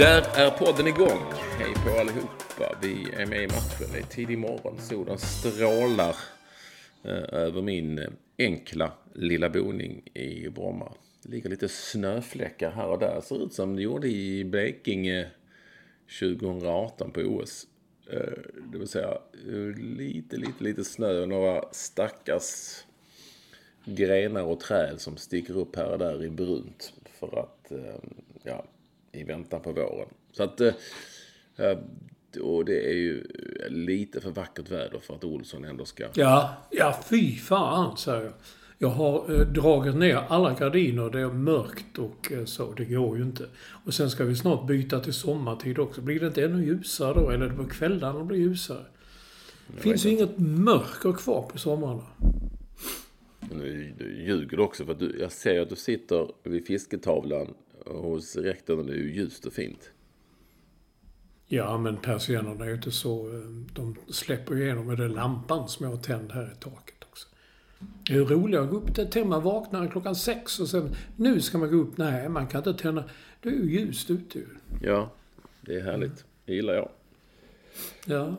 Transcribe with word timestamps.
Där 0.00 0.22
är 0.34 0.50
podden 0.50 0.86
igång. 0.86 1.22
Hej 1.58 1.74
på 1.74 2.00
allihopa. 2.00 2.78
Vi 2.82 3.12
är 3.12 3.26
med 3.26 3.42
i 3.42 3.46
matchen. 3.46 3.88
Det 3.92 3.98
är 3.98 4.02
tidig 4.02 4.38
morgon. 4.38 4.78
Solen 4.78 5.18
strålar 5.18 6.16
eh, 7.04 7.34
över 7.40 7.62
min 7.62 7.98
eh, 7.98 8.08
enkla 8.38 8.92
lilla 9.14 9.50
boning 9.50 10.02
i 10.14 10.48
Bromma. 10.48 10.92
Det 11.22 11.28
ligger 11.28 11.50
lite 11.50 11.68
snöfläckar 11.68 12.70
här 12.70 12.86
och 12.86 12.98
där. 12.98 13.20
Ser 13.20 13.44
ut 13.44 13.52
som 13.52 13.76
det 13.76 13.82
gjorde 13.82 14.08
i 14.08 14.44
Blekinge 14.44 15.30
2018 16.20 17.10
på 17.10 17.20
OS. 17.20 17.66
Eh, 18.12 18.18
det 18.72 18.78
vill 18.78 18.88
säga 18.88 19.18
lite, 19.76 20.36
lite, 20.36 20.64
lite 20.64 20.84
snö 20.84 21.20
och 21.22 21.28
några 21.28 21.64
stackars 21.72 22.84
grenar 23.84 24.42
och 24.42 24.60
träd 24.60 25.00
som 25.00 25.16
sticker 25.16 25.56
upp 25.56 25.76
här 25.76 25.92
och 25.92 25.98
där 25.98 26.24
i 26.24 26.30
brunt. 26.30 26.92
För 27.18 27.38
att, 27.38 27.72
eh, 27.72 28.10
ja, 28.42 28.64
i 29.12 29.24
väntan 29.24 29.60
på 29.60 29.72
våren. 29.72 30.08
Så 30.32 30.42
att, 30.42 30.60
eh, 30.60 30.74
eh, 31.56 31.78
och 32.42 32.64
det 32.64 32.90
är 32.90 32.94
ju 32.94 33.24
lite 33.68 34.20
för 34.20 34.30
vackert 34.30 34.70
väder 34.70 34.98
för 34.98 35.14
att 35.14 35.24
Olsson 35.24 35.64
ändå 35.64 35.84
ska... 35.84 36.04
Ja, 36.14 36.54
ja 36.70 37.00
fy 37.10 37.36
fan 37.36 37.96
säger 37.96 38.24
jag. 38.24 38.32
Jag 38.82 38.88
har 38.88 39.40
eh, 39.40 39.46
dragit 39.46 39.94
ner 39.94 40.16
alla 40.28 40.54
gardiner. 40.54 41.10
Det 41.10 41.20
är 41.20 41.28
mörkt 41.28 41.98
och 41.98 42.32
eh, 42.32 42.44
så. 42.44 42.72
Det 42.72 42.84
går 42.84 43.16
ju 43.16 43.22
inte. 43.22 43.46
Och 43.84 43.94
sen 43.94 44.10
ska 44.10 44.24
vi 44.24 44.36
snart 44.36 44.66
byta 44.66 45.00
till 45.00 45.12
sommartid 45.12 45.78
också. 45.78 46.00
Blir 46.00 46.20
det 46.20 46.26
inte 46.26 46.44
ännu 46.44 46.64
ljusare 46.64 47.14
då? 47.14 47.30
Eller 47.30 47.48
på 47.48 47.64
kvällarna 47.64 48.24
blir 48.24 48.38
det 48.38 48.44
ljusare? 48.44 48.84
Det 49.66 49.80
finns 49.80 50.06
ju 50.06 50.10
inget 50.10 50.38
mörker 50.38 51.12
kvar 51.12 51.42
på 51.42 51.58
somrarna. 51.58 52.06
Nu 53.54 53.94
ljuger 54.26 54.56
du 54.56 54.62
också 54.62 54.84
för 54.84 54.92
att 54.92 54.98
du, 54.98 55.16
jag 55.20 55.32
ser 55.32 55.60
att 55.60 55.68
du 55.68 55.76
sitter 55.76 56.28
vid 56.42 56.66
fisketavlan 56.66 57.54
hos 57.86 58.36
rektorn 58.36 58.78
och 58.78 58.86
det 58.86 58.92
är 58.92 58.96
ju 58.96 59.14
ljust 59.14 59.46
och 59.46 59.52
fint. 59.52 59.90
Ja, 61.46 61.78
men 61.78 61.96
persiennerna 61.96 62.64
är 62.64 62.68
ju 62.68 62.74
inte 62.74 62.90
så... 62.90 63.28
eh, 63.34 63.40
De 63.74 63.96
släpper 64.08 64.54
ju 64.54 64.64
igenom 64.64 64.86
med 64.86 64.98
den 64.98 65.12
lampan 65.12 65.68
som 65.68 65.84
jag 65.84 65.90
har 65.96 66.02
tänd 66.02 66.32
här 66.32 66.52
i 66.56 66.60
taket 66.60 66.94
också. 67.10 67.28
Det 67.78 68.12
är 68.12 68.16
ju 68.16 68.24
roligare 68.24 68.64
att 68.64 68.70
gå 68.70 68.76
upp 68.76 69.10
till 69.12 69.24
man 69.24 69.42
vaknar 69.42 69.88
klockan 69.88 70.16
sex 70.16 70.60
och 70.60 70.68
sen... 70.68 70.94
Nu 71.16 71.40
ska 71.40 71.58
man 71.58 71.70
gå 71.70 71.76
upp. 71.76 71.96
Nej, 71.96 72.28
man 72.28 72.46
kan 72.46 72.58
inte 72.58 72.82
tända... 72.82 73.04
Det 73.40 73.48
är 73.48 73.52
ju 73.52 73.80
ljust 73.80 74.10
ute 74.10 74.38
ju. 74.38 74.46
Ja, 74.82 75.12
det 75.60 75.74
är 75.74 75.82
härligt. 75.82 76.24
Det 76.44 76.54
gillar 76.54 76.74
jag. 76.74 76.88
Ja. 78.06 78.36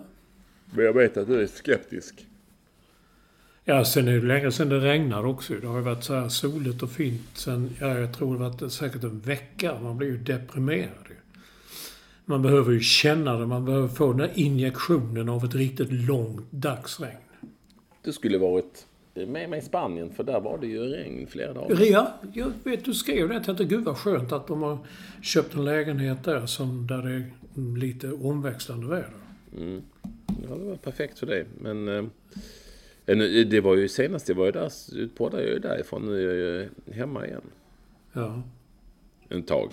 Men 0.76 0.86
jag 0.86 0.94
vet 0.94 1.18
att 1.18 1.28
du 1.28 1.42
är 1.42 1.48
skeptisk. 1.48 2.26
Ja, 3.66 3.86
sen 3.86 4.08
är 4.08 4.12
det 4.14 4.28
länge 4.28 4.52
sedan 4.52 4.70
det 4.70 4.80
regnade 4.80 5.28
också. 5.28 5.54
Det 5.54 5.68
har 5.68 5.78
ju 5.78 5.84
varit 5.84 6.04
så 6.04 6.14
här 6.14 6.30
soligt 6.30 6.84
och 6.84 6.92
fint 6.92 7.22
sen, 7.34 7.70
ja, 7.80 8.00
jag 8.00 8.14
tror 8.14 8.34
det 8.34 8.40
varit 8.40 8.72
säkert 8.72 9.04
en 9.04 9.20
vecka. 9.20 9.80
Man 9.82 9.98
blir 9.98 10.08
ju 10.08 10.18
deprimerad. 10.18 10.90
Man 12.26 12.42
behöver 12.42 12.72
ju 12.72 12.80
känna 12.80 13.38
det. 13.38 13.46
Man 13.46 13.66
behöver 13.66 13.88
få 13.88 14.08
den 14.08 14.18
där 14.18 14.32
injektionen 14.36 15.30
av 15.30 15.46
ett 15.46 15.56
riktigt 15.56 15.92
långt 15.92 16.52
dagsregn. 16.52 17.18
Du 18.02 18.14
skulle 18.14 18.38
varit 18.38 18.86
med 19.14 19.50
mig 19.50 19.60
i 19.60 19.62
Spanien 19.62 20.14
för 20.14 20.24
där 20.24 20.40
var 20.40 20.58
det 20.58 20.68
ju 20.68 20.80
regn 20.80 21.28
flera 21.28 21.54
dagar. 21.54 21.82
Ja, 21.82 22.20
jag 22.34 22.52
vet 22.64 22.86
du 22.86 22.94
skrev 22.94 23.28
det. 23.28 23.34
Jag 23.34 23.44
tänkte 23.44 23.66
gud 23.66 23.84
vad 23.84 23.98
skönt 23.98 24.32
att 24.32 24.48
de 24.48 24.62
har 24.62 24.78
köpt 25.22 25.56
en 25.56 25.66
lägenhet 25.66 26.24
där 26.24 26.46
som, 26.46 26.88
där 26.88 27.02
det 27.02 27.12
är 27.12 27.32
lite 27.78 28.12
omväxlande 28.12 28.88
väder. 28.88 29.10
Mm. 29.58 29.82
Ja, 30.28 30.56
det 30.56 30.66
var 30.66 30.76
perfekt 30.76 31.20
för 31.20 31.28
dig. 31.28 31.46
Men 31.60 31.88
eh, 31.88 32.04
det 33.06 33.62
var 33.64 33.76
ju 33.76 33.88
senast 33.88 34.30
jag 34.30 34.36
var 34.36 34.46
ju 34.46 34.52
där, 34.52 34.72
poddade 35.16 35.44
jag 35.44 35.52
ju 35.54 35.60
därifrån. 35.60 36.06
Nu 36.06 36.18
är 36.32 36.36
jag 36.36 36.36
ju 36.36 36.70
hemma 36.94 37.28
igen. 37.28 37.42
Ja. 38.14 38.44
En 39.30 39.44
tag. 39.44 39.72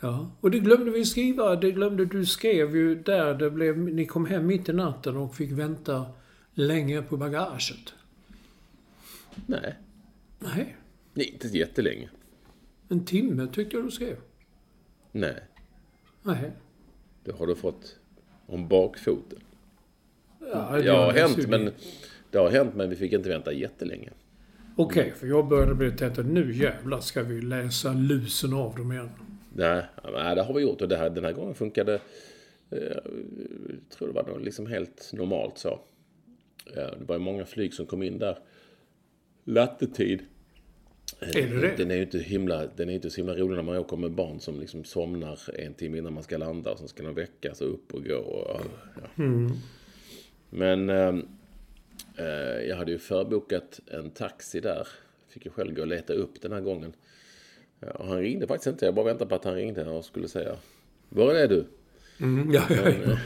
Ja, 0.00 0.30
och 0.40 0.50
det 0.50 0.58
glömde 0.58 0.90
vi 0.90 1.04
skriva. 1.04 1.56
Det 1.56 1.70
glömde 1.72 2.04
du 2.04 2.26
skrev 2.26 2.76
ju 2.76 2.94
där. 2.94 3.34
Det 3.34 3.50
blev, 3.50 3.78
ni 3.78 4.06
kom 4.06 4.26
hem 4.26 4.46
mitt 4.46 4.68
i 4.68 4.72
natten 4.72 5.16
och 5.16 5.34
fick 5.34 5.50
vänta 5.50 6.06
länge 6.54 7.02
på 7.02 7.16
bagaget. 7.16 7.94
Nej, 9.46 9.74
Nej, 10.38 10.76
nej 11.14 11.30
inte 11.32 11.58
jättelänge. 11.58 12.08
en 12.88 13.04
timme 13.04 13.46
tyckte 13.52 13.76
jag 13.76 13.84
du 13.86 13.90
skrev. 13.90 14.16
Nej, 15.12 15.42
Nej. 16.22 16.50
det 17.24 17.32
har 17.32 17.46
du 17.46 17.54
fått 17.54 17.96
om 18.46 18.68
bakfoten. 18.68 19.38
Ja, 20.40 20.46
Det 20.82 20.90
har 20.90 21.12
det 21.12 21.20
hänt, 21.20 21.38
är 21.38 21.48
men 21.48 21.70
det 22.32 22.38
har 22.38 22.50
hänt, 22.50 22.74
men 22.74 22.90
vi 22.90 22.96
fick 22.96 23.12
inte 23.12 23.28
vänta 23.28 23.52
jättelänge. 23.52 24.10
Okej, 24.76 25.12
för 25.16 25.26
jag 25.26 25.48
började 25.48 25.74
bli 25.74 26.04
att 26.04 26.26
nu 26.26 26.54
jävlar 26.54 27.00
ska 27.00 27.22
vi 27.22 27.40
läsa 27.40 27.92
lusen 27.92 28.52
av 28.54 28.74
dem 28.74 28.92
igen. 28.92 29.10
Nej, 29.54 29.84
nej, 30.12 30.34
det 30.34 30.42
har 30.42 30.54
vi 30.54 30.62
gjort 30.62 30.80
och 30.80 30.88
det 30.88 30.96
här, 30.96 31.10
den 31.10 31.24
här 31.24 31.32
gången 31.32 31.54
funkade 31.54 31.94
eh, 32.70 32.78
jag 33.68 33.98
tror 33.98 34.08
det 34.08 34.32
var 34.32 34.40
liksom 34.40 34.66
helt 34.66 35.10
normalt 35.12 35.58
så. 35.58 35.80
Ja, 36.76 36.90
det 36.98 37.04
var 37.04 37.14
ju 37.14 37.18
många 37.18 37.44
flyg 37.44 37.74
som 37.74 37.86
kom 37.86 38.02
in 38.02 38.18
där. 38.18 38.38
Lattetid. 39.44 40.22
Är 41.20 41.48
det 41.48 41.60
det? 41.60 41.76
Den 41.76 41.90
är 41.90 41.94
ju 41.94 42.02
inte 42.02 42.18
himla, 42.18 42.66
den 42.76 42.88
är 42.88 42.94
inte 42.94 43.10
så 43.10 43.16
himla 43.16 43.34
rolig 43.34 43.56
när 43.56 43.62
man 43.62 43.76
åker 43.76 43.96
med 43.96 44.10
barn 44.10 44.40
som 44.40 44.60
liksom 44.60 44.84
somnar 44.84 45.38
en 45.58 45.74
timme 45.74 45.98
innan 45.98 46.12
man 46.12 46.22
ska 46.22 46.38
landa 46.38 46.72
och 46.72 46.78
sen 46.78 46.88
ska 46.88 47.02
de 47.02 47.14
väckas 47.14 47.60
och 47.60 47.70
upp 47.70 47.94
och 47.94 48.04
gå. 48.04 48.16
Och, 48.16 48.60
ja. 49.16 49.24
Men 50.50 50.90
eh, 50.90 50.96
eh, 50.96 51.14
jag 52.68 52.76
hade 52.76 52.92
ju 52.92 52.98
förbokat 52.98 53.80
en 53.86 54.10
taxi 54.10 54.60
där. 54.60 54.88
Fick 55.28 55.44
ju 55.44 55.50
själv 55.50 55.74
gå 55.74 55.80
och 55.82 55.86
leta 55.88 56.12
upp 56.12 56.40
den 56.42 56.52
här 56.52 56.60
gången. 56.60 56.92
Ja, 57.80 57.90
och 57.90 58.06
han 58.06 58.18
ringde 58.20 58.46
faktiskt 58.46 58.66
inte. 58.66 58.84
Jag 58.84 58.94
bara 58.94 59.04
väntade 59.06 59.28
på 59.28 59.34
att 59.34 59.44
han 59.44 59.54
ringde 59.54 59.84
och 59.90 60.04
skulle 60.04 60.28
säga 60.28 60.56
Var 61.08 61.34
är 61.34 61.48
du? 61.48 61.64
Mm, 62.20 62.52
ja, 62.54 62.62
ja, 62.70 62.90
ja. 63.06 63.18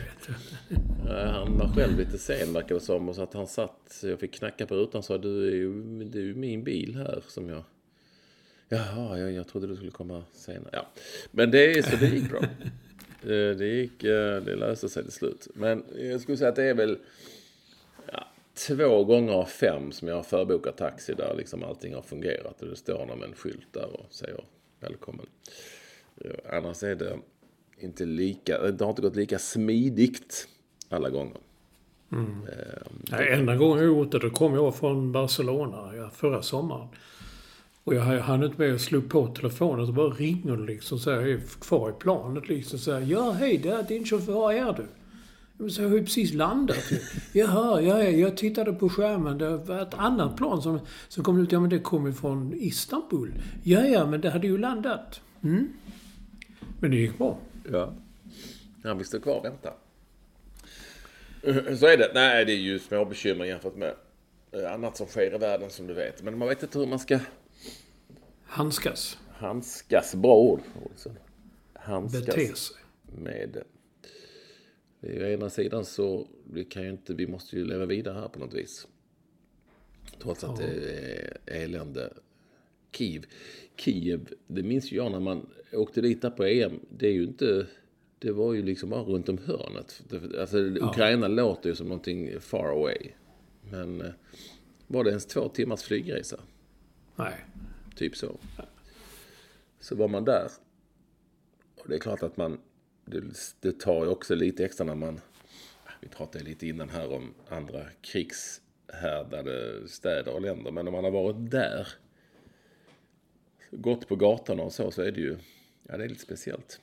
Eh, 1.11 1.31
Han 1.33 1.59
var 1.59 1.69
själv 1.75 1.99
lite 1.99 2.19
sen 2.19 2.53
verkar 2.53 2.75
det 2.75 2.81
som. 2.81 3.09
Och 3.09 3.15
så 3.15 3.23
att 3.23 3.35
han 3.35 3.47
satt, 3.47 4.01
jag 4.03 4.21
fick 4.21 4.35
knacka 4.35 4.67
på 4.67 4.75
rutan 4.75 4.99
och 4.99 5.05
sa 5.05 5.19
du 5.19 5.49
är 5.49 5.55
ju, 5.55 5.73
det 6.05 6.19
är 6.19 6.23
ju 6.23 6.35
min 6.35 6.65
bil 6.65 6.95
här 6.97 7.23
som 7.29 7.49
jag... 7.49 7.63
Jaha, 8.69 9.19
jag, 9.19 9.33
jag 9.33 9.49
trodde 9.49 9.67
du 9.67 9.77
skulle 9.77 9.91
komma 9.91 10.23
senare. 10.33 10.71
Ja. 10.73 10.87
Men 11.31 11.51
det, 11.51 11.85
så 11.87 11.97
det 11.97 12.07
gick 12.07 12.31
bra. 12.31 12.41
Eh, 13.23 13.57
Det 13.57 13.67
gick, 13.67 14.05
eh, 14.05 14.43
det 14.43 14.57
löste 14.57 14.89
sig 14.89 15.03
till 15.03 15.13
slut. 15.13 15.49
Men 15.55 15.85
jag 15.99 16.21
skulle 16.21 16.37
säga 16.37 16.49
att 16.51 16.57
det 16.57 16.65
är 16.65 16.75
väl 16.75 16.99
två 18.57 19.05
gånger 19.05 19.33
av 19.33 19.45
fem 19.45 19.93
som 19.93 20.09
jag 20.09 20.17
har 20.17 20.23
förbokat 20.23 20.77
taxi 20.77 21.15
där 21.15 21.35
liksom 21.37 21.65
allting 21.65 21.95
har 21.95 22.03
fungerat. 22.03 22.63
Och 22.63 22.69
det 22.69 22.77
står 22.77 23.07
någon 23.07 23.19
med 23.19 23.29
en 23.29 23.35
skylt 23.35 23.73
där 23.73 24.01
och 24.01 24.07
säger 24.11 24.45
välkommen. 24.81 25.27
Eh, 26.17 26.57
Annars 26.57 26.83
är 26.83 26.95
det 26.95 27.19
inte 27.79 28.05
lika, 28.05 28.59
det 28.59 28.85
har 28.85 28.91
inte 28.91 29.03
gått 29.03 29.17
lika 29.17 29.39
smidigt 29.39 30.49
alla 30.89 31.11
gånger. 31.11 31.37
Mm. 32.13 32.47
Nej, 33.11 33.33
enda 33.33 33.57
gången 33.57 33.79
jag 33.79 33.87
gjort 33.87 34.13
det, 34.13 34.19
då 34.19 34.31
kom 34.31 34.55
jag 34.55 34.77
från 34.77 35.13
Barcelona 35.13 36.11
förra 36.15 36.43
sommaren. 36.43 36.89
Och 37.85 37.95
jag 37.95 38.03
hann 38.03 38.43
inte 38.43 38.61
med 38.61 38.75
att 38.75 38.81
slå 38.81 39.01
på 39.01 39.27
telefonen. 39.27 39.87
Så 39.87 39.93
bara 39.93 40.11
ringer 40.11 40.57
det 40.57 40.63
liksom 40.63 40.99
så 40.99 41.11
här, 41.11 41.21
jag 41.21 41.31
är 41.31 41.61
kvar 41.61 41.91
i 41.91 41.93
planet 41.93 42.49
liksom 42.49 42.79
så 42.79 42.93
här, 42.93 43.01
Ja, 43.01 43.31
hej, 43.31 43.59
det 43.59 43.69
är 43.69 43.83
din 43.83 44.05
chaufför. 44.05 44.53
Är 44.53 44.73
du? 44.73 44.87
Så 45.71 45.83
jag 45.83 45.89
har 45.89 45.97
ju 45.97 46.05
precis 46.05 46.35
landat. 46.35 46.85
Jaha, 47.33 47.81
ja, 47.81 48.03
ja, 48.03 48.11
jag 48.11 48.37
tittade 48.37 48.73
på 48.73 48.89
skärmen. 48.89 49.39
Det 49.39 49.57
var 49.57 49.83
ett 49.83 49.95
annat 49.95 50.37
plan 50.37 50.63
som, 50.63 50.81
som 51.09 51.25
kom 51.25 51.41
ut. 51.41 51.53
Ja, 51.53 51.61
men 51.61 51.71
det 51.71 51.79
kom 51.79 52.07
ju 52.07 52.13
från 52.13 52.55
Istanbul. 52.55 53.33
Ja, 53.63 53.87
ja, 53.87 54.07
men 54.07 54.21
det 54.21 54.31
hade 54.31 54.47
ju 54.47 54.59
landat. 54.59 55.21
Mm. 55.43 55.69
Men 56.81 56.91
det 56.91 56.97
gick 56.97 57.19
bra. 57.19 57.39
Ja. 57.73 57.93
Han 58.85 58.99
vill 58.99 59.07
stå 59.07 59.21
kvar 59.21 59.39
och 59.39 59.45
vänta. 59.45 59.73
Så 61.79 61.87
är 61.87 61.97
det. 61.97 62.11
Nej, 62.15 62.45
det 62.45 62.53
är 62.53 62.57
ju 62.57 62.79
små 62.79 63.05
bekymmer 63.05 63.45
jämfört 63.45 63.77
med 63.77 63.95
eh, 64.53 64.73
annat 64.73 64.97
som 64.97 65.07
sker 65.07 65.35
i 65.35 65.39
världen 65.39 65.71
som 65.71 65.87
du 65.87 65.95
vet. 65.95 66.23
Men 66.23 66.39
man 66.39 66.49
vet 66.49 66.63
inte 66.63 66.79
hur 66.79 66.87
man 66.87 66.99
ska 66.99 67.19
Handskas. 68.45 69.19
handskas. 69.39 70.15
Bra 70.15 70.35
ord. 70.37 70.61
Handskas 71.75 72.27
Bete 72.27 72.55
sig. 72.57 72.77
med 73.19 73.63
Å 75.03 75.07
ena 75.07 75.51
sidan 75.51 75.85
så 75.85 76.29
vi 76.45 76.65
kan 76.65 76.83
ju 76.83 76.91
inte, 76.91 77.15
vi 77.15 77.27
måste 77.27 77.57
ju 77.57 77.65
leva 77.65 77.87
vidare 77.87 78.15
här 78.15 78.29
på 78.29 78.39
något 78.39 78.55
vis. 78.55 78.87
Trots 80.23 80.45
att 80.45 80.57
det 80.57 80.67
är 80.67 81.63
elände. 81.65 82.13
Kiev. 82.93 83.27
Kiev, 83.77 84.29
det 84.47 84.63
minns 84.63 84.93
ju 84.93 84.97
jag 84.97 85.13
när 85.13 85.21
man 85.21 85.47
åkte 85.73 86.01
dit 86.01 86.23
där 86.23 86.31
på 86.31 86.45
EM. 86.45 86.81
Det 86.91 87.09
är 87.09 87.13
ju 87.13 87.23
inte, 87.23 87.67
det 88.19 88.33
var 88.33 88.55
ju 88.55 88.63
liksom 88.63 88.91
bara 88.91 89.03
runt 89.03 89.29
om 89.29 89.39
hörnet. 89.39 90.03
Alltså 90.41 90.59
Ukraina 90.59 91.29
låter 91.29 91.69
ju 91.69 91.75
som 91.75 91.89
någonting 91.89 92.41
far 92.41 92.69
away. 92.69 93.11
Men 93.71 94.01
eh, 94.01 94.13
var 94.87 95.05
det 95.05 95.11
ens 95.11 95.27
två 95.27 95.49
timmars 95.49 95.83
flygresa? 95.83 96.41
Nej. 97.17 97.35
Typ 97.97 98.17
så. 98.17 98.39
Så 99.81 99.95
var 99.95 100.09
man 100.09 100.25
där. 100.25 100.49
Och 101.75 101.89
det 101.89 101.95
är 101.95 101.99
klart 101.99 102.23
att 102.23 102.37
man... 102.37 102.59
Det, 103.07 103.23
det 103.61 103.81
tar 103.81 104.05
ju 104.05 104.11
också 104.11 104.35
lite 104.35 104.65
extra 104.65 104.85
när 104.85 104.95
man... 104.95 105.21
Vi 106.01 106.09
pratade 106.09 106.45
lite 106.45 106.67
innan 106.67 106.89
här 106.89 107.13
om 107.13 107.35
andra 107.49 107.87
krigshärdade 108.01 109.89
städer 109.89 110.35
och 110.35 110.41
länder. 110.41 110.71
Men 110.71 110.89
om 110.89 110.93
man 110.93 111.05
har 111.05 111.11
varit 111.11 111.51
där. 111.51 111.89
Gått 113.71 114.09
på 114.09 114.17
gatorna 114.17 114.63
och 114.63 114.73
så, 114.73 114.91
så 114.91 115.03
är 115.03 115.13
det 115.13 115.21
ju... 115.21 115.37
Ja, 115.83 115.97
det 115.97 116.05
är 116.05 116.09
lite 116.09 116.23
speciellt. 116.23 116.81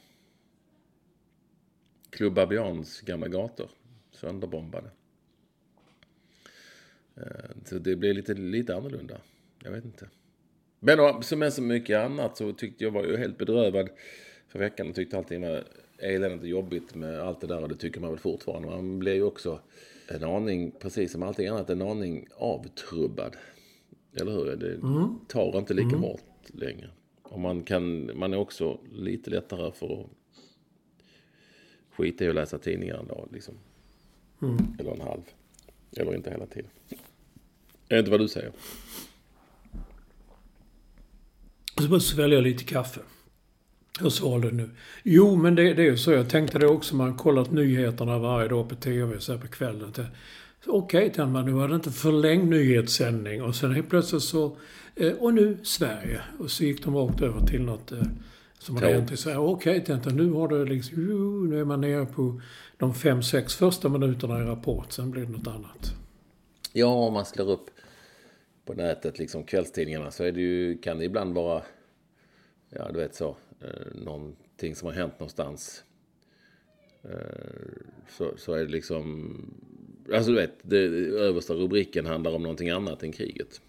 Club 2.10 2.40
gamla 3.04 3.28
gator. 3.28 3.70
Sönderbombade. 4.12 4.90
Eh, 7.16 7.50
så 7.66 7.80
det 7.80 7.96
blir 7.96 8.14
lite, 8.14 8.34
lite 8.34 8.76
annorlunda. 8.76 9.22
Jag 9.64 9.72
vet 9.72 9.86
inte. 9.86 10.10
Men 10.80 11.24
som 11.24 11.40
med 11.40 11.54
så 11.54 11.62
mycket 11.62 11.98
annat 11.98 12.38
så 12.38 12.54
tyckte 12.54 12.84
jag 12.84 12.92
var 12.92 13.04
ju 13.04 13.18
helt 13.18 13.38
bedrövad 13.38 13.90
för 14.48 14.60
veckan 14.60 14.90
och 14.90 14.96
tyckte 14.96 15.18
allting 15.18 15.42
var 15.42 15.64
eländigt 16.04 16.42
och 16.42 16.50
jobbigt 16.50 16.96
med 16.96 17.20
allt 17.20 17.42
det 17.42 17.48
där 17.48 17.62
och 17.62 17.70
det 17.70 17.76
tycker 17.76 18.02
man 18.02 18.10
väl 18.10 18.20
fortfarande. 18.20 18.68
Man 18.68 19.00
blir 19.00 19.14
ju 19.14 19.24
också 19.24 19.60
en 20.08 20.24
aning, 20.24 20.72
precis 20.72 21.12
som 21.12 21.24
allting 21.24 21.48
annat, 21.48 21.70
en 21.70 21.82
aning 21.82 22.28
avtrubbad. 22.38 23.36
Eller 24.16 24.32
hur? 24.32 24.56
Det 24.56 24.80
tar 25.28 25.58
inte 25.58 25.74
lika 25.74 25.98
hårt 25.98 26.22
längre. 26.54 26.90
Och 27.24 27.40
man, 27.40 27.64
kan, 27.64 28.12
man 28.18 28.34
är 28.34 28.38
också 28.38 28.80
lite 28.92 29.30
lättare 29.30 29.72
för 29.72 30.02
att 30.02 30.08
skita 31.96 32.26
i 32.26 32.30
att 32.30 32.36
läsa 32.36 32.58
tidningar 32.58 32.98
en 32.98 33.08
dag. 33.08 33.30
Liksom. 33.32 33.54
Eller 34.80 34.92
en 34.92 35.02
halv. 35.02 35.22
Eller 35.92 36.16
inte 36.16 36.32
hela 36.32 36.46
tiden. 36.46 36.72
Är 37.90 37.96
det 37.96 38.00
inte 38.00 38.12
vad 38.12 38.20
du 38.20 38.28
säger? 38.28 38.52
Och 41.76 41.82
så 41.84 41.90
bara 41.90 42.00
svälja 42.00 42.40
lite 42.40 42.64
kaffe. 42.64 43.02
Jag 44.00 44.12
svalde 44.12 44.52
nu. 44.52 44.70
Jo, 45.04 45.36
men 45.36 45.56
det, 45.56 45.74
det 45.74 45.82
är 45.82 45.92
ju 45.92 45.98
så. 45.98 46.12
Jag 46.12 46.30
tänkte 46.30 46.60
det 46.60 46.68
också. 46.68 46.96
Man 46.96 47.12
har 47.12 47.18
kollat 47.18 47.52
nyheterna 47.52 48.20
varje 48.20 48.48
dag 48.48 48.70
på 48.70 48.76
TV 48.76 49.20
så 49.20 49.38
på 49.38 49.48
kvällen. 49.48 49.94
Okej, 50.68 51.02
tänkte 51.02 51.26
man. 51.26 51.46
Nu 51.46 51.52
var 51.52 51.68
det 51.68 51.76
inte 51.76 51.92
förlängd 51.92 52.50
nyhetssändning. 52.50 53.44
Och 53.44 53.56
sen 53.56 53.72
helt 53.72 53.90
plötsligt 53.90 54.24
så... 54.24 54.58
Eh, 54.96 55.12
och 55.12 55.34
nu 55.34 55.58
Sverige. 55.64 56.22
Och 56.40 56.52
så 56.52 56.64
gick 56.64 56.84
de 56.84 56.96
rakt 56.96 57.22
över 57.22 57.46
till 57.46 57.62
något 57.62 57.92
eh, 57.92 58.02
som 58.60 58.76
hade 58.76 58.94
hänt 58.94 59.12
i 59.12 59.18
Sverige. 59.18 59.38
Okej, 59.38 59.84
tänkte 59.84 60.10
jag. 60.10 60.18
Nu 60.18 60.32
har 60.32 60.48
det 60.48 60.66
liksom... 60.66 61.08
Jo, 61.10 61.46
nu 61.46 61.60
är 61.60 61.66
man 61.66 61.82
nere 61.82 62.06
på 62.06 62.42
de 62.78 62.94
fem, 62.94 63.24
sex 63.24 63.56
första 63.56 63.90
minuterna 63.90 64.40
i 64.40 64.44
Rapport. 64.44 64.92
Sen 64.92 65.12
blir 65.12 65.26
det 65.26 65.32
något 65.32 65.48
annat. 65.48 65.94
Ja, 66.74 66.88
om 66.88 67.14
man 67.14 67.26
slår 67.26 67.52
upp 67.52 67.70
på 68.66 68.74
nätet, 68.74 69.20
liksom 69.20 69.44
kvällstidningarna, 69.44 70.12
så 70.12 70.24
är 70.24 70.32
det 70.32 70.42
ju, 70.42 70.78
kan 70.78 70.98
det 70.98 71.06
ibland 71.06 71.36
vara, 71.36 71.64
ja 72.70 72.92
du 72.92 73.00
vet 73.00 73.16
så, 73.16 73.36
eh, 73.64 74.02
någonting 74.06 74.76
som 74.76 74.86
har 74.86 74.94
hänt 74.94 75.20
någonstans. 75.20 75.84
Eh, 77.04 77.10
så, 78.10 78.34
så 78.38 78.54
är 78.54 78.66
det 78.66 78.72
liksom, 78.72 79.36
alltså 80.14 80.32
du 80.32 80.38
vet, 80.38 80.54
det, 80.62 80.78
översta 81.20 81.54
rubriken 81.54 82.06
handlar 82.06 82.32
om 82.32 82.44
någonting 82.44 82.70
annat 82.70 83.04
än 83.04 83.12
kriget. 83.12 83.62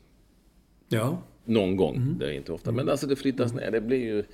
Ja. 0.88 1.23
Någon 1.44 1.76
gång, 1.76 2.17
det 2.19 2.26
är 2.26 2.32
inte 2.32 2.52
ofta. 2.52 2.73
Men 2.73 2.88
alltså 2.88 3.06
det 3.06 3.17
flyttas 3.17 3.55
ner, 3.55 3.70
det 3.70 3.81
blir 3.81 4.05
ju, 4.05 4.25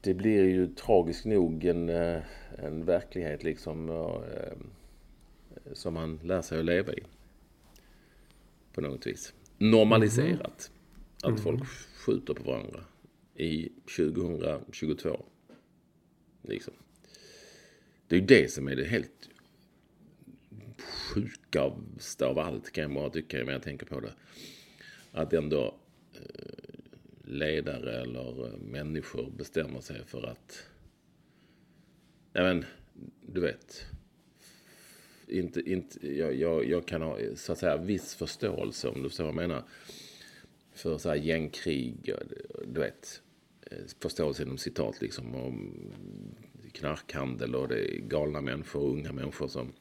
det 0.00 0.14
blir 0.14 0.44
ju 0.44 0.66
tragiskt 0.66 1.24
nog 1.24 1.64
en, 1.64 1.88
eh, 1.88 2.22
en 2.58 2.84
verklighet 2.84 3.44
liksom, 3.44 3.88
ja, 3.88 4.22
eh, 4.34 4.52
som 5.72 5.94
man 5.94 6.20
lär 6.22 6.42
sig 6.42 6.58
att 6.58 6.64
leva 6.64 6.92
i 6.92 7.02
på 8.74 8.80
något 8.80 9.06
vis. 9.06 9.34
Normaliserat. 9.58 10.70
Att 11.22 11.40
folk 11.40 11.66
skjuter 11.94 12.34
på 12.34 12.42
varandra 12.42 12.84
i 13.34 13.68
2022. 13.96 15.24
Liksom. 16.42 16.74
Det 18.08 18.16
är 18.16 18.20
ju 18.20 18.26
det 18.26 18.52
som 18.52 18.68
är 18.68 18.76
det 18.76 18.84
helt 18.84 19.28
sjukaste 20.78 22.26
av 22.26 22.38
allt 22.38 22.72
kan 22.72 22.82
jag 22.82 22.94
bara 22.94 23.10
tycka 23.10 23.44
när 23.44 23.52
jag 23.52 23.62
tänker 23.62 23.86
på 23.86 24.00
det. 24.00 24.12
Att 25.12 25.32
ändå 25.32 25.74
eh, 26.14 26.74
ledare 27.24 28.00
eller 28.00 28.46
eh, 28.46 28.58
människor 28.58 29.30
bestämmer 29.30 29.80
sig 29.80 30.04
för 30.06 30.26
att, 30.26 30.66
Nej 32.32 32.44
men, 32.44 32.64
du 33.20 33.40
vet, 33.40 33.86
inte, 35.26 35.60
inte, 35.60 36.14
jag, 36.14 36.34
jag, 36.34 36.68
jag 36.68 36.86
kan 36.86 37.02
ha 37.02 37.18
så 37.34 37.52
att 37.52 37.58
säga 37.58 37.76
viss 37.76 38.14
förståelse 38.14 38.88
om 38.88 39.02
du 39.02 39.08
förstår 39.08 39.24
vad 39.24 39.34
jag 39.34 39.48
menar. 39.48 39.64
För 40.72 40.98
så 40.98 41.08
här 41.08 41.16
gängkrig, 41.16 42.08
eh, 42.08 42.16
du 42.66 42.80
vet. 42.80 43.22
Eh, 43.70 43.78
Förståelse 44.00 44.42
inom 44.42 44.58
citat 44.58 45.00
liksom. 45.00 45.34
Om 45.34 45.72
knarkhandel 46.72 47.54
och 47.54 47.68
det 47.68 47.94
är 47.94 47.98
galna 47.98 48.40
människor, 48.40 48.80
och 48.80 48.90
unga 48.90 49.12
människor 49.12 49.48
som, 49.48 49.72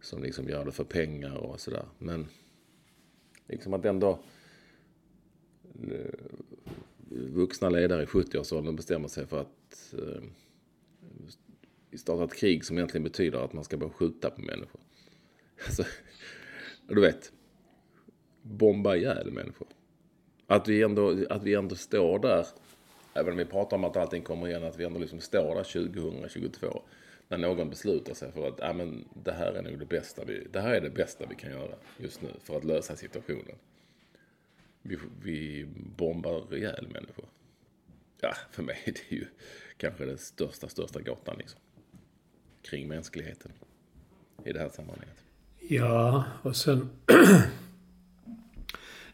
som 0.00 0.22
liksom 0.22 0.48
gör 0.48 0.64
det 0.64 0.72
för 0.72 0.84
pengar 0.84 1.36
och 1.36 1.60
sådär. 1.60 1.86
Men 1.98 2.26
liksom 3.48 3.74
att 3.74 3.84
ändå 3.84 4.18
eh, 5.82 6.14
vuxna 7.10 7.68
ledare 7.68 8.02
i 8.02 8.06
70-årsåldern 8.06 8.76
bestämmer 8.76 9.08
sig 9.08 9.26
för 9.26 9.40
att 9.40 9.94
eh, 9.98 10.22
starta 11.98 12.24
ett 12.24 12.34
krig 12.34 12.64
som 12.64 12.78
egentligen 12.78 13.04
betyder 13.04 13.38
att 13.38 13.52
man 13.52 13.64
ska 13.64 13.76
börja 13.76 13.92
skjuta 13.92 14.30
på 14.30 14.40
människor. 14.40 14.80
Alltså, 15.66 15.84
du 16.88 17.00
vet, 17.00 17.32
bomba 18.42 18.96
ihjäl 18.96 19.30
människor. 19.30 19.68
Att 20.46 20.68
vi, 20.68 20.82
ändå, 20.82 21.24
att 21.30 21.42
vi 21.42 21.54
ändå 21.54 21.74
står 21.74 22.18
där, 22.18 22.46
även 23.14 23.32
om 23.32 23.38
vi 23.38 23.44
pratar 23.44 23.76
om 23.76 23.84
att 23.84 23.96
allting 23.96 24.22
kommer 24.22 24.48
igen, 24.48 24.64
att 24.64 24.76
vi 24.76 24.84
ändå 24.84 24.98
liksom 24.98 25.20
står 25.20 25.54
där 25.54 25.64
2022. 25.64 26.82
När 27.28 27.38
någon 27.38 27.70
beslutar 27.70 28.14
sig 28.14 28.32
för 28.32 28.48
att 28.48 28.58
ja, 28.58 28.72
men 28.72 29.04
det 29.24 29.32
här 29.32 29.52
är 29.52 29.62
nog 29.62 29.78
det 29.78 29.86
bästa 29.86 30.24
vi, 30.24 30.46
det 30.52 30.60
här 30.60 30.74
är 30.74 30.80
det 30.80 30.90
bästa 30.90 31.26
vi 31.28 31.34
kan 31.34 31.50
göra 31.50 31.74
just 31.98 32.22
nu 32.22 32.28
för 32.42 32.56
att 32.56 32.64
lösa 32.64 32.96
situationen. 32.96 33.56
Vi, 34.82 34.98
vi 35.22 35.66
bombar 35.96 36.54
ihjäl 36.54 36.88
människor. 36.92 37.24
Ja, 38.20 38.34
för 38.50 38.62
mig 38.62 38.82
är 38.84 38.92
det 38.92 39.16
ju 39.16 39.26
kanske 39.76 40.04
den 40.04 40.18
största, 40.18 40.68
största 40.68 41.00
gåtan 41.00 41.36
liksom. 41.38 41.60
Kring 42.62 42.88
mänskligheten. 42.88 43.52
I 44.44 44.52
det 44.52 44.58
här 44.58 44.68
sammanhanget. 44.68 45.24
Ja, 45.58 46.24
och 46.42 46.56
sen... 46.56 46.90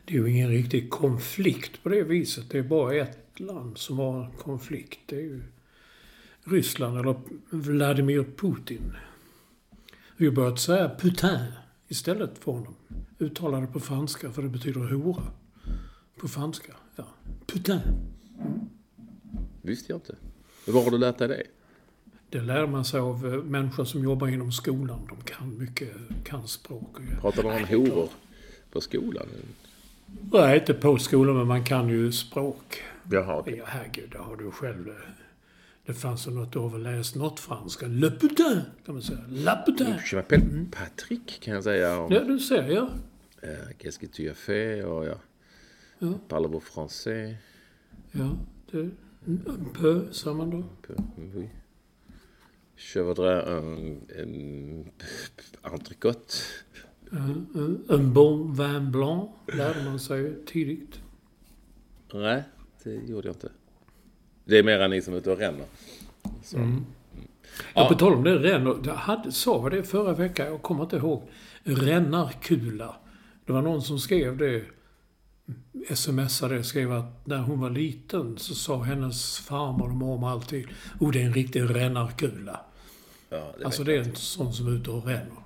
det 0.05 0.15
är 0.15 0.19
ju 0.19 0.31
ingen 0.31 0.49
riktig 0.49 0.91
konflikt 0.91 1.83
på 1.83 1.89
det 1.89 2.03
viset. 2.03 2.51
Det 2.51 2.59
är 2.59 2.63
bara 2.63 2.95
ett 2.95 3.26
land 3.41 3.79
som 3.79 3.99
har 3.99 4.25
en 4.25 4.31
konflikt. 4.33 5.01
Det 5.07 5.17
är 5.17 5.21
ju 5.21 5.43
Ryssland, 6.45 6.99
eller 6.99 7.17
Vladimir 7.51 8.27
Putin. 8.37 8.93
Vi 10.17 10.27
har 10.27 10.33
börjat 10.33 10.61
säga 10.61 10.91
Putin 10.99 11.39
istället 11.89 12.39
för 12.39 12.53
honom. 12.53 12.75
Uttala 13.19 13.61
det 13.61 13.67
på 13.67 13.81
franska, 13.81 14.33
för 14.33 14.43
det 14.43 14.49
betyder 14.49 14.81
hora. 14.81 15.23
På 16.17 16.29
franska. 16.29 16.73
Ja. 16.97 17.05
Putin. 17.47 17.81
Visste 19.63 19.93
jag 19.93 19.97
inte. 19.97 20.17
Var 20.67 20.85
har 20.85 20.91
du 20.91 20.99
lärt 20.99 21.19
dig 21.19 21.29
det? 21.29 21.43
Det 22.31 22.41
lär 22.41 22.67
man 22.67 22.85
sig 22.85 23.01
av 23.01 23.27
eh, 23.27 23.43
människor 23.43 23.85
som 23.85 24.05
jobbar 24.05 24.29
inom 24.29 24.53
skolan. 24.53 25.01
De 25.09 25.25
kan 25.25 25.59
mycket, 25.59 25.93
kan 26.25 26.49
språk. 26.49 26.97
Pratar 27.21 27.43
de 27.43 27.49
om 27.49 27.65
horor 27.65 28.09
på 28.73 28.81
skolan? 28.81 29.27
Nej, 30.33 30.59
inte 30.59 30.75
på 30.75 30.99
skolan, 30.99 31.37
men 31.37 31.47
man 31.47 31.65
kan 31.65 31.89
ju 31.89 32.13
språk. 32.13 32.83
Jaha. 33.11 33.45
Ja, 33.47 33.65
herregud, 33.67 34.11
det 34.11 34.19
har 34.19 34.37
du 34.37 34.51
själv. 34.51 34.89
eh, 34.89 34.95
Det 35.87 35.95
fanns 35.95 36.27
ju 36.27 36.31
något, 36.31 36.53
du 36.53 36.59
har 36.59 36.71
väl 36.71 36.83
läst 36.83 37.15
något 37.17 37.41
franska? 37.41 37.87
Le 37.87 38.11
putain, 38.11 38.61
kan 38.87 38.95
man 38.95 39.03
säga. 39.03 39.19
La 39.29 39.63
putain. 39.67 39.95
Je 40.13 40.17
m'appelle 40.17 40.67
Patrick 40.71 41.41
kan 41.41 41.55
jag 41.55 41.65
säga. 41.65 41.99
Om, 42.01 42.13
Ja, 42.13 42.25
du 42.25 42.39
ser, 42.39 42.71
ja. 42.71 42.89
eh, 43.43 43.69
Qu'est-ce 43.79 43.99
que 44.01 44.07
tu 44.07 44.31
as 44.31 44.37
fait? 44.39 44.85
Och 44.85 45.05
ja. 45.07 45.19
Parlez-vous 46.29 46.61
français? 46.61 47.35
Ja, 48.13 48.37
det... 48.73 48.91
Un 49.27 49.69
peu, 49.81 50.13
sa 50.13 50.35
man 50.35 50.51
då. 50.51 50.65
Peu, 50.83 50.95
Oui. 51.35 51.49
Je 52.77 53.01
voudrais 53.01 53.45
un, 53.47 54.01
en 54.19 54.85
entrecote. 55.63 56.35
Un, 57.13 57.47
un, 57.55 57.85
un 57.89 58.13
bon 58.13 58.53
vin 58.53 58.91
blanc, 58.93 59.31
lärde 59.47 59.85
man 59.85 59.99
sig 59.99 60.45
tidigt. 60.47 61.01
Nej, 62.15 62.43
det 62.87 62.95
gjorde 62.95 63.29
jag 63.29 63.35
inte. 63.35 63.49
Det 64.45 64.59
är 64.59 64.63
mera 64.63 64.89
ni 64.89 65.03
som 65.03 65.15
är 65.15 65.19
ute 65.19 65.31
och 65.31 65.39
ränner. 65.39 65.67
Så. 66.43 66.83
Ja. 67.75 67.89
På 67.89 67.95
tal 67.95 68.13
om 68.13 68.25
det, 68.25 68.39
ränner. 68.39 68.77
Jag 68.85 68.95
hade, 68.95 69.33
sa 69.33 69.63
vi 69.63 69.77
det 69.77 69.83
förra 69.83 70.13
veckan? 70.13 70.47
Jag 70.47 70.63
kommer 70.63 70.85
inte 70.85 70.97
ihåg. 70.97 71.23
Rännarkula. 71.63 72.97
Det 73.45 73.53
var 73.53 73.63
någon 73.63 73.83
som 73.83 73.99
skrev 73.99 74.37
det. 74.37 74.65
Smsade, 75.95 76.65
skrev 76.65 76.93
att 76.93 77.27
när 77.27 77.39
hon 77.39 77.61
var 77.61 77.71
liten 77.71 78.39
så 78.39 78.55
sa 78.55 78.83
hennes 78.83 79.39
farmor 79.39 79.91
och 79.91 79.97
mormor 79.97 80.31
alltid 80.31 80.69
Oh, 81.01 81.13
det 81.13 81.23
är 81.23 81.27
en 81.27 81.35
riktig 81.35 81.61
rännarkula. 81.61 82.61
Ja, 83.29 83.55
det 83.59 83.65
Alltså 83.65 83.85
det 83.85 83.97
är 83.97 84.01
en 84.01 84.15
sån 84.15 84.53
som 84.53 84.67
är 84.67 84.71
ute 84.71 84.91
och 84.91 85.07
ränner. 85.07 85.43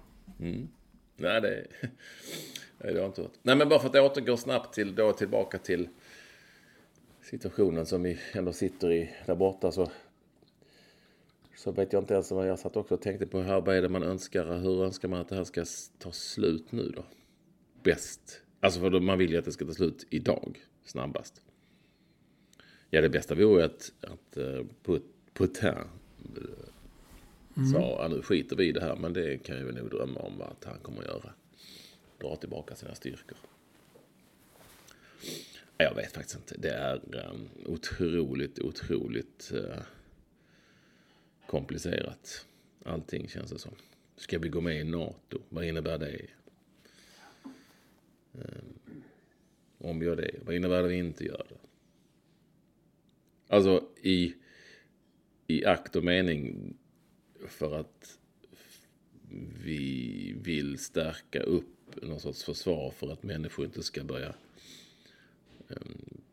Nej, 1.16 1.40
det, 1.40 1.66
det 2.78 2.88
har 2.88 2.90
jag 2.90 3.06
inte 3.06 3.22
hört. 3.22 3.32
Nej, 3.42 3.56
men 3.56 3.68
bara 3.68 3.78
för 3.78 3.88
att 3.88 4.12
återgå 4.12 4.36
snabbt 4.36 4.74
till, 4.74 4.94
då 4.94 5.12
tillbaka 5.12 5.58
till 5.58 5.88
situationen 7.30 7.86
som 7.86 8.02
vi 8.02 8.18
ändå 8.32 8.52
sitter 8.52 8.92
i 8.92 9.10
där 9.26 9.34
borta 9.34 9.72
så, 9.72 9.90
så 11.56 11.72
vet 11.72 11.92
jag 11.92 12.02
inte 12.02 12.14
ens 12.14 12.30
vad 12.30 12.48
jag 12.48 12.58
satt 12.58 12.76
också 12.76 12.94
och 12.94 13.02
tänkte 13.02 13.26
på 13.26 13.40
här, 13.40 13.60
vad 13.60 13.76
är 13.76 13.82
det 13.82 13.88
man 13.88 14.02
önskar, 14.02 14.58
hur 14.58 14.84
önskar 14.84 15.08
man 15.08 15.20
att 15.20 15.28
det 15.28 15.36
här 15.36 15.44
ska 15.44 15.64
ta 15.98 16.12
slut 16.12 16.72
nu 16.72 16.92
då? 16.96 17.04
Bäst. 17.82 18.42
Alltså 18.60 18.80
för 18.80 19.00
man 19.00 19.18
vill 19.18 19.30
ju 19.30 19.38
att 19.38 19.44
det 19.44 19.52
ska 19.52 19.64
ta 19.64 19.72
slut 19.72 20.06
idag, 20.10 20.60
snabbast. 20.84 21.42
Ja, 22.90 23.00
det 23.00 23.08
bästa 23.08 23.34
vore 23.34 23.64
att, 23.64 23.92
att 24.00 24.36
uh, 24.36 24.66
put, 24.82 25.02
Putin 25.32 25.74
sa 27.72 27.80
ja, 27.80 28.08
nu 28.10 28.22
skiter 28.22 28.56
vi 28.56 28.68
i 28.68 28.72
det 28.72 28.80
här, 28.80 28.96
men 28.96 29.12
det 29.12 29.38
kan 29.38 29.56
jag 29.56 29.64
väl 29.64 29.74
nog 29.74 29.90
drömma 29.90 30.20
om 30.20 30.42
att 30.42 30.64
han 30.64 30.78
kommer 30.78 31.00
att 31.00 31.06
göra. 31.06 31.32
Dra 32.18 32.36
tillbaka 32.36 32.74
sina 32.74 32.94
styrkor. 32.94 33.38
Jag 35.82 35.94
vet 35.94 36.12
faktiskt 36.12 36.36
inte. 36.36 36.54
Det 36.58 36.70
är 36.70 37.26
um, 37.30 37.48
otroligt, 37.66 38.58
otroligt 38.58 39.52
uh, 39.54 39.82
komplicerat. 41.46 42.46
Allting 42.84 43.28
känns 43.28 43.50
det 43.50 43.58
som. 43.58 43.72
Ska 44.16 44.38
vi 44.38 44.48
gå 44.48 44.60
med 44.60 44.80
i 44.80 44.84
NATO? 44.84 45.42
Vad 45.48 45.64
innebär 45.64 45.98
det? 45.98 46.26
Um, 48.32 48.74
om 49.78 49.98
vi 49.98 50.06
gör 50.06 50.16
det, 50.16 50.30
vad 50.42 50.54
innebär 50.54 50.78
det 50.78 50.84
att 50.84 50.90
vi 50.90 50.98
inte 50.98 51.24
gör 51.24 51.46
det? 51.48 51.58
Alltså 53.48 53.88
i, 54.02 54.34
i 55.46 55.64
akt 55.64 55.96
och 55.96 56.04
mening 56.04 56.74
för 57.48 57.80
att 57.80 58.18
vi 59.64 60.34
vill 60.42 60.78
stärka 60.78 61.42
upp 61.42 62.02
någon 62.02 62.20
sorts 62.20 62.44
försvar 62.44 62.90
för 62.90 63.12
att 63.12 63.22
människor 63.22 63.64
inte 63.64 63.82
ska 63.82 64.04
börja 64.04 64.34
eh, 65.70 65.76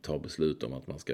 ta 0.02 0.20
beslut 0.20 0.64
om 0.64 0.74
att 0.74 0.88
man 0.88 1.00
ska 1.00 1.14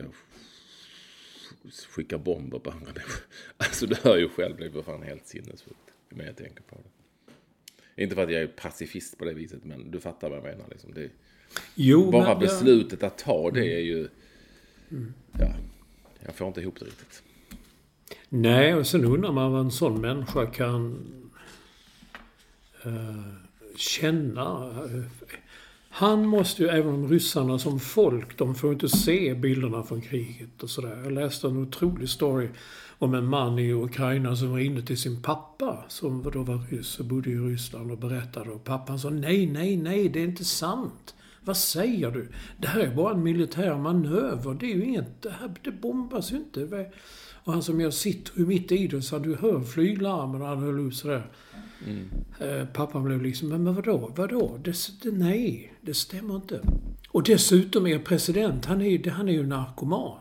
skicka 1.90 2.18
bomber 2.18 2.60
på 2.60 2.72
andra 2.72 2.86
människor. 2.86 3.24
Alltså 3.58 3.86
du 3.86 3.96
hör 3.96 4.18
ju 4.18 4.30
själv, 4.30 4.58
det 4.58 4.66
är 4.66 4.70
för 4.70 4.82
fan 4.82 5.04
helt 5.04 5.28
sinnessjukt. 5.28 5.92
ju 6.10 6.18
mer 6.18 6.26
jag 6.26 6.38
tänker 6.38 6.64
på 6.64 6.76
det. 6.76 8.04
Inte 8.04 8.16
för 8.16 8.24
att 8.24 8.32
jag 8.32 8.42
är 8.42 8.48
pacifist 8.48 9.18
på 9.18 9.26
det 9.26 9.34
viset, 9.34 9.64
men 9.64 9.92
du 9.92 10.00
fattar 10.00 10.30
vad 10.30 10.38
jag 10.38 10.44
menar. 10.44 10.66
Liksom. 10.70 10.94
Det, 10.94 11.10
Jo, 11.76 12.12
bara 12.12 12.30
men, 12.30 12.40
beslutet 12.40 13.04
att 13.04 13.18
ta 13.18 13.52
det 13.52 13.74
är 13.76 13.80
ju... 13.80 14.10
Ja, 15.40 15.56
jag 16.26 16.36
får 16.36 16.48
inte 16.48 16.62
ihop 16.62 16.80
det 16.80 16.86
riktigt. 16.86 17.24
Nej, 18.30 18.76
och 18.76 18.88
sen 18.88 19.06
undrar 19.06 19.32
man 19.32 19.52
vad 19.52 19.62
en 19.62 19.72
sån 19.72 20.02
människa 20.02 20.46
kan 20.46 21.08
eh, 22.84 23.34
känna. 23.78 24.74
Han 25.96 26.28
måste 26.28 26.64
ju, 26.64 26.70
även 26.70 26.94
om 26.94 27.08
ryssarna 27.08 27.60
som 27.60 27.80
folk, 27.80 28.38
de 28.38 28.56
får 28.56 28.74
inte 28.74 28.90
se 28.90 29.34
bilderna 29.34 29.84
från 29.84 30.02
kriget 30.02 30.64
och 30.64 30.70
sådär. 30.70 31.00
Jag 31.04 31.12
läste 31.12 31.48
en 31.48 31.58
otrolig 31.58 32.10
story 32.10 32.50
om 32.98 33.14
en 33.14 33.26
man 33.26 33.60
i 33.60 33.74
Ukraina 33.74 34.36
som 34.36 34.52
var 34.52 34.60
inne 34.60 34.82
till 34.82 34.98
sin 34.98 35.22
pappa, 35.22 35.86
som 35.88 36.32
då 36.34 36.44
var 36.44 36.58
ryss 36.70 37.00
och 37.00 37.06
bodde 37.06 37.30
i 37.30 37.36
Ryssland 37.36 37.92
och 37.92 37.98
berättade. 37.98 38.50
Och 38.50 38.64
pappan 38.64 39.00
sa 39.00 39.10
nej, 39.10 39.48
nej, 39.48 39.78
nej, 39.78 40.10
det 40.10 40.20
är 40.20 40.24
inte 40.24 40.46
sant. 40.46 41.16
Vad 41.42 41.58
säger 41.58 42.12
du? 42.12 42.32
Det 42.58 42.68
här 42.68 42.80
är 42.80 42.96
bara 42.96 43.14
en 43.14 43.24
militär 43.24 43.76
manöver. 43.76 44.54
Det 44.54 44.72
är 44.72 44.76
ju 44.76 44.86
inget... 44.86 45.22
Det, 45.22 45.30
här, 45.30 45.52
det 45.64 45.72
bombas 45.72 46.32
ju 46.32 46.36
inte. 46.36 46.92
Och 47.44 47.54
han 47.54 47.64
som 47.64 47.82
jag 47.82 47.94
sitter 47.94 48.40
mitt 48.40 48.72
i 48.72 48.88
det 48.88 49.02
så 49.02 49.20
du 49.20 49.36
hör 49.36 49.62
flyglarmen 49.62 50.42
och 50.42 50.48
han 50.48 50.60
höll 50.64 50.88
ut 50.88 50.96
sådär. 50.96 51.32
Eh, 52.40 52.66
pappan 52.66 53.04
blev 53.04 53.22
liksom, 53.22 53.50
men, 53.50 53.64
men 53.64 53.76
vadå, 53.76 54.12
vadå? 54.16 54.60
Det, 54.64 54.76
det, 55.04 55.12
nej, 55.12 55.74
det 55.82 55.94
stämmer 55.94 56.36
inte. 56.36 56.62
Och 57.10 57.24
dessutom 57.24 57.88
är 57.88 58.00
president, 58.00 58.66
han 58.66 58.82
är, 58.82 59.10
han 59.10 59.30
är 59.30 59.34
ju 59.34 59.46
narkoman. 59.48 60.18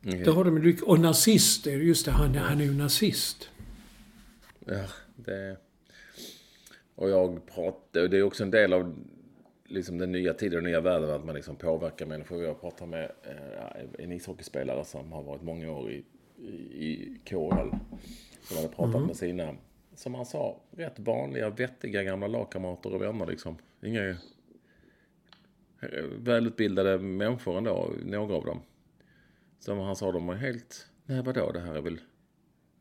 Det 0.00 0.30
har 0.30 0.44
de 0.44 0.56
ju 0.56 0.62
lyck- 0.62 0.82
Och 0.82 1.00
nazist, 1.00 1.66
är 1.66 1.78
det, 1.78 1.84
just 1.84 2.04
det, 2.04 2.10
han, 2.10 2.34
han 2.34 2.60
är 2.60 2.64
ju 2.64 2.74
nazist. 2.74 3.48
Ja, 4.66 4.84
det... 5.16 5.56
Och 6.94 7.08
jag 7.10 7.46
pratar, 7.54 8.02
och 8.02 8.10
det 8.10 8.18
är 8.18 8.22
också 8.22 8.42
en 8.42 8.50
del 8.50 8.72
av 8.72 8.94
liksom 9.68 9.98
den 9.98 10.12
nya 10.12 10.34
tiden, 10.34 10.54
den 10.54 10.64
nya 10.64 10.80
världen, 10.80 11.10
att 11.10 11.24
man 11.24 11.34
liksom 11.34 11.56
påverkar 11.56 12.06
människor. 12.06 12.44
Jag 12.44 12.60
pratar 12.60 12.86
med 12.86 13.12
eh, 13.22 14.04
en 14.04 14.12
ishockeyspelare 14.12 14.84
som 14.84 15.12
har 15.12 15.22
varit 15.22 15.42
många 15.42 15.72
år 15.72 15.90
i, 15.90 16.04
i, 16.72 17.18
KHL. 17.24 17.70
Som 18.40 18.56
hade 18.56 18.68
pratat 18.68 19.06
med 19.06 19.16
sina, 19.16 19.54
som 19.94 20.14
han 20.14 20.26
sa, 20.26 20.60
rätt 20.70 20.98
vanliga, 20.98 21.50
vettiga 21.50 22.02
gamla 22.02 22.26
lagkamrater 22.26 22.94
och 22.94 23.02
vänner 23.02 23.26
liksom. 23.26 23.56
Inga 23.82 24.08
eh, 24.08 24.16
välutbildade 26.18 26.98
människor 26.98 27.58
ändå, 27.58 27.90
några 28.04 28.34
av 28.34 28.44
dem. 28.44 28.60
Som 29.58 29.78
han 29.78 29.96
sa, 29.96 30.12
de 30.12 30.26
var 30.26 30.34
helt, 30.34 30.86
nej 31.06 31.22
vadå, 31.22 31.52
det 31.52 31.60
här 31.60 31.74
är 31.74 31.80
väl 31.80 32.00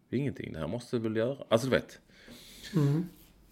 ingenting, 0.09 0.53
det 0.53 0.59
här 0.59 0.67
måste 0.67 0.95
du 0.95 1.03
väl 1.03 1.15
göra. 1.15 1.45
Alltså 1.49 1.67
du 1.67 1.75
vet. 1.75 1.99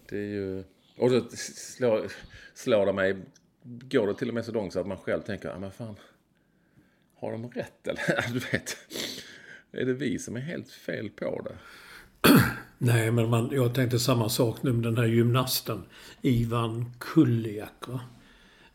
Det 0.08 0.18
är 0.18 0.26
ju... 0.26 0.64
Och 0.96 1.10
då 1.10 1.20
slår, 1.30 2.12
slår 2.54 2.86
det 2.86 2.92
mig, 2.92 3.16
går 3.62 4.06
det 4.06 4.14
till 4.14 4.28
och 4.28 4.34
med 4.34 4.44
så 4.44 4.52
långt 4.52 4.72
så 4.72 4.80
att 4.80 4.86
man 4.86 4.98
själv 4.98 5.22
tänker, 5.22 5.48
ja 5.48 5.58
men 5.58 5.70
fan, 5.70 5.96
har 7.16 7.32
de 7.32 7.50
rätt 7.50 7.88
eller? 7.88 8.32
Du 8.32 8.38
vet, 8.38 8.76
är 9.72 9.84
det 9.84 9.94
vi 9.94 10.18
som 10.18 10.36
är 10.36 10.40
helt 10.40 10.70
fel 10.70 11.10
på 11.10 11.40
det? 11.44 11.56
Nej, 12.78 13.10
men 13.10 13.30
man, 13.30 13.50
jag 13.52 13.74
tänkte 13.74 13.98
samma 13.98 14.28
sak 14.28 14.62
nu 14.62 14.72
med 14.72 14.82
den 14.82 14.96
här 14.96 15.04
gymnasten. 15.04 15.84
Ivan 16.22 16.92
Kuliak, 16.98 17.88
va? 17.88 18.00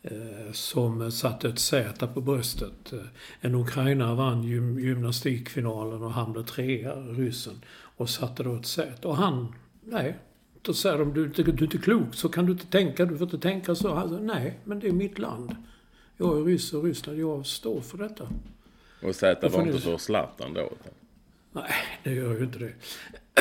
Eh, 0.02 0.52
som 0.52 1.12
satte 1.12 1.50
ett 1.50 1.60
Z 1.60 2.08
på 2.08 2.22
bröstet. 2.22 2.94
Eh, 2.94 3.00
en 3.42 3.56
ukrainare 3.56 4.16
vann 4.16 4.44
gym, 4.44 4.80
gymnastikfinalen 4.80 6.04
och 6.04 6.14
han 6.14 6.34
blev 6.34 6.44
trea, 6.44 6.96
ryssen. 6.96 7.62
Och 7.72 8.10
satte 8.10 8.44
då 8.44 8.56
ett 8.56 8.66
Z. 8.66 9.08
Och 9.08 9.18
han, 9.18 9.56
nej. 9.82 10.18
Då 10.62 10.74
säger 10.74 10.98
de, 10.98 11.14
du, 11.14 11.28
du, 11.28 11.44
du 11.44 11.52
är 11.52 11.62
inte 11.64 11.78
klok, 11.78 12.16
så 12.16 12.30
kan 12.30 12.46
du 12.46 12.52
inte 12.52 12.66
tänka, 12.68 13.06
du 13.06 13.18
får 13.18 13.28
inte 13.28 13.40
tänka 13.40 13.76
så. 13.76 13.94
Han 13.94 14.10
sa, 14.10 14.20
nej, 14.20 14.60
men 14.64 14.80
det 14.80 14.88
är 14.88 14.92
mitt 14.92 15.20
land. 15.20 15.56
Jag 16.18 16.38
är 16.40 16.44
ryss 16.44 16.74
och 16.74 16.84
Ryssland, 16.84 17.20
jag 17.20 17.46
står 17.46 17.82
för 17.82 17.98
detta. 17.98 18.24
Och 19.04 19.16
får 19.52 19.58
var 19.58 19.66
inte 19.68 19.80
för 19.80 19.98
Zlatan 19.98 20.54
då. 20.54 20.62
utan- 20.62 20.94
Nej, 21.52 21.72
det 22.04 22.14
gör 22.14 22.38
ju 22.38 22.44
inte 22.44 22.60
det. 22.60 22.74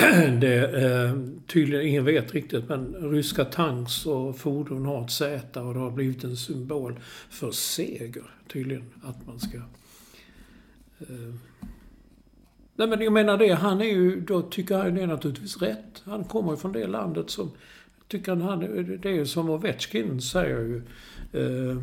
det 0.41 0.83
eh, 0.85 1.17
tydligen, 1.47 1.87
ingen 1.87 2.05
vet 2.05 2.35
riktigt, 2.35 2.69
men 2.69 3.11
ryska 3.11 3.45
tanks 3.45 4.07
och 4.07 4.39
fordon 4.39 4.87
har 4.87 5.05
ett 5.05 5.11
Z 5.11 5.61
och 5.63 5.75
det 5.75 5.81
har 5.81 5.91
blivit 5.91 6.25
en 6.25 6.37
symbol 6.37 7.01
för 7.31 7.51
seger, 7.51 8.31
tydligen. 8.53 8.85
Att 9.03 9.27
man 9.27 9.41
ska... 9.41 9.57
Eh, 11.01 11.35
nej, 12.79 12.89
men 12.89 13.01
jag 13.01 13.13
menar 13.13 13.39
det, 13.39 13.53
han 13.53 13.81
är 13.81 13.85
ju, 13.85 14.21
då 14.21 14.43
tycker 14.43 14.79
han 14.79 14.95
det 14.95 15.03
är 15.03 15.07
naturligtvis 15.07 15.63
rätt. 15.63 16.03
Han 16.05 16.25
kommer 16.25 16.51
ju 16.51 16.57
från 16.57 16.73
det 16.73 16.87
landet 16.87 17.31
som... 17.31 17.51
Tycker 18.09 18.33
han, 18.33 18.43
han 18.43 18.61
det 19.03 19.09
är 19.09 19.13
ju 19.13 19.27
som 19.27 19.51
Ovechkin 19.51 20.21
säger 20.21 20.59
ju. 20.59 20.83
Eh, 21.33 21.83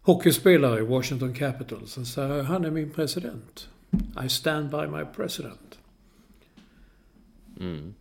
hockeyspelare 0.00 0.80
i 0.80 0.82
Washington 0.82 1.34
Capitals. 1.34 1.92
Så 1.92 2.04
säger 2.04 2.42
han 2.42 2.64
är 2.64 2.70
min 2.70 2.90
president. 2.90 3.68
I 4.24 4.28
stand 4.28 4.70
by 4.70 4.86
my 4.86 5.04
president. 5.16 5.78
Mm. 7.60 7.94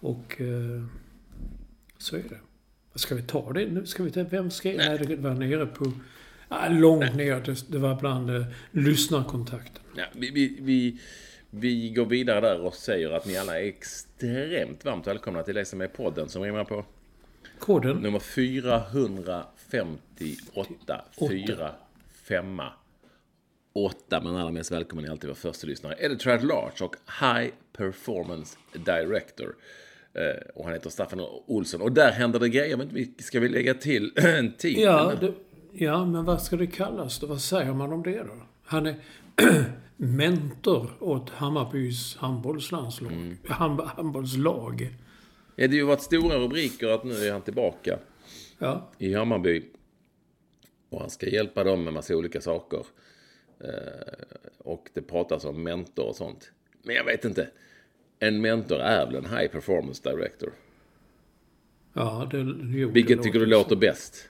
Och 0.00 0.40
eh, 0.40 0.84
så 1.98 2.16
är 2.16 2.22
det. 2.22 2.38
Ska 2.94 3.14
vi 3.14 3.22
ta 3.22 3.52
det 3.52 3.66
nu? 3.66 3.86
Ska 3.86 4.02
vi 4.02 4.10
ta, 4.10 4.22
vem 4.22 4.50
skrev? 4.50 4.76
Nej, 4.76 4.98
det 4.98 5.16
var 5.16 5.34
nere 5.34 5.66
på... 5.66 5.92
Långt 6.70 7.14
ner. 7.16 7.54
Det, 7.68 7.78
var 7.78 7.94
bland 7.94 8.36
eh, 8.36 8.42
lyssnarkontakten. 8.70 9.82
Ja, 9.96 10.04
vi, 10.12 10.30
vi, 10.30 10.56
vi, 10.60 10.98
vi 11.50 11.90
går 11.90 12.06
vidare 12.06 12.40
där 12.40 12.60
och 12.60 12.74
säger 12.74 13.10
att 13.10 13.26
ni 13.26 13.36
alla 13.36 13.60
är 13.60 13.64
extremt 13.64 14.84
varmt 14.84 15.06
välkomna 15.06 15.42
till 15.42 15.54
det 15.54 15.64
som 15.64 15.80
är 15.80 15.86
podden 15.86 16.28
som 16.28 16.42
rimmar 16.42 16.64
på 16.64 16.84
Koden? 17.58 17.96
nummer 17.96 18.18
458 18.18 21.04
4 21.18 21.70
5 22.22 22.60
8 23.72 24.20
men 24.20 24.36
allra 24.36 24.50
mest 24.52 24.72
välkommen 24.72 25.04
är 25.04 25.10
alltid 25.10 25.28
vår 25.28 25.34
första 25.34 25.66
lyssnare. 25.66 25.94
Editor 25.98 26.32
at 26.32 26.44
Large 26.44 26.84
och 26.84 26.96
High 27.20 27.50
Performance 27.72 28.58
Director. 28.72 29.54
Eh, 30.14 30.22
och 30.54 30.64
han 30.64 30.72
heter 30.72 30.90
Staffan 30.90 31.20
Olsson. 31.46 31.80
Och 31.80 31.92
där 31.92 32.12
händer 32.12 32.38
det 32.40 32.48
grejer. 32.48 32.76
Men 32.76 32.88
vi- 32.92 33.14
ska 33.18 33.40
vi 33.40 33.48
lägga 33.48 33.74
till 33.74 34.12
en 34.16 34.52
titel? 34.52 34.82
Ja, 34.82 35.12
det, 35.20 35.32
ja, 35.72 36.04
men 36.06 36.24
vad 36.24 36.42
ska 36.42 36.56
det 36.56 36.66
kallas 36.66 37.18
då? 37.18 37.26
Vad 37.26 37.40
säger 37.40 37.74
man 37.74 37.92
om 37.92 38.02
det 38.02 38.22
då? 38.22 38.42
Han 38.64 38.86
är 38.86 38.94
mentor 39.96 40.90
åt 41.00 41.30
Hammarbys 41.30 42.16
handbollslandslag. 42.16 43.12
Mm. 43.12 43.36
Hand, 43.48 43.80
handbollslag. 43.80 44.80
Ja, 45.56 45.66
det 45.66 45.72
har 45.72 45.74
ju 45.78 45.82
varit 45.84 46.02
stora 46.02 46.38
rubriker 46.38 46.88
att 46.88 47.04
nu 47.04 47.14
är 47.14 47.32
han 47.32 47.42
tillbaka 47.42 47.98
Ja. 48.58 48.88
i 48.98 49.14
Hammarby. 49.14 49.64
Och 50.90 51.00
han 51.00 51.10
ska 51.10 51.26
hjälpa 51.28 51.64
dem 51.64 51.84
med 51.84 51.92
massa 51.92 52.16
olika 52.16 52.40
saker. 52.40 52.86
Eh, 53.60 53.68
och 54.58 54.90
det 54.94 55.02
pratas 55.02 55.44
om 55.44 55.62
mentor 55.62 56.08
och 56.08 56.16
sånt. 56.16 56.52
Men 56.82 56.94
jag 56.94 57.04
vet 57.04 57.24
inte. 57.24 57.48
En 58.18 58.40
mentor 58.40 58.78
är 58.80 59.06
väl 59.06 59.14
en 59.14 59.24
high 59.38 59.46
performance 59.52 60.10
director? 60.10 60.52
Ja, 61.92 62.28
det, 62.30 62.38
jo, 62.78 62.88
Vilket 62.90 63.18
det 63.18 63.24
tycker 63.24 63.38
du 63.38 63.44
så. 63.44 63.50
låter 63.50 63.76
bäst? 63.76 64.28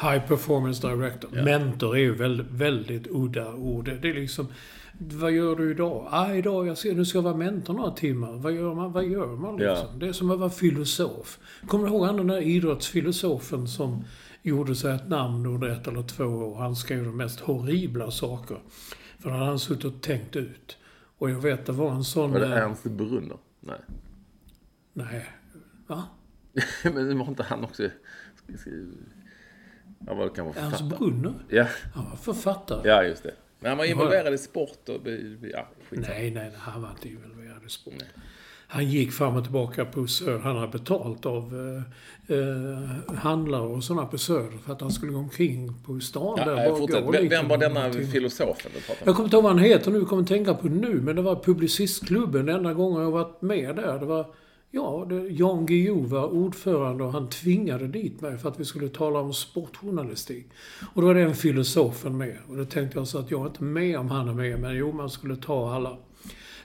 High 0.00 0.28
performance 0.28 0.88
director. 0.88 1.44
Mentor 1.44 1.96
är 1.96 2.00
ju 2.00 2.14
väldigt, 2.14 2.50
väldigt 2.50 3.06
udda 3.10 3.54
ord. 3.54 3.84
Det 4.02 4.10
är 4.10 4.14
liksom... 4.14 4.46
Vad 5.00 5.32
gör 5.32 5.56
du 5.56 5.70
idag? 5.70 6.08
Ah, 6.10 6.34
idag 6.34 6.66
jag 6.66 6.78
ska, 6.78 6.92
nu 6.92 7.04
ska 7.04 7.18
jag 7.18 7.22
vara 7.22 7.36
mentor 7.36 7.74
några 7.74 7.90
timmar. 7.90 8.32
Vad 8.32 8.52
gör 8.52 8.74
man? 8.74 8.92
Vad 8.92 9.04
gör 9.04 9.36
man 9.36 9.56
liksom? 9.56 9.86
Ja. 9.92 9.98
Det 10.00 10.08
är 10.08 10.12
som 10.12 10.30
att 10.30 10.38
vara 10.38 10.50
filosof. 10.50 11.38
Kommer 11.66 11.84
du 11.84 11.90
ihåg 11.90 12.06
han 12.06 12.16
den 12.16 12.26
där 12.26 12.40
idrottsfilosofen 12.40 13.68
som 13.68 14.04
gjorde 14.42 14.74
sig 14.74 14.94
ett 14.94 15.08
namn 15.08 15.46
under 15.46 15.68
ett 15.68 15.86
eller 15.86 16.02
två 16.02 16.24
år? 16.24 16.56
Han 16.58 16.76
skrev 16.76 17.04
de 17.04 17.16
mest 17.16 17.40
horribla 17.40 18.10
saker. 18.10 18.58
För 19.18 19.30
han 19.30 19.46
hade 19.46 19.58
suttit 19.58 19.84
och 19.84 20.00
tänkt 20.00 20.36
ut. 20.36 20.76
Och 21.18 21.30
jag 21.30 21.40
vet, 21.40 21.66
det 21.66 21.72
var 21.72 21.90
en 21.90 22.04
sån... 22.04 22.32
Var 22.32 22.40
det 22.40 22.46
eh, 22.46 22.64
Ernst 22.64 22.84
Brunner? 22.84 23.36
Nej. 23.60 23.80
Nej. 24.92 25.26
Va? 25.86 26.04
Men 26.84 27.18
var 27.18 27.26
inte 27.26 27.42
han 27.42 27.64
också... 27.64 27.88
Han 30.06 30.18
var 30.18 30.28
kanske 30.28 30.60
Ernst 30.60 30.78
författare. 30.78 30.98
Brunner? 30.98 31.34
Ja, 31.48 31.66
Han 31.94 32.04
var 32.10 32.16
författare. 32.16 32.88
ja, 32.88 33.02
just 33.04 33.22
det. 33.22 33.34
Men 33.60 33.68
han 33.68 33.78
var 33.78 33.84
involverad 33.84 34.34
i 34.34 34.38
sport 34.38 34.88
och... 34.88 35.00
Ja, 35.52 35.68
skit. 35.90 36.00
Nej, 36.08 36.30
nej, 36.30 36.30
nej, 36.34 36.50
han 36.58 36.82
var 36.82 36.90
inte 36.90 37.08
involverad 37.08 37.64
i 37.66 37.70
sport. 37.70 37.94
Han 38.70 38.84
gick 38.90 39.12
fram 39.12 39.36
och 39.36 39.42
tillbaka 39.42 39.84
på 39.84 40.06
Söder. 40.06 40.38
Han 40.38 40.56
hade 40.56 40.78
betalt 40.78 41.26
av 41.26 41.74
eh, 42.28 42.36
eh, 42.38 43.14
handlare 43.16 43.62
och 43.62 43.84
sådana 43.84 44.06
på 44.06 44.18
Söder 44.18 44.58
för 44.64 44.72
att 44.72 44.80
han 44.80 44.90
skulle 44.92 45.12
gå 45.12 45.18
omkring 45.18 45.74
på 45.86 46.00
stan 46.00 46.34
Ja, 46.38 46.44
där. 46.44 46.64
jag 46.64 46.78
gå 47.04 47.10
Vem, 47.12 47.28
vem 47.28 47.48
var 47.48 47.58
denna 47.58 47.92
filosofen 47.92 48.70
du 48.74 48.80
pratar 48.80 49.02
om? 49.02 49.06
Jag 49.06 49.14
kommer 49.14 49.26
inte 49.26 49.36
ihåg 49.36 49.42
vad 49.44 49.52
han 49.52 49.62
heter 49.64 49.90
nu, 49.90 50.04
kommer 50.04 50.24
tänka 50.24 50.54
på 50.54 50.68
nu, 50.68 51.00
men 51.00 51.16
det 51.16 51.22
var 51.22 51.36
Publicistklubben 51.36 52.46
den 52.46 52.56
enda 52.56 52.72
gången 52.74 53.02
jag 53.02 53.10
varit 53.10 53.42
med 53.42 53.76
där. 53.76 53.98
Det 53.98 54.06
var, 54.06 54.26
ja, 54.70 55.06
det, 55.08 55.28
Jan 55.28 55.66
Guillou 55.66 56.06
var 56.06 56.26
ordförande 56.26 57.04
och 57.04 57.12
han 57.12 57.28
tvingade 57.28 57.88
dit 57.88 58.20
mig 58.20 58.38
för 58.38 58.48
att 58.48 58.60
vi 58.60 58.64
skulle 58.64 58.88
tala 58.88 59.18
om 59.18 59.32
sportjournalistik. 59.34 60.46
Och 60.94 61.02
då 61.02 61.06
var 61.06 61.14
den 61.14 61.34
filosofen 61.34 62.16
med. 62.16 62.36
Och 62.48 62.56
då 62.56 62.64
tänkte 62.64 62.98
jag 62.98 63.08
så 63.08 63.18
att 63.18 63.30
jag 63.30 63.42
är 63.42 63.46
inte 63.46 63.64
med 63.64 63.98
om 63.98 64.10
han 64.10 64.28
är 64.28 64.34
med, 64.34 64.60
men 64.60 64.76
jo, 64.76 64.92
man 64.92 65.10
skulle 65.10 65.36
ta 65.36 65.74
alla. 65.74 65.96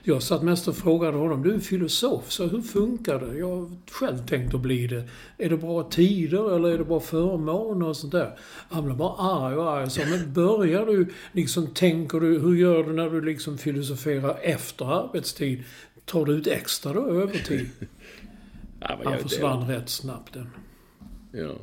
Jag 0.06 0.22
satt 0.22 0.42
mest 0.42 0.68
och 0.68 0.76
frågade 0.76 1.16
honom, 1.16 1.42
du 1.42 1.54
är 1.54 1.58
filosof, 1.58 2.30
så 2.30 2.46
hur 2.46 2.62
funkar 2.62 3.20
det? 3.20 3.38
Jag 3.38 3.56
har 3.56 3.70
själv 3.90 4.26
tänkt 4.26 4.54
att 4.54 4.60
bli 4.60 4.86
det. 4.86 5.08
Är 5.38 5.50
det 5.50 5.56
bra 5.56 5.82
tider 5.82 6.56
eller 6.56 6.68
är 6.68 6.78
det 6.78 6.84
bra 6.84 7.00
förmåner 7.00 7.88
och 7.88 7.96
sånt 7.96 8.12
där? 8.12 8.38
Han 8.70 8.84
blev 8.84 8.96
bara 8.96 9.16
arg 9.16 9.56
och 9.56 9.70
arg. 9.70 9.90
Så, 9.90 10.00
men 10.00 10.32
börjar 10.32 10.86
du, 10.86 11.06
liksom 11.32 11.66
tänker 11.66 12.20
du, 12.20 12.38
hur 12.38 12.54
gör 12.54 12.84
du 12.84 12.92
när 12.92 13.10
du 13.10 13.20
liksom 13.20 13.58
filosoferar 13.58 14.38
efter 14.42 14.84
arbetstid? 14.84 15.64
Tar 16.04 16.24
du 16.24 16.32
ut 16.32 16.46
extra 16.46 16.92
då, 16.92 17.06
övertid? 17.06 17.70
Ja, 18.88 18.98
Han 19.04 19.18
försvann 19.18 19.68
rätt 19.68 19.88
snabbt 19.88 20.34
den. 20.34 20.50
Ja. 21.32 21.54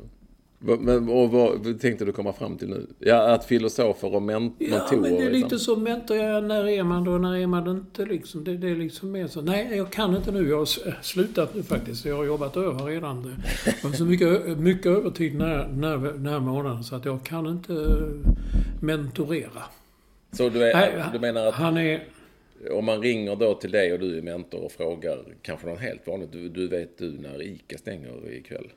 Men, 0.78 1.08
och 1.08 1.30
vad 1.30 1.80
tänkte 1.80 2.04
du 2.04 2.12
komma 2.12 2.32
fram 2.32 2.56
till 2.56 2.68
nu? 2.68 2.86
Ja, 2.98 3.32
att 3.34 3.44
filosofer 3.44 4.14
och 4.14 4.22
men, 4.22 4.52
Ja, 4.58 4.68
mentorer... 4.70 5.00
men 5.00 5.10
det 5.14 5.22
är 5.22 5.30
liksom. 5.30 5.42
lite 5.42 5.58
så 5.58 5.76
mentor. 5.76 6.16
Ja, 6.16 6.40
när 6.40 6.68
är 6.68 6.82
man 6.82 7.04
då? 7.04 7.10
När 7.10 7.36
är 7.36 7.46
man 7.46 7.68
inte 7.68 8.04
liksom? 8.04 8.44
Det, 8.44 8.56
det 8.56 8.68
är 8.68 8.76
liksom 8.76 9.12
mer 9.12 9.26
så. 9.26 9.40
Nej, 9.40 9.76
jag 9.76 9.90
kan 9.90 10.16
inte 10.16 10.32
nu. 10.32 10.48
Jag 10.48 10.58
har 10.58 11.02
slutat 11.02 11.54
nu 11.54 11.62
faktiskt. 11.62 12.04
Jag 12.04 12.16
har 12.16 12.24
jobbat 12.24 12.56
över 12.56 12.84
redan. 12.84 13.22
Det 13.64 13.84
var 13.84 13.92
så 13.92 14.04
mycket, 14.04 14.58
mycket 14.58 14.86
övertid 14.86 15.32
den 15.32 15.48
här, 15.48 15.68
den 15.68 15.84
här, 15.84 15.96
den 15.96 16.26
här 16.26 16.40
månaden 16.40 16.84
så 16.84 16.96
att 16.96 17.04
jag 17.04 17.22
kan 17.24 17.46
inte 17.46 17.72
eh, 17.72 18.32
mentorera. 18.80 19.62
Så 20.32 20.48
du, 20.48 20.62
är, 20.62 20.74
Nej, 20.74 21.04
du 21.12 21.18
menar 21.18 21.46
att 21.46 21.54
Han 21.54 21.76
är... 21.76 22.04
om 22.70 22.84
man 22.84 23.02
ringer 23.02 23.36
då 23.36 23.54
till 23.54 23.70
dig 23.70 23.92
och 23.92 23.98
du 23.98 24.18
är 24.18 24.22
mentor 24.22 24.64
och 24.64 24.72
frågar 24.72 25.24
kanske 25.42 25.66
någon 25.66 25.78
helt 25.78 26.06
vanligt. 26.06 26.32
Du, 26.32 26.48
du 26.48 26.68
vet 26.68 26.98
du 26.98 27.10
när 27.10 27.42
ICA 27.42 27.78
stänger 27.78 28.32
ikväll. 28.32 28.72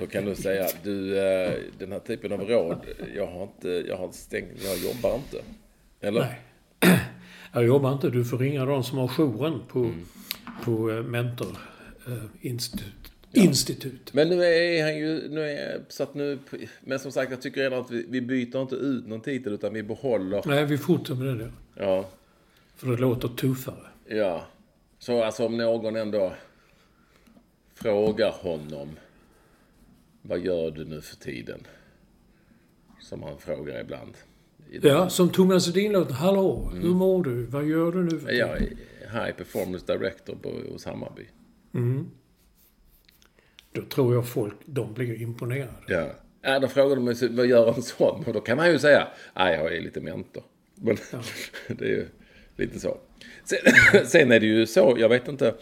Då 0.00 0.06
kan 0.06 0.24
du 0.24 0.34
säga 0.34 0.66
du, 0.82 1.18
eh, 1.18 1.52
den 1.78 1.92
här 1.92 1.98
typen 1.98 2.32
av 2.32 2.40
råd, 2.40 2.78
jag 3.14 3.26
har 3.26 3.42
inte, 3.42 3.68
jag 3.88 3.96
har 3.96 4.10
stängt, 4.12 4.64
jag 4.64 4.78
jobbar 4.78 5.14
inte. 5.16 5.42
Eller? 6.00 6.20
Nej. 6.20 6.40
Jag 7.52 7.66
jobbar 7.66 7.92
inte. 7.92 8.10
Du 8.10 8.24
får 8.24 8.38
ringa 8.38 8.64
de 8.64 8.84
som 8.84 8.98
har 8.98 9.08
jouren 9.08 9.60
på, 9.68 9.78
Mm. 9.78 10.04
på 10.64 10.90
eh, 10.90 11.02
mentorinstitut. 11.02 13.12
Institut. 13.32 14.14
Men 14.14 14.28
nu 14.28 14.44
är 14.44 14.82
han 14.82 14.96
ju, 14.98 15.28
nu 15.28 15.40
är, 15.40 15.80
så 15.88 16.02
att 16.02 16.14
nu, 16.14 16.38
men 16.80 16.98
som 16.98 17.12
sagt 17.12 17.30
jag 17.30 17.42
tycker 17.42 17.60
redan 17.60 17.80
att 17.80 17.90
vi, 17.90 18.06
vi 18.08 18.20
byter 18.20 18.62
inte 18.62 18.74
ut 18.74 19.06
någon 19.06 19.20
titel 19.20 19.52
utan 19.52 19.74
vi 19.74 19.82
behåller, 19.82 20.42
Nej, 20.46 20.64
vi 20.64 20.78
fortsätter 20.78 21.20
med 21.20 21.38
det 21.38 21.52
ja, 21.74 22.10
För 22.76 22.86
det 22.86 22.96
låter 22.96 23.28
tuffare. 23.28 23.86
ja. 24.08 24.46
Så 24.98 25.22
alltså 25.22 25.46
om 25.46 25.56
någon 25.56 25.96
ändå 25.96 26.32
frågar 27.74 28.30
honom, 28.30 28.88
vad 30.22 30.38
gör 30.38 30.70
du 30.70 30.84
nu 30.84 31.00
för 31.00 31.16
tiden? 31.16 31.66
Som 33.00 33.22
han 33.22 33.38
frågar 33.38 33.80
ibland. 33.80 34.14
Ja, 34.82 35.08
som 35.08 35.28
Thomas 35.28 35.68
Edin 35.68 35.92
låter. 35.92 36.14
Hallå, 36.14 36.70
hur 36.74 36.94
mår 36.94 37.24
du? 37.24 37.42
Vad 37.46 37.64
gör 37.64 37.92
du 37.92 38.02
nu 38.04 38.10
för 38.18 38.28
Mm. 38.28 38.36
Jag 38.36 38.58
tiden? 38.58 38.78
är 39.02 39.24
High 39.26 39.36
Performance 39.36 39.86
Director 39.96 40.34
på, 40.42 40.50
hos 40.72 40.84
Hammarby. 40.84 41.26
Då 43.72 43.82
tror 43.82 44.14
jag 44.14 44.28
folk, 44.28 44.54
de 44.64 44.94
blir 44.94 45.22
imponerade. 45.22 45.72
Ja. 45.88 46.10
Ja, 46.42 46.58
då 46.58 46.68
frågar 46.68 46.96
de 46.96 47.04
mig, 47.04 47.14
vad 47.30 47.46
gör 47.46 47.74
en 47.74 47.82
sån? 47.82 48.24
Och 48.26 48.32
då 48.32 48.40
kan 48.40 48.56
man 48.56 48.70
ju 48.70 48.78
säga, 48.78 49.08
nej, 49.36 49.54
jag 49.54 49.76
är 49.76 49.80
lite 49.80 50.00
mentor. 50.00 50.42
Men 50.74 50.96
det 51.68 51.84
är 51.84 51.88
ju 51.88 52.08
lite 52.56 52.80
så. 52.80 52.96
Sen, 53.44 53.58
sen 54.06 54.32
är 54.32 54.40
det 54.40 54.46
ju 54.46 54.66
så, 54.66 54.96
jag 54.98 55.08
vet 55.08 55.28
inte, 55.28 55.54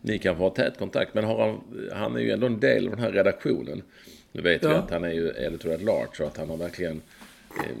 ni 0.00 0.18
kanske 0.18 0.42
har 0.42 0.50
tät 0.50 0.78
kontakt, 0.78 1.14
men 1.14 1.24
han, 1.24 1.60
han 1.92 2.16
är 2.16 2.20
ju 2.20 2.30
ändå 2.30 2.46
en 2.46 2.60
del 2.60 2.84
av 2.84 2.90
den 2.90 3.00
här 3.00 3.12
redaktionen. 3.12 3.82
Nu 4.32 4.42
vet 4.42 4.62
vi 4.64 4.68
Ja. 4.68 4.74
att 4.74 4.90
han 4.90 5.04
är 5.04 5.12
ju 5.12 5.28
editor 5.28 5.74
at 5.74 5.82
large 5.82 6.08
och 6.20 6.26
att 6.26 6.36
han 6.36 6.50
har 6.50 6.56
verkligen 6.56 7.02
eh, 7.58 7.76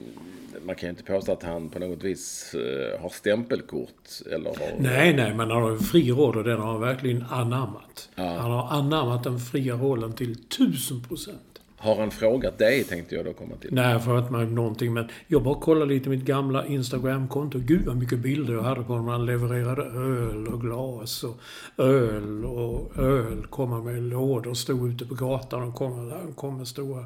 man 0.64 0.74
kan 0.76 0.86
ju 0.86 0.90
inte 0.90 1.02
påstå 1.02 1.32
att 1.32 1.42
han 1.42 1.68
på 1.68 1.78
något 1.78 2.04
vis 2.04 2.54
eh, 2.54 3.00
har 3.00 3.08
stämpelkort 3.08 4.08
eller 4.32 4.44
har... 4.50 4.76
Nej, 4.78 5.14
nej, 5.14 5.34
men 5.34 5.50
han 5.50 5.62
har 5.62 5.70
en 5.70 5.78
fri 5.78 6.10
roll 6.10 6.36
och 6.38 6.44
den 6.44 6.60
har 6.60 6.72
han 6.72 6.80
verkligen 6.80 7.24
anammat. 7.30 8.08
Han 8.14 8.50
har 8.50 8.68
anammat 8.78 9.24
den 9.24 9.38
fria 9.40 9.74
rollen 9.74 10.12
till 10.12 10.44
tusen 10.44 11.02
procent. 11.02 11.51
Har 11.82 11.96
han 11.96 12.10
frågat 12.10 12.58
dig, 12.58 12.84
tänkte 12.84 13.14
jag 13.14 13.24
då 13.24 13.32
komma 13.32 13.56
till. 13.56 13.74
Nej, 13.74 14.00
för 14.00 14.16
att 14.16 14.30
man 14.30 14.54
någonting, 14.54 14.92
men 14.92 15.08
jag 15.26 15.42
bara 15.42 15.60
kollade 15.60 15.94
lite 15.94 16.08
mitt 16.08 16.24
gamla 16.24 16.66
Instagram-konto. 16.66 17.58
Gud 17.58 17.86
vad 17.86 17.96
mycket 17.96 18.18
bilder 18.18 18.54
jag 18.54 18.62
hade 18.62 18.82
på 18.82 18.94
när 18.94 19.02
man 19.02 19.26
levererade 19.26 19.82
öl 19.82 20.48
och 20.48 20.60
glas 20.60 21.24
och 21.24 21.40
öl 21.76 22.44
och 22.44 22.98
öl. 22.98 23.46
Komma 23.50 23.80
med 23.80 24.02
lådor, 24.02 24.54
stod 24.54 24.90
ute 24.92 25.06
på 25.06 25.14
gatan 25.14 25.62
och 25.62 25.74
kom, 25.74 26.10
han 26.10 26.32
kom 26.34 26.58
med 26.58 26.68
stora... 26.68 27.04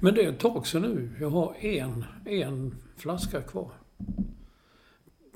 Men 0.00 0.14
det 0.14 0.24
är 0.24 0.28
ett 0.28 0.38
tag 0.38 0.66
sedan 0.66 0.82
nu. 0.82 1.10
Jag 1.20 1.30
har 1.30 1.54
en, 1.60 2.04
en 2.24 2.74
flaska 2.96 3.40
kvar. 3.40 3.70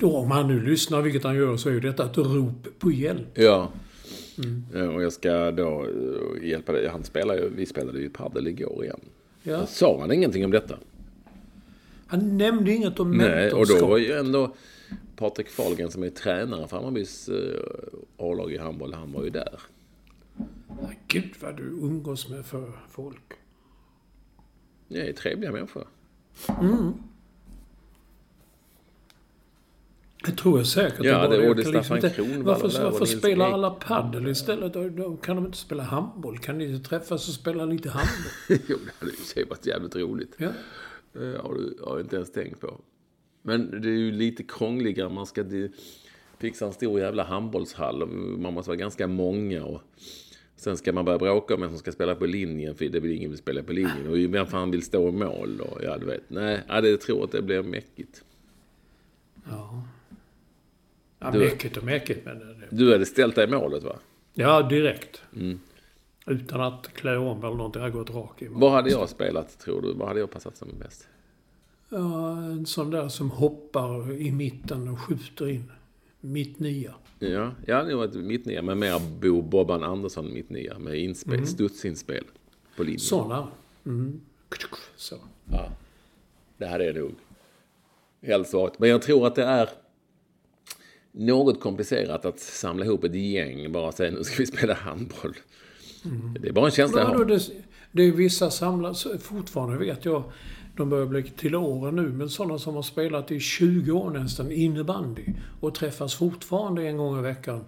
Då 0.01 0.17
om 0.17 0.31
han 0.31 0.49
nu 0.49 0.61
lyssnar, 0.61 1.03
vilket 1.03 1.25
han 1.25 1.37
gör, 1.37 1.57
så 1.57 1.69
är 1.69 1.73
ju 1.73 1.81
detta 1.81 2.05
ett 2.05 2.19
rop 2.19 2.79
på 2.79 2.91
hjälp. 2.91 3.29
Ja. 3.35 3.69
Ja, 4.75 4.89
Och 4.89 5.03
jag 5.03 5.13
ska 5.13 5.51
då 5.51 5.87
eh, 5.87 6.49
hjälpa 6.49 6.73
dig. 6.73 6.89
Han 6.89 7.05
spelar 7.05 7.35
ju, 7.35 7.49
vi 7.49 7.67
spelade 7.67 8.01
ju 8.01 8.11
padel 8.11 8.47
igår 8.47 8.85
igen. 8.85 9.01
Ja. 9.43 9.67
Sa 9.67 10.01
han 10.01 10.13
ingenting 10.13 10.45
om 10.45 10.51
detta? 10.51 10.79
Han 12.07 12.37
nämnde 12.39 12.73
inget 12.73 13.01
om 13.01 13.11
Nej, 13.11 13.53
och 13.53 13.67
då 13.67 13.87
var 13.87 13.99
ju 13.99 14.13
ändå 14.13 14.55
Patrik 15.17 15.49
Fahlgren 15.49 15.91
som 15.91 16.03
är 16.03 16.11
tränare 16.11 16.69
för 16.69 16.77
Hammarbys 16.77 17.29
eh, 17.29 17.61
A-lag 18.19 18.53
i 18.53 18.59
handboll, 18.59 18.95
han 18.95 19.13
var 19.13 19.25
ju 19.25 19.31
där. 19.31 19.61
Gud 21.09 21.35
vad 21.41 21.57
du 21.57 21.63
umgås 21.63 22.29
med 22.29 22.47
för 22.47 22.73
folk. 22.91 23.33
Det 24.89 25.09
är 25.09 25.13
trevliga 25.13 25.53
människor. 25.53 25.87
Det 30.27 30.33
tror 30.33 30.59
jag 30.59 30.67
säkert. 30.67 31.05
Ja, 31.05 31.29
det- 31.29 31.55
det 31.55 31.63
kan 31.63 31.73
Staffan 31.73 31.97
inte- 31.97 32.11
Kronwall 32.11 32.43
Varför, 32.43 32.83
varför 32.85 33.05
spelar 33.07 33.51
alla 33.53 33.71
paddel 33.71 34.29
istället? 34.29 34.73
Då, 34.73 34.89
då 34.89 35.17
kan 35.17 35.37
de 35.37 35.47
inte 35.47 35.59
spela 35.59 35.83
handboll. 35.83 36.39
Kan 36.39 36.59
ni 36.59 36.65
inte 36.75 36.89
träffas 36.89 37.29
och 37.29 37.35
spela 37.35 37.65
lite 37.65 37.91
handboll? 37.91 38.33
jo, 38.69 38.77
det 38.85 38.93
hade 39.01 39.13
ju 39.37 39.45
varit 39.45 39.67
jävligt 39.67 39.97
roligt. 39.97 40.35
Ja. 40.37 40.49
Det 41.13 41.39
har 41.43 41.55
du 41.55 41.77
har 41.85 42.01
inte 42.01 42.17
ens 42.17 42.33
tänkt 42.33 42.61
på. 42.61 42.81
Men 43.43 43.81
det 43.83 43.89
är 43.89 43.99
ju 43.99 44.13
lite 44.13 44.43
krångligare. 44.43 45.09
Man 45.09 45.27
ska 45.27 45.45
fixa 46.39 46.67
en 46.67 46.73
stor 46.73 47.01
jävla 47.01 47.25
handbollshall. 47.25 48.07
Man 48.39 48.53
måste 48.55 48.69
vara 48.71 48.77
ganska 48.79 49.07
många. 49.07 49.65
Och 49.65 49.81
sen 50.57 50.77
ska 50.77 50.93
man 50.93 51.05
börja 51.05 51.19
bråka 51.19 51.55
om 51.55 51.61
vem 51.61 51.71
som 51.71 51.79
ska 51.79 51.93
spela 51.93 52.15
på 52.15 52.27
linjen. 52.27 52.75
För 52.75 52.85
det 52.85 53.01
vill 53.01 53.13
ingen 53.13 53.31
vill 53.31 53.39
spela 53.39 53.63
på 53.63 53.73
linjen. 53.73 54.09
Och 54.09 54.35
vem 54.35 54.47
fan 54.47 54.71
vill 54.71 54.83
stå 54.83 55.09
i 55.09 55.13
mål. 55.13 55.61
Och, 55.61 55.79
ja, 55.85 55.99
du 55.99 56.07
vet. 56.07 56.23
Nej, 56.29 56.63
det 56.69 56.97
tror 56.97 57.19
jag 57.19 57.25
att 57.25 57.33
det 57.33 57.43
blir 57.43 57.63
mäckigt. 57.63 58.25
Ja. 59.51 59.83
Ja, 61.25 61.31
Du- 61.31 61.39
mäckigt 61.39 61.77
och 61.77 61.85
mäckigt, 61.85 62.25
men... 62.27 62.39
det- 62.39 62.67
Du 62.71 62.93
hade 62.93 63.07
ställt 63.07 63.35
dig 63.35 63.45
i 63.45 63.51
målet 63.51 63.83
va? 63.83 63.97
Ja, 64.35 64.63
direkt. 64.63 65.23
Mm. 65.37 65.61
Utan 66.27 66.61
att 66.61 66.89
klä 66.95 67.17
om 67.17 67.39
eller 67.45 67.55
någonting. 67.57 67.83
Jag 67.83 67.91
har 67.91 67.99
gått 67.99 68.11
rak 68.11 68.43
i 68.43 68.49
Vad 68.51 68.73
hade 68.73 68.91
jag 68.91 69.09
spelat 69.09 69.59
tror 69.59 69.83
du? 69.83 69.93
Vad 69.95 70.09
hade 70.09 70.21
jag 70.21 70.31
passat 70.31 70.57
som 70.57 70.69
bäst? 70.79 71.09
Ja, 71.89 72.31
en 72.43 72.67
sån 72.67 72.91
där 72.91 73.09
som 73.09 73.31
hoppar 73.31 74.13
i 74.13 74.31
mitten 74.33 74.89
och 74.89 75.01
skjuter 75.01 75.49
in. 75.49 75.73
Mitt 76.21 76.59
nia. 76.59 76.95
Ja, 77.19 77.53
jag 77.67 77.77
hade 77.77 77.89
nog 77.91 77.99
varit 77.99 78.15
mitt 78.15 78.45
nia. 78.47 78.63
Men 78.63 78.79
mer 78.79 79.01
Bo 79.21 79.43
Bobban 79.43 79.83
Andersson 79.85 80.33
mitt 80.33 80.51
nia. 80.51 80.79
Med 80.79 80.99
inspel, 80.99 81.35
Mm. 81.35 81.47
studsinspel 81.47 82.25
på 82.77 82.83
linjen. 82.83 83.01
Såna. 83.01 83.49
Mm. 83.87 84.21
Så. 84.97 85.17
Ja, 85.51 85.69
det 86.57 86.67
hade 86.67 86.85
jag 86.85 86.97
nog 86.97 87.15
helst 88.23 88.53
varit. 88.55 88.79
Men 88.79 88.89
jag 88.89 89.03
tror 89.03 89.27
att 89.27 89.35
det 89.35 89.45
är 89.45 89.69
något 91.15 91.61
komplicerat 91.61 92.25
att 92.25 92.41
samla 92.41 92.85
ihop 92.85 93.05
ett 93.05 93.15
gäng 93.15 93.73
bara 93.73 93.87
och 93.87 93.95
säga 93.95 94.11
nu 94.11 94.25
ska 94.25 94.37
vi 94.39 94.47
spela 94.47 94.75
handboll. 94.75 95.35
Det 96.41 96.49
är 96.49 96.53
bara 96.53 96.67
en 96.67 96.71
känsla 96.71 97.01
jag 97.01 97.07
har. 97.07 97.25
det, 97.25 97.41
det 97.93 98.03
är 98.03 98.13
vissa 98.13 98.51
samlas 98.51 99.07
fortfarande 99.21 99.79
vet 99.79 100.05
jag. 100.05 100.23
De 100.77 100.91
börjar 100.91 101.07
bli 101.07 101.23
till 101.23 101.55
åren 101.55 101.97
nu, 101.97 102.09
men 102.09 102.29
sådana 102.29 102.59
som 102.59 102.75
har 102.75 102.83
spelat 102.83 103.33
i 103.33 103.41
20 103.41 103.93
år 103.93 104.11
nästan 104.11 104.53
innebandy 104.53 105.25
och 105.61 105.75
träffas 105.75 106.15
fortfarande 106.15 106.89
en 106.89 106.97
gång 106.97 107.19
i 107.19 107.23
veckan 107.23 107.65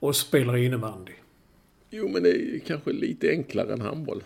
och 0.00 0.16
spelar 0.16 0.56
innebandy. 0.56 1.12
Jo, 1.90 2.08
men 2.08 2.22
det 2.22 2.30
är 2.30 2.58
kanske 2.58 2.92
lite 2.92 3.30
enklare 3.30 3.72
än 3.72 3.80
handboll. 3.80 4.22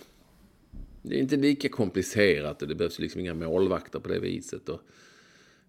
Det 1.03 1.15
är 1.15 1.19
inte 1.19 1.37
lika 1.37 1.69
komplicerat 1.69 2.63
och 2.63 2.69
det 2.69 2.75
behövs 2.75 2.99
liksom 2.99 3.21
inga 3.21 3.35
målvakter 3.35 3.99
på 3.99 4.09
det 4.09 4.19
viset. 4.19 4.69
Och 4.69 4.81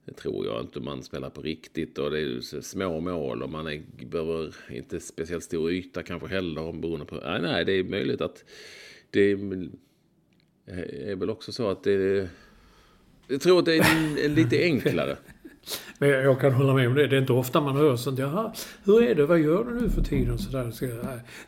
det 0.06 0.14
tror 0.14 0.46
jag 0.46 0.62
inte 0.62 0.80
man 0.80 1.04
spelar 1.04 1.30
på 1.30 1.42
riktigt 1.42 1.98
och 1.98 2.12
det 2.12 2.20
är 2.20 2.62
små 2.62 3.00
mål 3.00 3.44
och 3.44 3.50
man 3.50 3.68
är, 3.68 3.82
behöver 4.06 4.56
inte 4.70 5.00
speciellt 5.00 5.44
stor 5.44 5.72
yta 5.72 6.04
kanske 6.04 6.28
heller 6.28 6.62
om 6.62 6.82
beroende 6.82 7.06
på... 7.06 7.16
Nej, 7.16 7.42
nej, 7.42 7.66
det 7.66 7.72
är 7.72 7.84
möjligt 7.84 8.22
att 8.22 8.44
det 9.10 9.32
är, 9.32 9.70
är 11.12 11.16
väl 11.16 11.30
också 11.30 11.52
så 11.52 11.70
att 11.70 11.84
det. 11.84 12.30
Jag 13.28 13.42
tror 13.42 13.60
att 13.60 13.66
det 13.66 13.76
är 13.76 14.30
lite 14.30 14.64
enklare. 14.64 15.18
Men 15.98 16.10
jag, 16.10 16.42
kan 16.42 16.54
hålla 16.54 16.74
med 16.74 16.88
om 16.88 16.94
det. 16.94 17.08
Det 17.08 17.16
är 17.16 17.22
inte 17.22 17.34
ofta 17.34 17.62
man 17.62 17.76
hör 17.76 17.96
sånt. 17.96 18.20
Jaha, 18.20 18.54
hur 18.84 19.04
är 19.04 19.16
det? 19.16 19.26
Vad 19.26 19.40
gör 19.40 19.64
du 19.64 19.82
nu 19.82 19.90
för 19.90 20.02
tiden? 20.02 20.38
Så 20.38 20.52
där. 20.52 20.72
Så, 20.72 20.86
äh, 20.86 20.92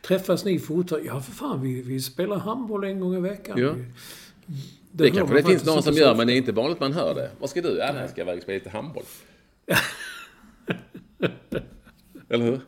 träffas 0.02 0.46
ni 0.46 0.60
fortfarande? 0.60 1.08
Ja, 1.08 1.22
för 1.22 1.32
fan, 1.32 1.62
vi, 1.62 1.82
vi 1.82 2.00
spelar 2.00 2.38
handboll 2.38 2.84
en 2.84 3.00
gång 3.00 3.16
i 3.16 3.22
veckan. 3.22 3.60
Ja. 3.60 3.76
Det, 4.98 5.12
kanske 5.12 5.36
det 5.36 5.44
finns 5.44 5.66
någon 5.66 5.84
som 5.84 5.94
gör, 5.94 6.16
men 6.16 6.28
det 6.28 6.34
är 6.34 6.38
inte 6.38 6.52
vanligt 6.52 6.80
man 6.80 6.94
hör 6.94 7.16
det. 7.16 7.32
Vad 7.40 7.50
ska 7.50 7.62
du? 7.62 7.78
Ja, 7.78 8.00
jag 8.00 8.10
ska 8.10 8.22
iväg 8.22 8.38
och 8.38 8.44
spela 8.44 8.58
lite 8.58 8.70
handboll. 8.70 9.04
Eller 12.30 12.46
hur? 12.46 12.60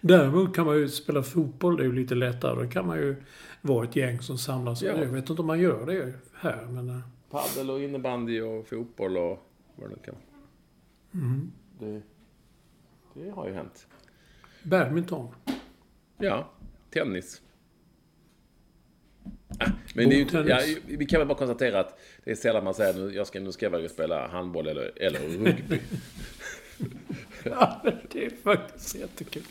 Däremot 0.00 0.54
kan 0.54 0.66
man 0.66 0.76
ju 0.76 0.88
spela 0.88 1.22
fotboll, 1.22 1.76
det 1.76 1.82
är 1.82 1.86
ju 1.86 1.92
lite 1.92 2.14
lättare. 2.14 2.64
Då 2.64 2.70
kan 2.70 2.86
man 2.86 2.98
ju 2.98 3.22
vara 3.60 3.84
ett 3.84 3.96
gäng 3.96 4.20
som 4.20 4.38
samlas. 4.38 4.82
Ja. 4.82 4.92
Jag 4.98 5.06
vet 5.06 5.30
inte 5.30 5.42
om 5.42 5.46
man 5.46 5.60
gör 5.60 5.86
det 5.86 6.12
här, 6.34 6.66
men... 6.70 6.88
äh, 6.88 7.00
Paddel 7.30 7.70
och 7.70 7.82
innebandy 7.82 8.40
och 8.40 8.66
fotboll 8.66 9.16
och 9.16 9.46
vad 9.76 9.90
det 9.90 9.96
nu 9.96 10.02
kan 10.04 10.14
det, 11.80 12.02
det 13.14 13.30
har 13.30 13.48
ju 13.48 13.54
hänt. 13.54 13.86
Badminton. 14.62 15.28
Ja, 16.18 16.50
tennis. 16.90 17.42
Men 19.94 20.08
det 20.08 20.14
är 20.14 20.44
ju, 20.44 20.48
ja, 20.48 20.60
vi 20.86 21.06
kan 21.06 21.20
väl 21.20 21.28
bara 21.28 21.38
konstatera 21.38 21.80
att 21.80 22.00
det 22.24 22.30
är 22.30 22.34
sällan 22.34 22.64
man 22.64 22.74
säger 22.74 22.94
nu, 22.94 23.14
jag 23.14 23.26
ska, 23.26 23.40
nu 23.40 23.52
ska 23.52 23.66
jag 23.66 23.84
och 23.84 23.90
spela 23.90 24.28
handboll 24.28 24.66
eller, 24.66 24.92
eller 24.96 25.20
rugby. 25.20 25.78
Ja, 27.44 27.82
det 28.10 28.24
är 28.24 28.30
faktiskt 28.42 28.94
jättekul. 28.94 29.42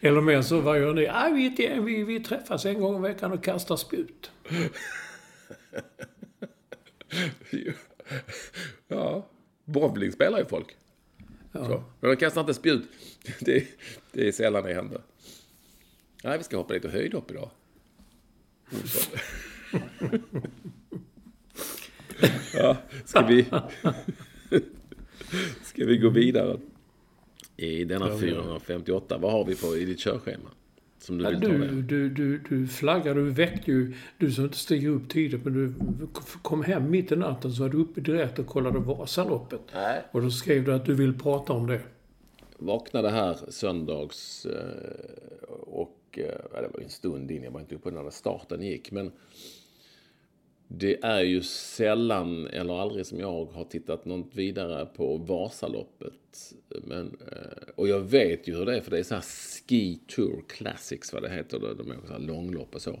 Eller 0.00 0.20
mer 0.20 0.42
så, 0.42 0.60
vad 0.60 0.80
gör 0.80 0.94
ni? 0.94 1.06
Ah, 1.06 1.28
vi, 1.28 1.78
vi, 1.80 2.04
vi 2.04 2.20
träffas 2.20 2.66
en 2.66 2.80
gång 2.80 2.96
i 2.96 3.00
veckan 3.08 3.32
och 3.32 3.44
kastar 3.44 3.76
spjut. 3.76 4.30
ja, 8.88 9.26
bowling 9.64 10.12
spelar 10.12 10.38
ju 10.38 10.44
folk. 10.44 10.76
Så. 11.52 11.84
Men 12.00 12.10
de 12.10 12.16
kastar 12.16 12.40
inte 12.40 12.54
spjut. 12.54 12.82
Det, 13.40 13.66
det 14.12 14.28
är 14.28 14.32
sällan 14.32 14.64
det 14.64 14.74
händer. 14.74 15.00
Nej, 16.24 16.38
vi 16.38 16.44
ska 16.44 16.56
hoppa 16.56 16.74
lite 16.74 16.88
höjdhopp 16.88 17.30
idag. 17.30 17.50
Ja, 22.54 22.76
ska 23.04 23.26
vi... 23.26 23.46
ska 25.62 25.84
vi 25.86 25.98
gå 25.98 26.08
vidare? 26.08 26.58
I 27.56 27.84
denna 27.84 28.18
458, 28.18 29.18
vad 29.18 29.32
har 29.32 29.44
vi 29.44 29.54
på 29.56 29.76
i 29.76 29.84
ditt 29.84 29.98
körschema? 29.98 30.50
Som 30.98 31.18
du 31.18 31.24
Ja, 31.24 31.30
vill 31.30 31.40
du, 31.40 31.82
du, 31.82 32.08
du, 32.10 32.38
du 32.38 32.66
flaggar, 32.66 33.14
du 33.14 33.30
väckte 33.30 33.70
ju... 33.70 33.94
Du 34.18 34.32
som 34.32 34.44
inte 34.44 34.56
stiger 34.56 34.88
upp 34.88 35.08
tidigt, 35.08 35.44
men 35.44 35.54
du 35.54 35.74
kom 36.42 36.62
hem 36.62 36.90
mitt 36.90 37.12
i 37.12 37.16
natten 37.16 37.52
så 37.52 37.62
var 37.62 37.70
du 37.70 37.78
uppe 37.78 38.00
direkt 38.00 38.38
och 38.38 38.46
kollade 38.46 38.78
Vasaloppet. 38.78 39.60
Nej. 39.74 40.02
Och 40.12 40.22
då 40.22 40.30
skrev 40.30 40.64
du 40.64 40.74
att 40.74 40.84
du 40.84 40.94
vill 40.94 41.18
prata 41.18 41.52
om 41.52 41.66
det. 41.66 41.80
vaknade 42.58 43.10
här 43.10 43.36
söndags 43.48 44.46
eh, 44.46 45.48
och 45.50 45.98
eh, 46.12 46.24
ja, 46.54 46.60
det 46.60 46.68
var 46.74 46.80
en 46.80 46.88
stund 46.88 47.30
in, 47.30 47.42
jag 47.42 47.50
var 47.50 47.60
inte 47.60 47.74
uppe 47.74 47.90
när 47.90 48.10
starten 48.10 48.62
gick. 48.62 48.90
Men 48.90 49.12
det 50.68 51.04
är 51.04 51.20
ju 51.20 51.42
sällan 51.42 52.46
eller 52.46 52.80
aldrig 52.80 53.06
som 53.06 53.20
jag 53.20 53.44
har 53.44 53.64
tittat 53.64 54.04
något 54.04 54.34
vidare 54.34 54.86
på 54.86 55.16
Vasaloppet. 55.16 56.54
Men, 56.84 57.16
eh, 57.32 57.68
och 57.74 57.88
jag 57.88 58.00
vet 58.00 58.48
ju 58.48 58.56
hur 58.56 58.66
det 58.66 58.76
är, 58.76 58.80
för 58.80 58.90
det 58.90 58.98
är 58.98 59.02
så 59.02 59.14
här 59.14 59.22
Ski 59.22 60.00
Tour 60.06 60.44
Classics, 60.48 61.12
vad 61.12 61.22
det 61.22 61.28
heter. 61.28 61.58
De 61.58 61.90
är 61.90 61.96
så 62.06 62.12
här 62.12 62.20
långlopp 62.20 62.74
och 62.74 62.82
så. 62.82 63.00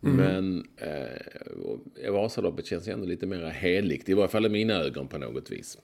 Men 0.00 0.68
eh, 0.76 2.10
Vasaloppet 2.12 2.66
känns 2.66 2.88
ju 2.88 2.92
ändå 2.92 3.06
lite 3.06 3.26
mer 3.26 3.44
heligt, 3.44 4.08
i 4.08 4.14
varje 4.14 4.28
fall 4.28 4.46
i 4.46 4.48
mina 4.48 4.74
ögon 4.74 5.08
på 5.08 5.18
något 5.18 5.50
vis. 5.50 5.78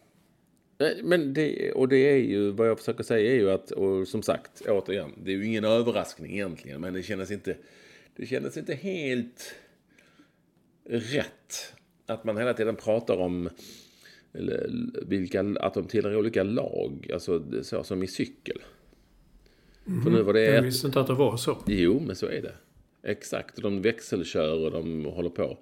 Nej, 0.78 1.00
Men 1.02 1.34
det, 1.34 1.72
och 1.72 1.88
det 1.88 1.96
är 1.96 2.16
ju, 2.16 2.50
vad 2.50 2.68
jag 2.68 2.78
försöker 2.78 3.04
säga 3.04 3.32
är 3.32 3.36
ju 3.36 3.50
att, 3.50 3.70
och 3.70 4.08
som 4.08 4.22
sagt, 4.22 4.62
återigen, 4.68 5.12
det 5.24 5.32
är 5.32 5.36
ju 5.36 5.46
ingen 5.46 5.64
överraskning 5.64 6.32
egentligen, 6.32 6.80
men 6.80 6.94
det 6.94 7.02
kändes 7.02 7.30
inte, 7.30 7.56
det 8.16 8.26
kändes 8.26 8.56
inte 8.56 8.74
helt 8.74 9.54
rätt. 10.84 11.74
Att 12.06 12.24
man 12.24 12.36
hela 12.36 12.54
tiden 12.54 12.76
pratar 12.76 13.16
om 13.16 13.48
vilka, 15.02 15.54
att 15.60 15.74
de 15.74 15.84
tillhör 15.86 16.16
olika 16.16 16.42
lag, 16.42 17.10
alltså 17.12 17.42
så 17.62 17.84
som 17.84 18.02
i 18.02 18.06
cykel. 18.06 18.62
För 20.04 20.10
nu 20.10 20.22
var 20.22 20.32
det 20.32 20.42
Jag 20.44 20.54
ett, 20.56 20.64
visste 20.64 20.86
inte 20.86 21.00
att 21.00 21.06
det 21.06 21.14
var 21.14 21.36
så. 21.36 21.58
Jo, 21.66 22.02
men 22.06 22.16
så 22.16 22.26
är 22.26 22.42
det. 22.42 22.54
Exakt, 23.02 23.56
de 23.56 23.82
växelkör 23.82 24.64
och 24.64 24.70
de 24.70 25.04
håller 25.04 25.30
på. 25.30 25.58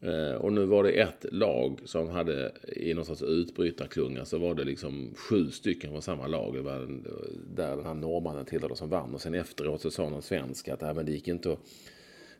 Eh, 0.00 0.34
och 0.34 0.52
nu 0.52 0.64
var 0.64 0.82
det 0.84 0.90
ett 0.90 1.26
lag 1.32 1.80
som 1.84 2.08
hade 2.08 2.52
i 2.76 2.94
någon 2.94 3.04
sorts 3.04 3.22
utbrytarklunga 3.22 4.24
så 4.24 4.38
var 4.38 4.54
det 4.54 4.64
liksom 4.64 5.14
sju 5.16 5.50
stycken 5.50 5.90
från 5.90 6.02
samma 6.02 6.26
lag. 6.26 6.54
Det 6.54 6.60
var 6.62 6.74
en- 6.74 7.06
där 7.54 7.76
den 7.76 7.86
här 7.86 7.94
norrmannen 7.94 8.44
tillhörde 8.44 8.76
som 8.76 8.88
vann. 8.90 9.14
Och 9.14 9.20
sen 9.20 9.34
efteråt 9.34 9.80
så 9.80 9.90
sa 9.90 10.08
någon 10.08 10.22
svensk 10.22 10.68
att 10.68 10.82
äh, 10.82 10.94
men 10.94 11.06
det 11.06 11.12
gick 11.12 11.28
inte 11.28 11.52
att, 11.52 11.58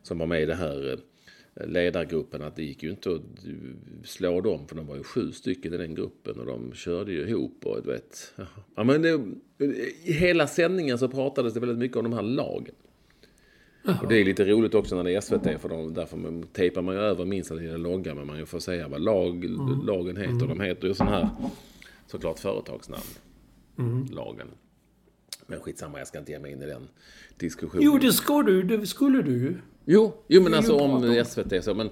som 0.01 0.17
var 0.17 0.25
med 0.25 0.41
i 0.41 0.45
det 0.45 0.55
här 0.55 0.91
eh, 0.91 0.99
ledargruppen, 1.55 2.41
att 2.41 2.55
det 2.55 2.63
gick 2.63 2.83
ju 2.83 2.89
inte 2.89 3.11
att 3.11 3.21
slå 4.03 4.41
dem 4.41 4.67
för 4.67 4.75
de 4.75 4.87
var 4.87 4.95
ju 4.95 5.03
sju 5.03 5.31
stycken 5.31 5.73
i 5.73 5.77
den 5.77 5.95
gruppen 5.95 6.39
och 6.39 6.45
de 6.45 6.73
körde 6.73 7.11
ju 7.11 7.27
ihop 7.27 7.65
och 7.65 7.83
du 7.83 7.91
vet. 7.91 8.33
Ja, 8.75 8.83
men 8.83 9.01
det, 9.01 9.19
I 10.03 10.13
hela 10.13 10.47
sändningen 10.47 10.97
så 10.97 11.07
pratades 11.07 11.53
det 11.53 11.59
väldigt 11.59 11.77
mycket 11.77 11.97
om 11.97 12.03
de 12.03 12.13
här 12.13 12.21
lagen. 12.21 12.75
Och 14.01 14.07
det 14.09 14.21
är 14.21 14.25
lite 14.25 14.45
roligt 14.45 14.75
också 14.75 14.95
när 14.95 15.03
det 15.03 15.15
är 15.15 15.21
SVT 15.21 15.61
för 15.61 15.69
de, 15.69 15.93
därför 15.93 16.17
man, 16.17 16.43
tejpar 16.43 16.81
man 16.81 16.95
ju 16.95 17.01
över 17.01 17.25
minsta 17.25 17.53
lilla 17.53 17.77
logga 17.77 18.15
men 18.15 18.27
man 18.27 18.45
får 18.45 18.59
säga 18.59 18.87
vad 18.87 19.01
lag, 19.01 19.45
mm. 19.45 19.85
lagen 19.85 20.17
heter. 20.17 20.31
Mm. 20.31 20.47
De 20.47 20.59
heter 20.59 20.87
ju 20.87 20.93
sån 20.93 21.07
här 21.07 21.29
såklart 22.07 22.39
företagsnamn. 22.39 23.03
Mm. 23.79 24.05
Lagen. 24.11 24.47
Men 25.47 25.59
skitsamma, 25.59 25.97
jag 25.97 26.07
ska 26.07 26.19
inte 26.19 26.31
ge 26.31 26.39
mig 26.39 26.51
in 26.51 26.61
i 26.61 26.65
den 26.65 26.87
diskussionen. 27.37 27.85
Jo, 27.85 27.97
det 27.97 28.13
ska 28.13 28.41
du. 28.41 28.63
Det 28.63 28.87
skulle 28.87 29.21
du 29.21 29.31
ju. 29.31 29.55
Jo, 29.85 30.13
jo 30.27 30.41
men 30.41 30.53
alltså 30.53 30.75
om 30.75 31.23
SVT 31.25 31.63
så. 31.63 31.73
Men 31.73 31.89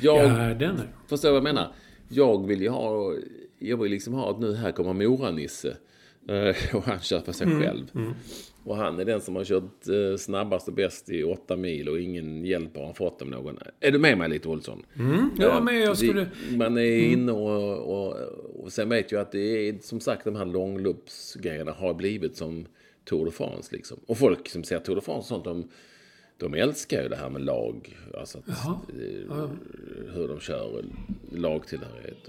jag... 0.00 0.24
Ja, 0.24 0.54
den 0.54 0.76
är. 0.76 0.88
Förstår 1.06 1.28
vad 1.28 1.36
jag 1.36 1.44
menar? 1.44 1.72
Jag 2.08 2.46
vill 2.46 2.62
ju 2.62 2.68
ha... 2.68 3.14
Jag 3.58 3.82
vill 3.82 3.90
liksom 3.90 4.14
ha 4.14 4.30
att 4.30 4.40
nu 4.40 4.54
här 4.54 4.72
kommer 4.72 4.92
Mora-Nisse. 4.92 5.76
Eh, 6.28 6.74
och 6.76 6.84
han 6.84 7.00
kör 7.00 7.20
för 7.20 7.32
sig 7.32 7.46
mm. 7.46 7.62
själv. 7.62 7.90
Mm. 7.94 8.14
Och 8.64 8.76
han 8.76 9.00
är 9.00 9.04
den 9.04 9.20
som 9.20 9.36
har 9.36 9.44
kört 9.44 9.88
eh, 9.88 10.16
snabbast 10.16 10.68
och 10.68 10.74
bäst 10.74 11.10
i 11.10 11.24
åtta 11.24 11.56
mil 11.56 11.88
och 11.88 12.00
ingen 12.00 12.44
hjälp 12.44 12.76
har 12.76 12.84
han 12.84 12.94
fått 12.94 13.22
av 13.22 13.28
någon. 13.28 13.58
Är 13.80 13.90
du 13.90 13.98
med 13.98 14.18
mig 14.18 14.28
lite 14.28 14.48
Olsson? 14.48 14.86
Mm, 14.98 15.30
jag 15.38 15.56
är 15.56 15.60
med. 15.60 15.80
Jag 15.80 15.98
skulle... 15.98 16.26
Man 16.56 16.78
är 16.78 16.98
mm. 16.98 17.12
inne 17.12 17.32
och, 17.32 17.78
och, 17.78 18.16
och 18.64 18.72
sen 18.72 18.88
vet 18.88 19.12
jag 19.12 19.20
att 19.20 19.32
det 19.32 19.68
är 19.68 19.78
som 19.80 20.00
sagt 20.00 20.24
de 20.24 20.36
här 20.36 20.44
långloppsgrejerna 20.44 21.72
har 21.72 21.94
blivit 21.94 22.36
som 22.36 22.66
Tour 23.04 23.24
de 23.24 23.30
France 23.30 23.76
liksom. 23.76 24.00
Och 24.06 24.18
folk 24.18 24.48
som 24.48 24.64
ser 24.64 24.78
Tour 24.78 24.96
de 24.96 25.02
France 25.02 25.18
och 25.18 25.24
sånt, 25.24 25.44
de, 25.44 25.70
de 26.36 26.54
älskar 26.54 27.02
ju 27.02 27.08
det 27.08 27.16
här 27.16 27.30
med 27.30 27.42
lag. 27.42 27.98
Alltså 28.14 28.38
att. 28.38 28.46
Ja. 28.48 28.80
hur 30.12 30.28
de 30.28 30.40
kör 30.40 30.84
lagtillhörighet. 31.32 32.28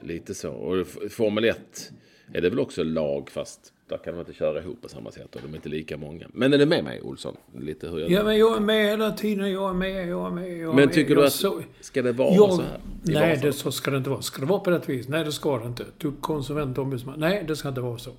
Lite 0.00 0.34
så. 0.34 0.50
Och 0.50 0.86
Formel 1.10 1.44
1 1.44 1.92
är 2.32 2.40
det 2.40 2.50
väl 2.50 2.60
också 2.60 2.82
lag 2.82 3.30
fast 3.30 3.72
där 3.90 3.96
kan 3.96 4.14
de 4.14 4.20
inte 4.20 4.32
köra 4.32 4.58
ihop 4.58 4.82
på 4.82 4.88
samma 4.88 5.10
sätt 5.10 5.36
och 5.36 5.40
de 5.44 5.52
är 5.52 5.56
inte 5.56 5.68
lika 5.68 5.96
många. 5.96 6.26
Men 6.32 6.52
är 6.52 6.58
du 6.58 6.66
med 6.66 6.84
mig 6.84 7.00
Olsson? 7.00 7.36
Lite 7.58 7.88
hur 7.88 7.98
jag... 7.98 8.10
Ja, 8.10 8.24
men 8.24 8.38
jag 8.38 8.56
är 8.56 8.60
med 8.60 8.90
hela 8.90 9.10
tiden. 9.12 9.52
Jag 9.52 9.70
är 9.70 9.74
med, 9.74 10.08
jag 10.08 10.26
är 10.26 10.30
med, 10.30 10.50
jag 10.50 10.60
är 10.60 10.66
Men 10.66 10.76
med. 10.76 10.92
tycker 10.92 11.10
jag 11.14 11.22
du 11.22 11.26
att... 11.26 11.32
Så... 11.32 11.62
Ska 11.80 12.02
det 12.02 12.12
vara 12.12 12.34
jag... 12.34 12.52
så 12.52 12.62
här? 12.62 12.80
Nej, 13.02 13.38
det 13.42 13.52
så 13.52 13.72
ska 13.72 13.90
det 13.90 13.96
inte 13.96 14.10
vara. 14.10 14.22
Ska 14.22 14.40
det 14.40 14.46
vara 14.46 14.60
på 14.60 14.70
rätt 14.70 14.88
vis? 14.88 15.08
Nej, 15.08 15.24
det 15.24 15.32
ska 15.32 15.58
det 15.58 15.66
inte. 15.66 15.84
Typ 15.98 16.20
konsumentombudsman. 16.20 17.20
Nej, 17.20 17.44
det 17.48 17.56
ska 17.56 17.68
inte 17.68 17.80
vara 17.80 17.98
så. 17.98 18.10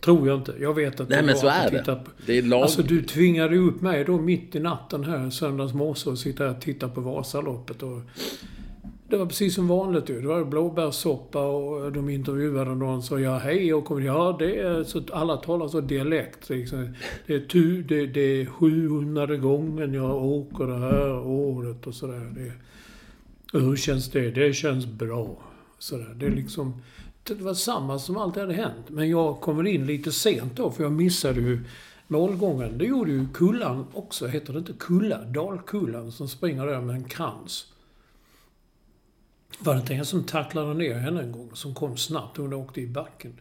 Tror 0.00 0.28
jag 0.28 0.38
inte. 0.38 0.54
Jag 0.60 0.74
vet 0.74 1.00
att... 1.00 1.08
Nej, 1.08 1.22
men 1.22 1.36
så 1.36 1.46
är 1.46 1.70
det. 1.70 1.84
På... 1.84 1.98
Det 2.26 2.38
är 2.38 2.42
lag... 2.42 2.62
Alltså, 2.62 2.82
du 2.82 3.02
tvingade 3.02 3.56
upp 3.56 3.80
mig 3.80 4.04
då 4.04 4.18
mitt 4.18 4.54
i 4.54 4.60
natten 4.60 5.04
här, 5.04 5.30
söndags 5.30 5.74
morse, 5.74 6.10
och 6.10 6.18
sitta 6.18 6.50
och 6.50 6.60
titta 6.60 6.88
på 6.88 7.00
Vasaloppet 7.00 7.82
och 7.82 8.00
det 9.08 9.16
var 9.16 9.26
precis 9.26 9.54
som 9.54 9.68
vanligt 9.68 10.10
ju. 10.10 10.20
Det 10.20 10.28
var 10.28 10.44
blåbärssoppa 10.44 11.46
och 11.46 11.92
de 11.92 12.08
intervjuade 12.08 12.74
någon 12.74 12.96
och 12.96 13.04
sa 13.04 13.20
ja 13.20 13.38
hej 13.38 13.74
och 13.74 13.84
kom, 13.84 14.04
ja 14.04 14.36
det 14.38 14.58
är 14.60 14.84
så 14.84 15.02
alla 15.12 15.36
talar 15.36 15.68
så 15.68 15.80
dialekt. 15.80 16.48
Liksom. 16.48 16.94
Det, 17.26 17.34
är 17.34 17.40
tu, 17.40 17.82
det, 17.82 18.06
det 18.06 18.20
är 18.20 18.46
700 18.46 19.36
gången 19.36 19.94
jag 19.94 20.24
åker 20.24 20.66
det 20.66 20.78
här 20.78 21.18
året 21.18 21.86
och 21.86 21.94
sådär. 21.94 22.52
hur 23.52 23.76
känns 23.76 24.10
det? 24.10 24.30
Det 24.30 24.52
känns 24.52 24.86
bra. 24.86 25.38
Sådär. 25.78 26.14
Det 26.16 26.26
är 26.26 26.30
liksom... 26.30 26.82
Det 27.22 27.40
var 27.40 27.54
samma 27.54 27.98
som 27.98 28.16
alltid 28.16 28.42
hade 28.42 28.54
hänt. 28.54 28.88
Men 28.88 29.10
jag 29.10 29.40
kommer 29.40 29.66
in 29.66 29.86
lite 29.86 30.12
sent 30.12 30.56
då 30.56 30.70
för 30.70 30.82
jag 30.82 30.92
missade 30.92 31.40
ju 31.40 31.60
målgången. 32.08 32.78
Det 32.78 32.84
gjorde 32.84 33.10
ju 33.10 33.26
Kullan 33.34 33.86
också. 33.92 34.26
Heter 34.26 34.52
det 34.52 34.58
inte 34.58 34.72
Kulla? 34.78 35.24
Dalkullan 35.24 36.12
som 36.12 36.28
springer 36.28 36.66
där 36.66 36.80
med 36.80 36.96
en 36.96 37.04
krans. 37.04 37.66
Var 39.58 39.74
det 39.74 39.80
inte 39.80 39.94
en 39.94 40.04
som 40.04 40.24
tacklade 40.24 40.74
ner 40.74 40.94
henne 40.94 41.22
en 41.22 41.32
gång? 41.32 41.50
Som 41.54 41.74
kom 41.74 41.96
snabbt. 41.96 42.36
Hon 42.36 42.52
åkte 42.52 42.80
i 42.80 42.86
backen. 42.86 43.32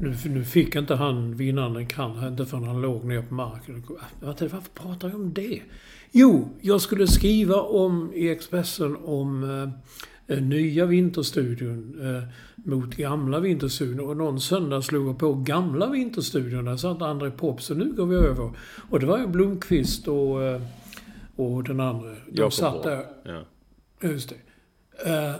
Nu, 0.00 0.16
nu 0.24 0.44
fick 0.44 0.76
inte 0.76 0.94
han 0.94 1.36
vinnaren 1.36 1.76
en 1.76 1.86
krans, 1.86 2.24
inte 2.24 2.46
förrän 2.46 2.64
han 2.64 2.80
låg 2.80 3.04
ner 3.04 3.22
på 3.22 3.34
marken. 3.34 3.84
Varför 4.20 4.60
pratar 4.74 5.08
jag 5.08 5.20
om 5.20 5.34
det? 5.34 5.62
Jo, 6.10 6.48
jag 6.60 6.80
skulle 6.80 7.06
skriva 7.06 7.60
om 7.60 8.12
i 8.14 8.28
Expressen 8.28 8.96
om 8.96 9.44
eh, 10.26 10.42
nya 10.42 10.86
Vinterstudion 10.86 12.00
eh, 12.02 12.22
mot 12.56 12.94
gamla 12.94 13.40
Vinterstudion. 13.40 14.08
Och 14.08 14.16
någon 14.16 14.40
söndag 14.40 14.82
slog 14.82 15.08
jag 15.08 15.18
på 15.18 15.34
gamla 15.34 15.90
Vinterstudion. 15.90 16.64
Där 16.64 16.76
satt 16.76 17.02
André 17.02 17.30
Pop, 17.30 17.62
så 17.62 17.74
nu 17.74 17.92
går 17.92 18.06
vi 18.06 18.16
över. 18.16 18.50
Och 18.90 19.00
det 19.00 19.06
var 19.06 19.18
ju 19.18 19.26
Blomqvist 19.26 20.08
och, 20.08 20.42
eh, 20.42 20.62
och 21.36 21.64
den 21.64 21.80
andra. 21.80 22.10
De 22.10 22.16
Jakob 22.32 22.52
satt 22.52 22.82
där. 22.82 23.04
Ja. 23.24 23.42
Just 24.08 24.28
det. 24.28 24.36
Eh, 25.06 25.34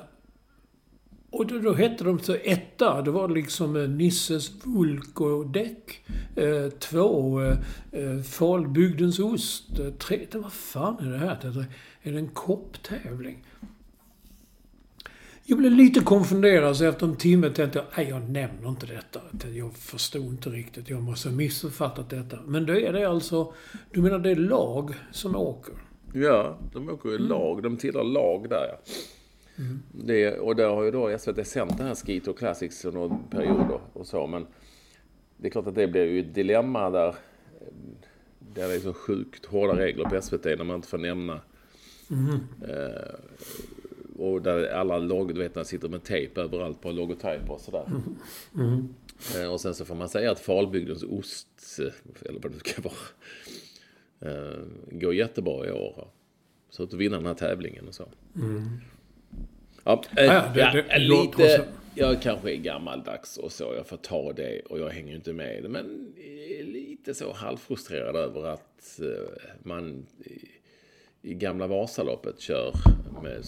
och 1.30 1.46
då, 1.46 1.58
då, 1.58 1.72
hette 1.72 2.04
de 2.04 2.18
så 2.18 2.34
etta, 2.34 3.02
det 3.02 3.10
var 3.10 3.28
liksom 3.28 3.76
eh, 3.76 3.88
Nisses 3.88 4.50
Vulk 4.64 5.20
och 5.20 5.46
däck. 5.46 6.04
Eh, 6.36 6.68
två, 6.68 7.42
eh, 7.42 7.58
eh 7.92 8.22
Falbygdens 8.22 9.18
ost. 9.18 9.78
Eh, 9.78 9.90
tre, 9.90 10.26
det, 10.30 10.38
vad 10.38 10.52
fan 10.52 10.98
är 10.98 11.10
det 11.10 11.18
här? 11.18 11.38
Det, 11.42 11.66
är 12.02 12.12
det 12.12 12.18
en 12.18 12.28
kopptävling? 12.28 13.44
Jag 15.46 15.58
blev 15.58 15.72
lite 15.72 16.00
konfunderad, 16.00 16.76
så 16.76 16.84
efter 16.84 17.06
en 17.06 17.16
timme 17.16 17.50
tänkte 17.50 17.78
jag, 17.78 17.86
nej 17.96 18.08
jag 18.08 18.30
nämner 18.30 18.68
inte 18.68 18.86
detta. 18.86 19.20
Jag 19.54 19.76
förstod 19.76 20.24
inte 20.24 20.50
riktigt, 20.50 20.90
jag 20.90 21.02
måste 21.02 21.28
ha 21.28 21.36
missuppfattat 21.36 22.10
detta. 22.10 22.38
Men 22.46 22.66
då 22.66 22.76
är 22.76 22.92
det 22.92 23.04
alltså, 23.04 23.52
du 23.90 24.02
menar 24.02 24.18
det 24.18 24.30
är 24.30 24.36
lag 24.36 24.94
som 25.10 25.36
åker? 25.36 25.74
Ja, 26.12 26.58
de 26.72 26.88
åker 26.88 27.14
i 27.14 27.18
lag. 27.18 27.62
De 27.62 27.76
tillhör 27.76 28.04
lag 28.04 28.48
där 28.48 28.66
ja. 28.68 28.92
Mm. 29.58 29.82
Det, 29.92 30.38
och 30.38 30.56
där 30.56 30.68
har 30.68 30.82
ju 30.82 30.90
då 30.90 31.18
SVT 31.18 31.46
sänt 31.46 31.78
den 31.78 31.86
här 31.86 31.94
Skito 31.94 32.32
Classics 32.32 32.84
under 32.84 33.00
någon 33.00 33.28
period 33.30 33.80
och, 33.92 34.06
så. 34.06 34.26
Men 34.26 34.46
det 35.36 35.46
är 35.46 35.50
klart 35.50 35.66
att 35.66 35.74
det 35.74 35.86
blir 35.86 36.04
ju 36.04 36.20
ett 36.20 36.34
dilemma 36.34 36.90
där. 36.90 37.14
Där 38.38 38.68
det 38.68 38.74
är 38.74 38.80
så 38.80 38.92
sjukt 38.92 39.46
hårda 39.46 39.76
regler 39.76 40.04
på 40.04 40.22
SVT 40.22 40.44
när 40.44 40.64
man 40.64 40.76
inte 40.76 40.88
får 40.88 40.98
nämna. 40.98 41.40
Mm. 42.10 42.40
Eh, 42.68 43.14
och 44.18 44.42
där 44.42 44.72
alla 44.72 44.98
logotyper 44.98 45.64
sitter 45.64 45.88
med 45.88 46.02
tejp 46.02 46.40
överallt 46.40 46.80
på 46.80 46.92
logotyper 46.92 47.50
och 47.50 47.60
sådär. 47.60 47.84
Mm. 47.86 48.16
Mm. 48.68 48.94
Eh, 49.36 49.52
och 49.52 49.60
sen 49.60 49.74
så 49.74 49.84
får 49.84 49.94
man 49.94 50.08
säga 50.08 50.30
att 50.30 50.40
Falbygdens 50.40 51.02
ost, 51.02 51.48
eller 52.22 52.40
vad 52.40 52.52
det 52.52 52.58
ska 52.58 52.82
vara, 52.82 52.94
eh, 54.32 54.60
går 54.90 55.14
jättebra 55.14 55.68
i 55.68 55.70
år. 55.70 56.08
Så 56.70 56.82
att 56.82 56.94
vinna 56.94 57.16
den 57.16 57.26
här 57.26 57.34
tävlingen 57.34 57.88
och 57.88 57.94
så. 57.94 58.08
Mm. 58.36 58.62
Ja, 59.84 60.02
äh, 60.16 60.24
ja, 60.24 60.50
det, 60.54 60.60
det, 60.72 60.84
ja 60.88 60.98
lite... 60.98 61.64
Jag 61.96 62.22
kanske 62.22 62.52
är 62.52 62.56
gammaldags 62.56 63.36
och 63.36 63.52
så, 63.52 63.74
jag 63.76 63.86
får 63.86 63.96
ta 63.96 64.32
det 64.32 64.60
och 64.60 64.78
jag 64.78 64.88
hänger 64.88 65.14
inte 65.14 65.32
med 65.32 65.62
det. 65.62 65.68
Men 65.68 66.14
lite 66.60 67.14
så 67.14 67.32
halvfrustrerad 67.32 68.16
över 68.16 68.46
att 68.46 69.00
eh, 69.00 69.52
man 69.62 70.06
i 71.22 71.34
gamla 71.34 71.66
Vasaloppet 71.66 72.40
kör 72.40 72.72
med 73.22 73.44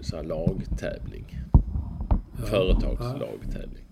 så 0.00 0.16
här 0.16 0.24
lagtävling. 0.24 1.24
Ja, 2.38 2.46
Företagslagtävling. 2.46 3.87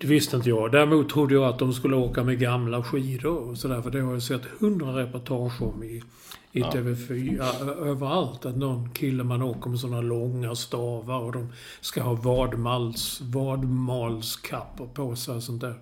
Det 0.00 0.06
visste 0.06 0.36
inte 0.36 0.48
jag. 0.48 0.72
Däremot 0.72 1.08
trodde 1.08 1.34
jag 1.34 1.44
att 1.44 1.58
de 1.58 1.72
skulle 1.72 1.96
åka 1.96 2.24
med 2.24 2.38
gamla 2.38 2.82
skidor 2.82 3.36
och 3.36 3.58
sådär. 3.58 3.82
För 3.82 3.90
det 3.90 4.00
har 4.00 4.12
jag 4.12 4.22
sett 4.22 4.44
hundra 4.44 5.02
reportage 5.02 5.62
om 5.62 5.82
i 5.82 6.02
i 6.52 6.60
ja. 6.60 6.70
TV4 6.70 7.68
överallt. 7.86 8.46
Att 8.46 8.56
någon 8.56 8.90
kille 8.90 9.24
man 9.24 9.42
åker 9.42 9.70
med 9.70 9.78
sådana 9.78 10.00
långa 10.00 10.54
stavar 10.54 11.20
och 11.20 11.32
de 11.32 11.52
ska 11.80 12.02
ha 12.02 12.14
vadmals, 12.14 13.20
vadmalskappor 13.20 14.86
på 14.86 15.16
sig 15.16 15.34
och 15.34 15.42
sånt 15.42 15.60
där. 15.60 15.74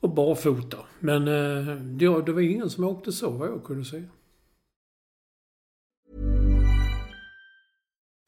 Och 0.00 0.10
barfota. 0.10 0.76
Men 1.00 1.28
eh, 1.28 2.04
ja, 2.04 2.20
det 2.26 2.32
var 2.32 2.40
ingen 2.40 2.70
som 2.70 2.84
åkte 2.84 3.12
så 3.12 3.30
vad 3.30 3.48
jag 3.48 3.64
kunde 3.64 3.84
säga. 3.84 4.04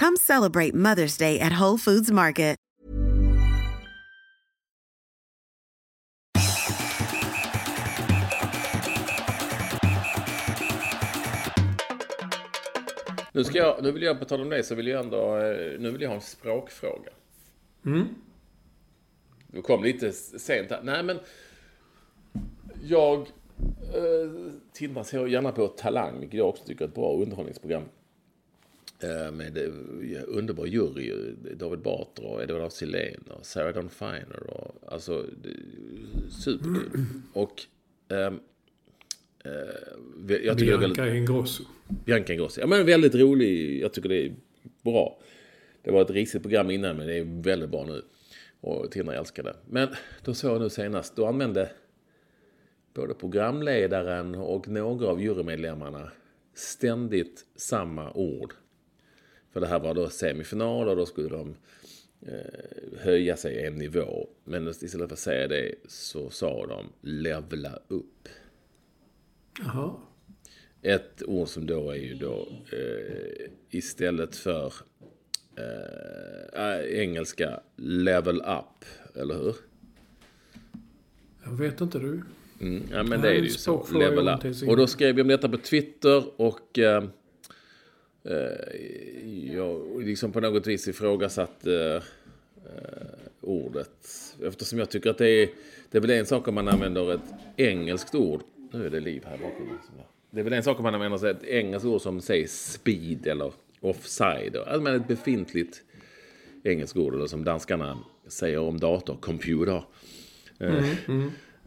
Come 0.00 0.16
celebrate 0.16 0.74
Mother's 0.74 1.16
Day 1.18 1.40
at 1.40 1.52
Whole 1.60 1.78
Foods 1.78 2.10
Market. 2.10 2.54
Nu, 13.34 13.44
ska 13.44 13.58
jag, 13.58 13.82
nu 13.82 13.92
vill 13.92 14.02
jag, 14.02 14.18
på 14.18 14.24
tal 14.24 14.40
om 14.40 14.48
det, 14.48 14.62
så 14.62 14.74
vill 14.74 14.86
jag 14.86 15.04
ändå, 15.04 15.36
eh, 15.36 15.80
nu 15.80 15.90
vill 15.90 16.00
jag 16.00 16.08
ha 16.08 16.14
en 16.14 16.20
språkfråga. 16.20 17.10
Mm. 17.86 18.08
Du 19.46 19.62
kom 19.62 19.84
lite 19.84 20.12
sent 20.12 20.70
här. 20.70 20.82
Nej, 20.82 21.02
men 21.02 21.18
jag 22.82 23.18
eh, 23.18 24.52
tittar 24.72 25.02
så 25.02 25.26
gärna 25.26 25.52
på 25.52 25.68
Talang, 25.68 26.20
vilket 26.20 26.38
jag 26.38 26.48
också 26.48 26.64
tycker 26.64 26.84
är 26.84 26.88
ett 26.88 26.94
bra 26.94 27.16
underhållningsprogram. 27.16 27.82
Eh, 29.04 29.32
med 29.32 29.58
eh, 29.58 30.22
underbar 30.26 30.66
jury, 30.66 31.12
David 31.54 31.78
Batra 31.78 32.26
och 32.26 32.42
Edward 32.42 32.62
af 32.62 32.72
Sillén 32.72 33.24
och 33.30 33.46
Sarah 33.46 33.74
Dawn 33.74 33.88
Finer 33.88 34.50
och 34.50 34.92
alltså 34.92 35.26
superkul. 36.30 37.06
Och 37.32 37.62
ehm, 38.08 38.40
eh, 39.44 40.36
jag 40.44 40.58
tycker 40.58 40.72
är 40.72 40.78
väldigt... 40.78 40.96
Bianca 40.96 41.14
Ingrosso. 41.16 41.64
Bianca 42.04 42.32
Ingrosso. 42.32 42.60
Ja, 42.60 42.66
men 42.66 42.86
väldigt 42.86 43.14
rolig. 43.14 43.82
Jag 43.82 43.92
tycker 43.92 44.08
det 44.08 44.26
är 44.26 44.34
bra. 44.82 45.18
Det 45.82 45.90
var 45.90 46.02
ett 46.02 46.10
risigt 46.10 46.42
program 46.42 46.70
innan, 46.70 46.96
men 46.96 47.06
det 47.06 47.18
är 47.18 47.42
väldigt 47.42 47.70
bra 47.70 47.84
nu. 47.84 48.02
Och 48.60 48.90
Tina 48.90 49.14
älskar 49.14 49.42
det. 49.42 49.56
Men 49.68 49.88
då 50.24 50.34
såg 50.34 50.54
jag 50.54 50.60
nu 50.60 50.70
senast, 50.70 51.16
då 51.16 51.26
använde 51.26 51.70
både 52.94 53.14
programledaren 53.14 54.34
och 54.34 54.68
några 54.68 55.06
av 55.06 55.22
jurymedlemmarna 55.22 56.10
ständigt 56.54 57.44
samma 57.56 58.12
ord. 58.12 58.54
För 59.54 59.60
det 59.60 59.66
här 59.66 59.80
var 59.80 59.94
då 59.94 60.08
semifinal 60.08 60.88
och 60.88 60.96
då 60.96 61.06
skulle 61.06 61.28
de 61.28 61.54
eh, 62.26 62.98
höja 63.00 63.36
sig 63.36 63.66
en 63.66 63.74
nivå. 63.74 64.28
Men 64.44 64.68
istället 64.68 65.08
för 65.08 65.14
att 65.14 65.18
säga 65.18 65.48
det 65.48 65.74
så 65.88 66.30
sa 66.30 66.66
de 66.66 66.86
levla 67.00 67.78
upp. 67.88 68.28
Jaha. 69.58 69.92
Ett 70.82 71.22
ord 71.22 71.48
som 71.48 71.66
då 71.66 71.90
är 71.90 71.96
ju 71.96 72.14
då 72.14 72.48
eh, 72.72 73.50
istället 73.70 74.36
för 74.36 74.72
eh, 75.56 77.00
engelska 77.00 77.60
level 77.76 78.36
up, 78.36 78.84
eller 79.14 79.34
hur? 79.34 79.56
Jag 81.44 81.52
vet 81.52 81.80
inte 81.80 81.98
du. 81.98 82.22
Mm, 82.60 82.82
ja, 82.90 83.02
men 83.02 83.20
Nej, 83.20 83.20
det 83.20 83.28
är 83.28 83.42
det 83.42 83.48
ju 83.48 83.50
så. 83.50 83.86
Level 83.92 84.28
up. 84.28 84.68
Och 84.68 84.76
då 84.76 84.86
skrev 84.86 85.18
jag 85.18 85.24
om 85.24 85.28
detta 85.28 85.48
på 85.48 85.56
Twitter 85.56 86.40
och 86.40 86.78
eh, 86.78 87.04
eh, 87.04 87.08
jag 89.54 90.02
liksom 90.02 90.32
på 90.32 90.40
något 90.40 90.66
vis 90.66 90.88
ifrågasatte 90.88 92.02
eh, 92.56 93.02
ordet. 93.40 93.90
Eftersom 94.42 94.78
jag 94.78 94.90
tycker 94.90 95.10
att 95.10 95.18
det 95.18 95.28
är, 95.28 95.48
det 95.90 95.98
är 95.98 96.02
väl 96.02 96.10
en 96.10 96.26
sak 96.26 96.48
om 96.48 96.54
man 96.54 96.68
använder 96.68 97.14
ett 97.14 97.34
engelskt 97.56 98.14
ord. 98.14 98.42
Nu 98.72 98.86
är 98.86 98.90
det 98.90 99.00
liv 99.00 99.24
här 99.26 99.38
bakom. 99.38 99.78
Det 100.30 100.40
är 100.40 100.44
väl 100.44 100.52
en 100.52 100.62
sak 100.62 100.78
om 100.78 100.82
man 100.82 100.94
använder 100.94 101.18
sig 101.18 101.30
ett 101.30 101.44
engelskt 101.44 101.86
ord 101.86 102.00
som 102.00 102.20
säger 102.20 102.46
speed 102.46 103.26
eller 103.26 103.52
offside. 103.80 104.56
Alltså 104.56 104.90
ett 104.90 105.08
befintligt 105.08 105.82
engelskt 106.62 106.96
ord 106.96 107.14
eller 107.14 107.26
som 107.26 107.44
danskarna 107.44 107.98
säger 108.26 108.58
om 108.58 108.80
dator, 108.80 109.16
computer. 109.20 109.82
Eh, 110.58 110.90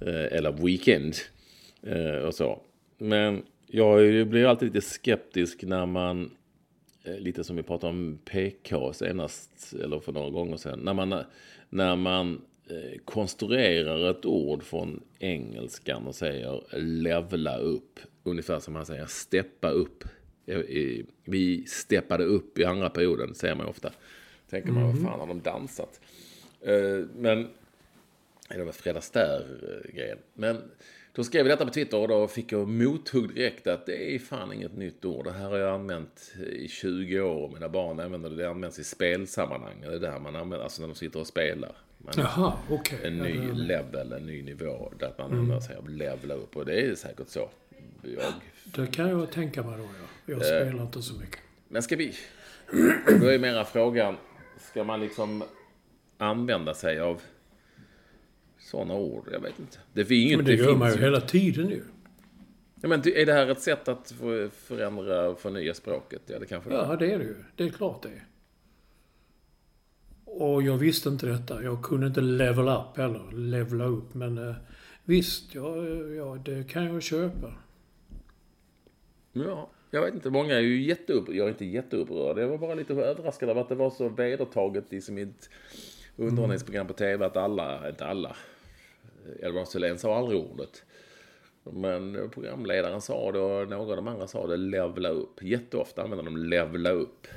eh, 0.01 0.37
eller 0.37 0.51
weekend 0.51 1.15
eh, 1.83 2.25
och 2.25 2.35
så. 2.35 2.61
Men 2.97 3.43
jag 3.67 4.27
blir 4.27 4.45
alltid 4.45 4.73
lite 4.73 4.87
skeptisk 4.87 5.63
när 5.63 5.85
man, 5.85 6.21
eh, 6.23 6.29
lite 7.19 7.43
som 7.43 7.55
vi 7.55 7.63
pratade 7.63 7.89
om 7.93 8.19
PK 8.25 8.93
senast, 8.93 9.73
eller 9.83 9.99
för 9.99 10.11
några 10.11 10.29
gånger 10.29 10.57
sedan, 10.57 10.79
när 10.79 10.93
man, 10.93 11.23
när 11.69 11.95
man 11.95 12.41
eh, 12.69 12.99
konstruerar 13.05 14.11
ett 14.11 14.25
ord 14.25 14.63
från 14.63 15.03
engelskan 15.19 16.07
och 16.07 16.15
säger 16.15 16.63
levla 16.79 17.57
upp, 17.57 17.99
ungefär 18.23 18.59
som 18.59 18.73
man 18.73 18.85
säger 18.85 19.05
steppa 19.05 19.69
upp. 19.69 20.03
Eh, 20.45 20.59
eh, 20.59 21.05
Vi 21.25 21.65
steppade 21.67 22.23
upp 22.23 22.59
i 22.59 22.65
andra 22.65 22.89
perioden, 22.89 23.35
säger 23.35 23.55
man 23.55 23.65
ofta. 23.65 23.91
Tänker 24.49 24.71
man, 24.71 24.83
vad 24.83 25.01
fan 25.01 25.19
har 25.19 25.27
de 25.27 25.41
dansat? 25.41 26.01
Eh, 26.61 27.05
Men 27.15 27.47
det 28.49 28.63
var 28.63 28.71
Fred 28.71 28.97
Astaire-grejen. 28.97 30.17
Men 30.33 30.57
då 31.17 31.23
skrev 31.23 31.47
jag 31.47 31.53
detta 31.57 31.65
på 31.65 31.71
Twitter 31.73 31.97
och 31.97 32.07
då 32.07 32.27
fick 32.27 32.51
jag 32.51 32.67
mothugg 32.67 33.35
direkt 33.35 33.67
att 33.67 33.85
det 33.85 34.15
är 34.15 34.19
fan 34.19 34.53
inget 34.53 34.77
nytt 34.77 35.05
ord. 35.05 35.25
Det 35.25 35.31
här 35.31 35.49
har 35.49 35.57
jag 35.57 35.73
använt 35.73 36.33
i 36.51 36.67
20 36.67 37.19
år 37.21 37.43
och 37.43 37.53
mina 37.53 37.69
barn 37.69 37.99
använder 37.99 38.29
det. 38.29 38.35
Det 38.35 38.49
används 38.49 38.79
i 38.79 38.83
spelsammanhang. 38.83 39.81
Det 39.81 39.87
är 39.95 39.99
där 39.99 40.19
man 40.19 40.35
använder, 40.35 40.63
alltså 40.63 40.81
när 40.81 40.87
de 40.87 40.95
sitter 40.95 41.19
och 41.19 41.27
spelar. 41.27 41.71
Man, 41.97 42.13
Jaha, 42.17 42.53
okej. 42.69 42.99
en 43.03 43.17
ny 43.17 43.37
det- 43.37 43.53
level, 43.53 44.11
en 44.13 44.25
ny 44.25 44.41
nivå. 44.43 44.91
Där 44.99 45.13
man 45.17 45.31
använder 45.31 45.59
sig 45.59 45.75
av 45.75 45.89
levla 45.89 46.33
upp. 46.33 46.57
Och 46.57 46.65
det 46.65 46.81
är 46.81 46.95
säkert 46.95 47.29
så. 47.29 47.49
Jag, 48.01 48.33
Det 48.75 48.87
kan 48.91 49.09
jag 49.09 49.31
tänka 49.31 49.63
mig 49.63 49.77
då, 49.77 49.83
ja. 49.83 50.33
Jag 50.33 50.45
spelar 50.45 50.83
inte 50.83 51.01
så 51.01 51.13
mycket. 51.13 51.39
men 51.67 51.83
ska 51.83 51.95
vi... 51.95 52.13
Då 53.21 53.27
är 53.27 53.39
mera 53.39 53.65
frågan, 53.65 54.15
ska 54.71 54.83
man 54.83 54.99
liksom 55.01 55.43
använda 56.17 56.73
sig 56.73 56.99
av 56.99 57.21
sådana 58.67 58.93
ord? 58.93 59.27
Jag 59.31 59.39
vet 59.39 59.59
inte. 59.59 59.77
Det 59.93 60.05
finns 60.05 60.25
inget, 60.25 60.37
Men 60.37 60.45
det 60.45 60.55
gör 60.55 60.75
man 60.75 60.91
ju 60.91 60.97
hela 60.97 61.21
tiden 61.21 61.69
ju. 61.69 61.83
Ja, 62.81 62.87
men 62.87 62.99
är 62.99 63.25
det 63.25 63.33
här 63.33 63.47
ett 63.47 63.61
sätt 63.61 63.87
att 63.87 64.13
förändra 64.51 65.29
och 65.29 65.39
förnya 65.39 65.73
språket? 65.73 66.21
Ja, 66.25 66.39
det 66.39 66.45
kanske 66.45 66.69
det 66.69 66.75
är. 66.75 66.79
Ja, 66.79 66.95
det 66.95 67.11
är 67.11 67.19
det 67.19 67.25
ju. 67.25 67.35
Det 67.55 67.63
är 67.63 67.69
klart 67.69 68.01
det 68.01 68.09
är. 68.09 68.27
Och 70.25 70.61
jag 70.63 70.77
visste 70.77 71.09
inte 71.09 71.25
detta. 71.25 71.63
Jag 71.63 71.83
kunde 71.83 72.07
inte 72.07 72.21
level 72.21 72.67
up 72.67 72.97
heller. 72.97 73.31
Levla 73.31 73.85
upp. 73.85 74.13
Men 74.13 74.49
eh, 74.49 74.55
visst, 75.03 75.55
ja, 75.55 75.85
ja, 76.15 76.37
det 76.45 76.69
kan 76.69 76.85
jag 76.85 77.03
köpa. 77.03 77.53
Ja, 79.33 79.69
jag 79.91 80.01
vet 80.01 80.13
inte. 80.13 80.29
Många 80.29 80.55
är 80.55 80.59
ju 80.59 80.81
jätteupp... 80.81 81.29
Jag 81.29 81.45
är 81.45 81.49
inte 81.49 81.65
jätteupprörd. 81.65 82.37
Jag 82.37 82.47
var 82.47 82.57
bara 82.57 82.75
lite 82.75 82.93
överraskad 82.93 83.49
av 83.49 83.57
att 83.57 83.69
det 83.69 83.75
var 83.75 83.89
så 83.89 84.09
vedertaget 84.09 84.93
i 84.93 85.01
som 85.01 85.17
ett 85.17 85.49
underhållningsprogram 86.15 86.87
på 86.87 86.93
tv 86.93 87.25
att 87.25 87.37
alla, 87.37 87.89
inte 87.89 88.05
alla, 88.05 88.35
Edward 89.39 89.67
Sillén 89.67 89.97
sa 89.97 90.17
aldrig 90.17 90.39
ordet. 90.39 90.83
Men 91.63 92.29
programledaren 92.33 93.01
sa 93.01 93.31
det 93.31 93.39
och 93.39 93.69
några 93.69 93.91
av 93.91 93.95
de 93.95 94.07
andra 94.07 94.27
sa 94.27 94.47
det, 94.47 94.57
levla 94.57 95.09
upp. 95.09 95.43
Jätteofta 95.43 96.03
använder 96.03 96.25
de 96.25 96.37
levla 96.37 96.89
upp. 96.89 97.27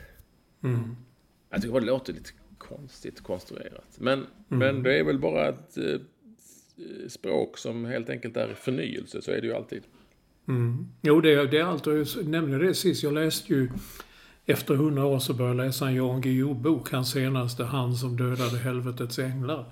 Jag 1.50 1.62
tycker 1.62 1.80
det 1.80 1.86
låter 1.86 2.12
lite 2.12 2.30
konstigt 2.58 3.20
konstruerat. 3.22 3.96
Men, 3.98 4.26
men 4.48 4.82
det 4.82 4.98
är 4.98 5.04
väl 5.04 5.18
bara 5.18 5.48
ett 5.48 5.78
eh, 5.78 5.98
språk 7.08 7.58
som 7.58 7.84
helt 7.84 8.10
enkelt 8.10 8.36
är 8.36 8.54
förnyelse, 8.54 9.22
så 9.22 9.30
är 9.30 9.40
det 9.40 9.46
ju 9.46 9.54
alltid. 9.54 9.82
Jo, 11.02 11.20
det, 11.20 11.46
det 11.46 11.58
är 11.58 11.64
allt. 11.64 11.86
Jag 11.86 12.26
nämnde 12.26 12.58
det 12.58 12.74
sist. 12.74 13.02
Jag 13.02 13.12
läste 13.12 13.52
ju... 13.52 13.68
Efter 14.46 14.74
hundra 14.74 15.04
år 15.04 15.18
så 15.18 15.34
började 15.34 15.56
jag 15.56 15.66
läsa 15.66 15.88
en 15.88 15.94
Jan 15.94 16.20
Guillou-bok. 16.20 16.90
Hans 16.90 17.10
senaste, 17.10 17.64
Han 17.64 17.94
som 17.94 18.16
dödade 18.16 18.58
helvetets 18.58 19.18
änglar. 19.18 19.64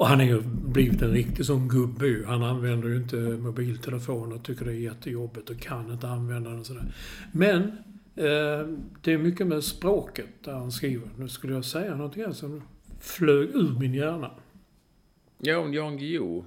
Och 0.00 0.06
han 0.06 0.20
är 0.20 0.24
ju 0.24 0.42
blivit 0.44 1.02
en 1.02 1.10
riktig 1.10 1.46
sån 1.46 1.68
gubbe 1.68 2.06
ju. 2.06 2.24
Han 2.24 2.42
använder 2.42 2.88
ju 2.88 2.96
inte 2.96 3.16
mobiltelefon 3.16 4.32
och 4.32 4.44
tycker 4.44 4.64
det 4.64 4.70
är 4.70 4.74
jättejobbigt 4.74 5.50
och 5.50 5.60
kan 5.60 5.92
inte 5.92 6.08
använda 6.08 6.50
den 6.50 6.58
och 6.58 6.66
sådär. 6.66 6.84
Men 7.32 7.62
eh, 8.16 8.68
det 9.02 9.12
är 9.12 9.18
mycket 9.18 9.46
med 9.46 9.64
språket 9.64 10.26
där 10.44 10.52
han 10.52 10.72
skriver. 10.72 11.08
Nu 11.16 11.28
skulle 11.28 11.54
jag 11.54 11.64
säga 11.64 11.94
någonting 11.96 12.24
här 12.24 12.32
som 12.32 12.62
flög 13.00 13.48
ur 13.48 13.78
min 13.78 13.94
hjärna. 13.94 14.30
Ja, 15.38 15.58
om 15.58 15.74
Jan 15.74 15.98
Guillou. 15.98 16.44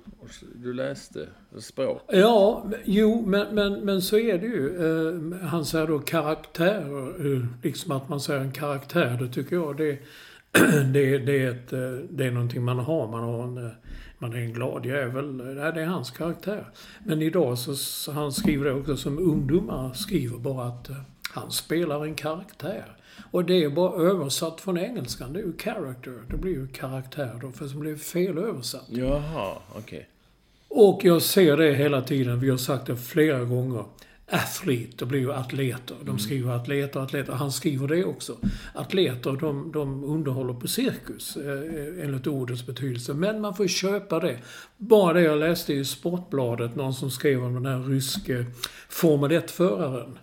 Du 0.55 0.73
läste 0.73 1.27
språk. 1.57 2.01
Ja, 2.07 2.69
jo, 2.85 3.23
men, 3.25 3.55
men, 3.55 3.73
men 3.73 4.01
så 4.01 4.17
är 4.17 4.37
det 4.37 4.47
ju. 4.47 4.85
Eh, 4.85 5.47
han 5.47 5.65
säger 5.65 5.87
då 5.87 5.99
karaktärer, 5.99 7.35
eh, 7.35 7.45
liksom 7.63 7.91
att 7.91 8.09
man 8.09 8.19
säger 8.19 8.39
en 8.39 8.51
karaktär, 8.51 9.17
det 9.21 9.27
tycker 9.27 9.55
jag 9.55 9.77
det 9.77 9.99
det, 10.93 11.17
det, 11.17 11.43
är 11.43 11.51
ett, 11.51 11.73
eh, 11.73 11.79
det 12.09 12.25
är 12.25 12.31
någonting 12.31 12.63
man 12.63 12.79
har. 12.79 13.07
Man, 13.07 13.23
har 13.23 13.43
en, 13.43 13.65
eh, 13.65 13.71
man 14.17 14.33
är 14.33 14.37
en 14.37 14.53
glad 14.53 14.85
jävel. 14.85 15.37
Det 15.37 15.81
är 15.81 15.85
hans 15.85 16.11
karaktär. 16.11 16.65
Men 17.05 17.21
idag 17.21 17.57
så, 17.57 18.11
han 18.11 18.31
skriver 18.31 18.65
det 18.65 18.73
också 18.73 18.97
som 18.97 19.19
ungdomar 19.19 19.93
skriver 19.93 20.37
bara 20.37 20.65
att 20.65 20.89
uh, 20.89 20.95
han 21.29 21.51
spelar 21.51 22.05
en 22.05 22.15
karaktär. 22.15 22.85
Och 23.31 23.45
det 23.45 23.63
är 23.63 23.69
bara 23.69 24.01
översatt 24.01 24.61
från 24.61 24.77
engelskan. 24.77 25.33
Det 25.33 25.39
är 25.39 25.43
ju 25.43 25.57
character. 25.57 26.21
Det 26.29 26.37
blir 26.37 26.51
ju 26.51 26.67
karaktär 26.67 27.39
då, 27.41 27.51
för 27.51 27.65
det 27.65 27.75
blev 27.75 27.97
fel 27.97 28.37
översatt. 28.37 28.85
Jaha, 28.89 29.57
okej. 29.71 29.81
Okay. 29.81 30.05
Och 30.67 30.99
jag 31.03 31.21
ser 31.21 31.57
det 31.57 31.73
hela 31.73 32.01
tiden. 32.01 32.39
Vi 32.39 32.49
har 32.49 32.57
sagt 32.57 32.85
det 32.85 32.97
flera 32.97 33.43
gånger. 33.43 33.85
Athlete, 34.34 34.95
det 34.97 35.05
blir 35.05 35.19
ju 35.19 35.34
atleter. 35.34 35.95
De 35.99 36.09
mm. 36.09 36.19
skriver 36.19 36.51
atleter, 36.51 36.99
atleter. 36.99 37.34
Han 37.34 37.51
skriver 37.51 37.88
det 37.88 38.05
också. 38.05 38.38
Atleter, 38.73 39.31
de, 39.31 39.71
de 39.71 40.03
underhåller 40.03 40.53
på 40.53 40.67
cirkus, 40.67 41.38
eh, 41.38 42.05
enligt 42.05 42.27
ordets 42.27 42.65
betydelse. 42.65 43.13
Men 43.13 43.41
man 43.41 43.55
får 43.55 43.67
köpa 43.67 44.19
det. 44.19 44.38
Bara 44.77 45.13
det 45.13 45.21
jag 45.21 45.39
läste 45.39 45.73
i 45.73 45.86
Sportbladet, 45.86 46.75
någon 46.75 46.93
som 46.93 47.11
skrev 47.11 47.43
om 47.43 47.53
den 47.53 47.65
här 47.65 47.89
ryske 47.89 48.45
Formel 48.89 49.31
1-föraren. 49.31 50.19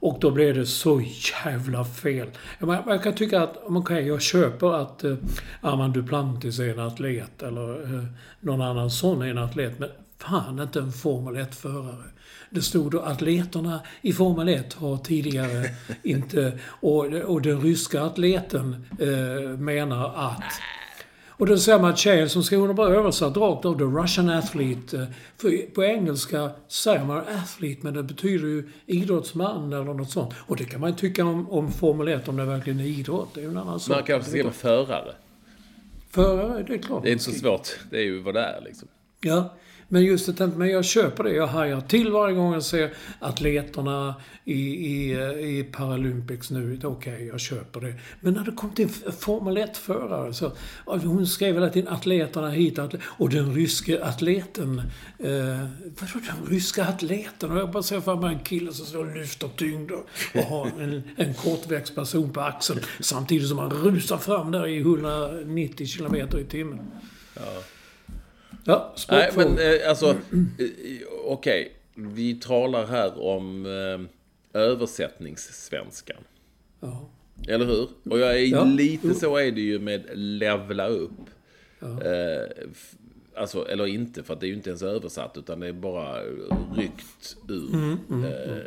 Och 0.00 0.18
då 0.20 0.30
blev 0.30 0.54
det 0.54 0.66
så 0.66 1.02
jävla 1.44 1.84
fel. 1.84 2.28
Jag 2.58 3.02
kan 3.02 3.14
tycka 3.14 3.42
att, 3.42 3.56
okej, 3.62 4.06
jag 4.06 4.22
köper 4.22 4.82
att 4.82 5.04
eh, 5.04 5.16
Armand 5.60 5.94
Duplantis 5.94 6.58
är 6.58 6.68
en 6.68 6.78
atlet 6.78 7.42
eller 7.42 7.82
eh, 7.82 8.04
någon 8.40 8.60
annan 8.60 8.90
sån 8.90 9.22
är 9.22 9.26
en 9.26 9.38
atlet. 9.38 9.78
Men 9.78 9.88
fan 10.18 10.60
inte 10.60 10.80
en 10.80 10.92
Formel 10.92 11.36
1-förare. 11.36 12.04
Det 12.50 12.62
stod 12.62 12.90
då 12.90 13.00
atleterna 13.00 13.80
i 14.02 14.12
Formel 14.12 14.48
1 14.48 14.74
har 14.74 14.96
tidigare 14.96 15.70
inte... 16.02 16.58
Och, 16.66 17.04
och 17.06 17.42
den 17.42 17.60
ryska 17.60 18.02
atleten 18.02 18.86
eh, 18.98 19.58
menar 19.58 20.14
att... 20.16 20.44
Och 21.28 21.46
då 21.46 21.58
säger 21.58 21.78
man 21.78 21.90
att 21.90 21.98
tjejen 21.98 22.28
som 22.28 22.42
skriver 22.42 22.66
hon 22.66 22.76
bara 22.76 22.94
översatt 22.94 23.36
rakt 23.36 23.64
av 23.64 23.78
the 23.78 23.84
Russian 23.84 24.30
athlete. 24.30 24.98
Eh, 24.98 25.06
för 25.36 25.74
på 25.74 25.84
engelska 25.84 26.50
säger 26.68 27.04
man 27.04 27.18
athlete 27.18 27.80
men 27.82 27.94
det 27.94 28.02
betyder 28.02 28.46
ju 28.48 28.68
idrottsman 28.86 29.72
eller 29.72 29.84
något 29.84 30.10
sånt. 30.10 30.34
Och 30.38 30.56
det 30.56 30.64
kan 30.64 30.80
man 30.80 30.90
ju 30.90 30.96
tycka 30.96 31.24
om, 31.24 31.50
om 31.50 31.72
Formel 31.72 32.08
1 32.08 32.28
om 32.28 32.36
det 32.36 32.44
verkligen 32.44 32.80
är 32.80 32.84
idrott. 32.84 33.28
Det 33.34 33.40
är 33.40 33.44
ju 33.44 33.50
en 33.50 33.56
annan 33.56 33.80
sak. 33.80 33.96
Man 33.96 34.04
kanske 34.04 34.30
skriva 34.30 34.50
förare. 34.50 35.14
Förare, 36.10 36.62
det 36.62 36.74
är 36.74 36.78
klart. 36.78 37.02
Det 37.02 37.08
är 37.08 37.12
inte 37.12 37.24
så 37.24 37.32
svårt. 37.32 37.68
Det 37.90 37.96
är 37.96 38.04
ju 38.04 38.22
vad 38.22 38.34
det 38.34 38.40
är 38.40 38.60
liksom. 38.64 38.88
Ja. 39.20 39.56
Men 39.92 40.04
just 40.04 40.36
det, 40.36 40.46
men 40.46 40.68
jag 40.68 40.84
köper 40.84 41.24
det. 41.24 41.32
Jag 41.32 41.46
hajar 41.46 41.80
till 41.80 42.12
varje 42.12 42.34
gång 42.34 42.52
jag 42.52 42.62
ser 42.62 42.92
atleterna 43.18 44.14
i, 44.44 44.52
i, 44.52 45.12
i 45.58 45.64
Paralympics 45.72 46.50
nu. 46.50 46.80
Okej, 46.84 47.14
okay, 47.14 47.26
jag 47.26 47.40
köper 47.40 47.80
det. 47.80 47.94
Men 48.20 48.34
när 48.34 48.44
det 48.44 48.52
kom 48.52 48.70
till 48.70 48.88
Formel 49.18 49.58
1-förare 49.58 50.34
så... 50.34 50.52
Alltså, 50.86 51.08
hon 51.08 51.26
skrev 51.26 51.54
hela 51.54 51.68
tiden 51.68 51.92
atleterna 51.92 52.50
hit 52.50 52.78
och 53.02 53.30
den 53.30 53.54
ryske 53.54 54.04
atleten. 54.04 54.78
Eh, 55.18 55.66
vadå 56.00 56.26
den 56.26 56.46
ryska 56.50 56.84
atleten? 56.84 57.50
Och 57.50 57.58
jag 57.58 57.70
bara 57.70 57.82
ser 57.82 58.00
framför 58.00 58.26
mig 58.26 58.36
en 58.36 58.44
kille 58.44 58.72
som 58.72 58.86
står 58.86 59.06
och 59.06 59.16
lyfter 59.16 59.48
tyngder 59.48 59.98
och 60.34 60.42
har 60.42 60.66
en, 60.66 61.02
en 61.16 61.34
kortväxt 61.34 61.94
person 61.94 62.32
på 62.32 62.40
axeln. 62.40 62.80
Samtidigt 63.00 63.48
som 63.48 63.58
han 63.58 63.70
rusar 63.70 64.18
fram 64.18 64.50
där 64.50 64.66
i 64.66 64.78
190 64.78 65.86
kilometer 65.86 66.38
i 66.38 66.44
timmen. 66.44 66.90
Ja. 67.34 67.62
Ja, 68.64 68.94
Nej, 69.10 69.30
men 69.36 69.58
eh, 69.58 69.88
alltså, 69.88 70.10
eh, 70.10 70.16
okej. 71.24 71.26
Okay. 71.26 71.68
Vi 71.94 72.34
talar 72.34 72.86
här 72.86 73.22
om 73.22 73.66
eh, 73.66 74.60
översättningssvenskan. 74.60 76.16
Ja. 76.80 77.08
Eller 77.48 77.66
hur? 77.66 77.88
Och 78.04 78.18
jag 78.18 78.40
är 78.40 78.46
ja. 78.46 78.64
lite 78.64 79.14
så 79.14 79.36
är 79.36 79.52
det 79.52 79.60
ju 79.60 79.78
med 79.78 80.04
levla 80.14 80.88
upp. 80.88 81.30
Ja. 81.80 82.02
Eh, 82.02 82.48
alltså, 83.36 83.68
eller 83.68 83.86
inte, 83.86 84.22
för 84.22 84.34
att 84.34 84.40
det 84.40 84.46
är 84.46 84.48
ju 84.48 84.54
inte 84.54 84.70
ens 84.70 84.82
översatt, 84.82 85.36
utan 85.36 85.60
det 85.60 85.66
är 85.66 85.72
bara 85.72 86.22
ryckt 86.76 87.36
ur. 87.48 87.74
Mm, 87.74 87.98
mm, 88.10 88.24
eh, 88.24 88.52
mm. 88.52 88.62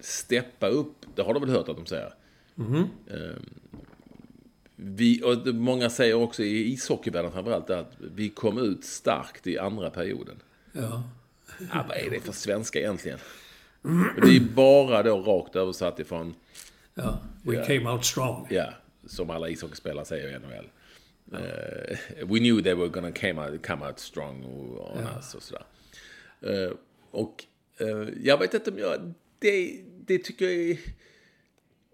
Steppa 0.00 0.68
upp, 0.68 0.94
det 1.14 1.22
har 1.22 1.34
du 1.34 1.40
väl 1.40 1.48
hört 1.48 1.68
att 1.68 1.76
de 1.76 1.86
säger? 1.86 2.14
Mm. 2.58 2.84
Eh, 4.78 4.84
vi, 4.84 5.22
och 5.22 5.54
många 5.54 5.90
säger 5.90 6.14
också 6.14 6.42
i 6.42 6.72
ishockeyvärlden 6.72 7.32
framförallt 7.32 7.70
att 7.70 7.92
vi 7.98 8.28
kom 8.28 8.58
ut 8.58 8.84
starkt 8.84 9.46
i 9.46 9.58
andra 9.58 9.90
perioden. 9.90 10.36
Ja. 10.72 11.02
ja 11.72 11.84
vad 11.88 11.96
är 11.96 12.10
det 12.10 12.20
för 12.20 12.32
svenska 12.32 12.78
egentligen? 12.78 13.18
Det 14.22 14.36
är 14.36 14.54
bara 14.54 15.02
då 15.02 15.22
rakt 15.22 15.56
översatt 15.56 16.00
ifrån... 16.00 16.34
Ja, 16.94 17.18
we 17.42 17.54
ja, 17.54 17.64
came 17.64 17.90
out 17.90 18.04
strong. 18.04 18.46
Ja, 18.50 18.72
som 19.06 19.30
alla 19.30 19.48
ishockeyspelare 19.48 20.04
säger 20.04 20.28
i 20.28 20.38
NHL. 20.38 20.68
Ja. 21.32 21.38
Uh, 21.38 22.32
we 22.32 22.38
knew 22.38 22.62
they 22.62 22.74
were 22.74 22.88
gonna 22.88 23.12
come 23.12 23.40
out, 23.40 23.66
come 23.66 23.86
out 23.86 23.98
strong 23.98 24.44
och, 24.44 24.78
och, 24.78 25.02
ja. 25.02 25.18
och 25.36 25.42
sådär. 25.42 25.64
Uh, 26.46 26.72
och 27.10 27.44
uh, 27.80 28.08
jag 28.22 28.38
vet 28.38 28.54
inte 28.54 28.70
om 28.70 28.78
jag... 28.78 29.14
Det, 29.38 29.80
det 30.06 30.18
tycker 30.18 30.44
jag 30.44 30.54
är... 30.54 30.78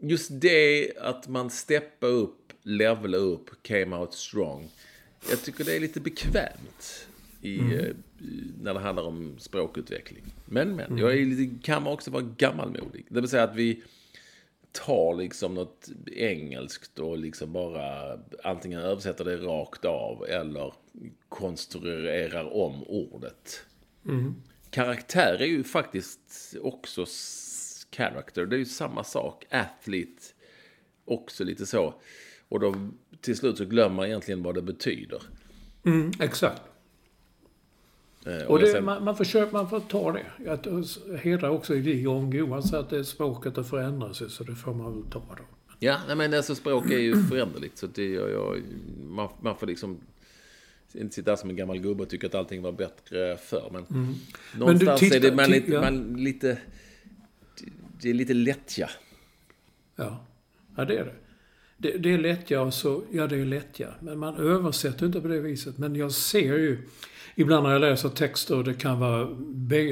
Just 0.00 0.30
det 0.32 0.92
att 0.98 1.28
man 1.28 1.50
steppar 1.50 2.08
upp 2.08 2.43
levela 2.64 3.16
upp, 3.16 3.62
came 3.62 3.96
out 3.96 4.14
strong. 4.14 4.68
Jag 5.30 5.42
tycker 5.42 5.64
det 5.64 5.76
är 5.76 5.80
lite 5.80 6.00
bekvämt 6.00 7.08
i, 7.40 7.58
mm. 7.58 7.78
Eh, 7.78 7.94
när 8.60 8.74
det 8.74 8.80
handlar 8.80 9.04
om 9.04 9.38
språkutveckling. 9.38 10.24
Men, 10.44 10.76
men, 10.76 10.86
mm. 10.86 10.98
jag 10.98 11.12
är 11.12 11.24
lite, 11.24 11.66
kan 11.66 11.86
också 11.86 12.10
vara 12.10 12.22
gammalmodig. 12.36 13.06
Det 13.08 13.20
vill 13.20 13.30
säga 13.30 13.42
att 13.42 13.56
vi 13.56 13.82
tar 14.72 15.14
liksom 15.14 15.54
något 15.54 15.88
engelskt 16.16 16.98
och 16.98 17.18
liksom 17.18 17.52
bara 17.52 18.18
antingen 18.44 18.80
översätter 18.80 19.24
det 19.24 19.36
rakt 19.36 19.84
av 19.84 20.24
eller 20.28 20.74
konstruerar 21.28 22.52
om 22.52 22.84
ordet. 22.84 23.64
Mm. 24.06 24.34
Karaktär 24.70 25.36
är 25.40 25.46
ju 25.46 25.64
faktiskt 25.64 26.56
också 26.62 27.06
character. 27.96 28.46
Det 28.46 28.56
är 28.56 28.58
ju 28.58 28.64
samma 28.64 29.04
sak. 29.04 29.46
Athlete, 29.50 30.22
också 31.04 31.44
lite 31.44 31.66
så. 31.66 31.94
Och 32.48 32.60
då 32.60 32.74
till 33.20 33.36
slut 33.36 33.58
så 33.58 33.64
glömmer 33.64 33.96
man 33.96 34.06
egentligen 34.06 34.42
vad 34.42 34.54
det 34.54 34.62
betyder. 34.62 35.22
Mm, 35.84 36.12
exakt. 36.20 36.62
Eh, 38.26 38.46
och, 38.46 38.58
det, 38.58 38.66
sen... 38.66 38.84
man, 38.84 39.04
man, 39.04 39.16
får 39.16 39.24
köpa, 39.24 39.52
man 39.52 39.70
får 39.70 39.80
ta 39.80 40.12
det. 40.12 40.26
Jag 40.44 41.18
hedrar 41.18 41.48
också 41.48 41.74
Jon 41.74 42.32
Johan 42.32 42.62
så 42.62 42.76
att 42.76 42.90
det 42.90 42.98
är 42.98 43.02
språket 43.02 43.58
att 43.58 43.68
förändra 43.68 44.14
sig, 44.14 44.30
så 44.30 44.44
det 44.44 44.54
får 44.54 44.74
man 44.74 44.92
väl 44.92 45.10
ta 45.10 45.18
då. 45.18 45.44
Ja, 45.78 46.00
nej, 46.06 46.16
men 46.16 46.34
alltså 46.34 46.54
språk 46.54 46.90
är 46.90 46.98
ju 46.98 47.22
föränderligt. 47.22 47.78
Så 47.78 47.86
det, 47.86 48.08
jag, 48.08 48.30
jag, 48.30 48.62
man, 49.06 49.28
man 49.40 49.56
får 49.56 49.66
liksom 49.66 50.00
inte 50.92 51.14
sitta 51.14 51.36
som 51.36 51.50
en 51.50 51.56
gammal 51.56 51.78
gubbe 51.78 52.02
och 52.02 52.08
tycka 52.08 52.26
att 52.26 52.34
allting 52.34 52.62
var 52.62 52.72
bättre 52.72 53.36
förr. 53.36 53.70
Men 53.72 53.86
mm. 53.90 54.14
någonstans 54.56 55.00
men 55.00 55.10
tittar, 55.10 55.16
är 55.16 55.30
det 55.30 55.36
man, 55.36 55.50
lite, 55.50 55.80
man 55.80 56.14
lite... 56.16 56.58
Det 58.02 58.10
är 58.10 58.14
lite 58.14 58.34
lättja. 58.34 58.90
Ja. 59.96 60.26
ja, 60.76 60.84
det 60.84 60.98
är 60.98 61.04
det. 61.04 61.14
Det, 61.76 61.98
det 61.98 62.12
är 62.12 62.18
lättja 62.18 62.70
så, 62.70 63.02
ja 63.12 63.26
det 63.26 63.36
är 63.36 63.44
lättja. 63.44 63.88
Men 64.00 64.18
man 64.18 64.36
översätter 64.36 65.06
inte 65.06 65.20
på 65.20 65.28
det 65.28 65.40
viset. 65.40 65.78
Men 65.78 65.96
jag 65.96 66.12
ser 66.12 66.58
ju, 66.58 66.88
ibland 67.34 67.64
när 67.64 67.72
jag 67.72 67.80
läser 67.80 68.08
texter, 68.08 68.62
det 68.62 68.74
kan 68.74 69.00
vara, 69.00 69.24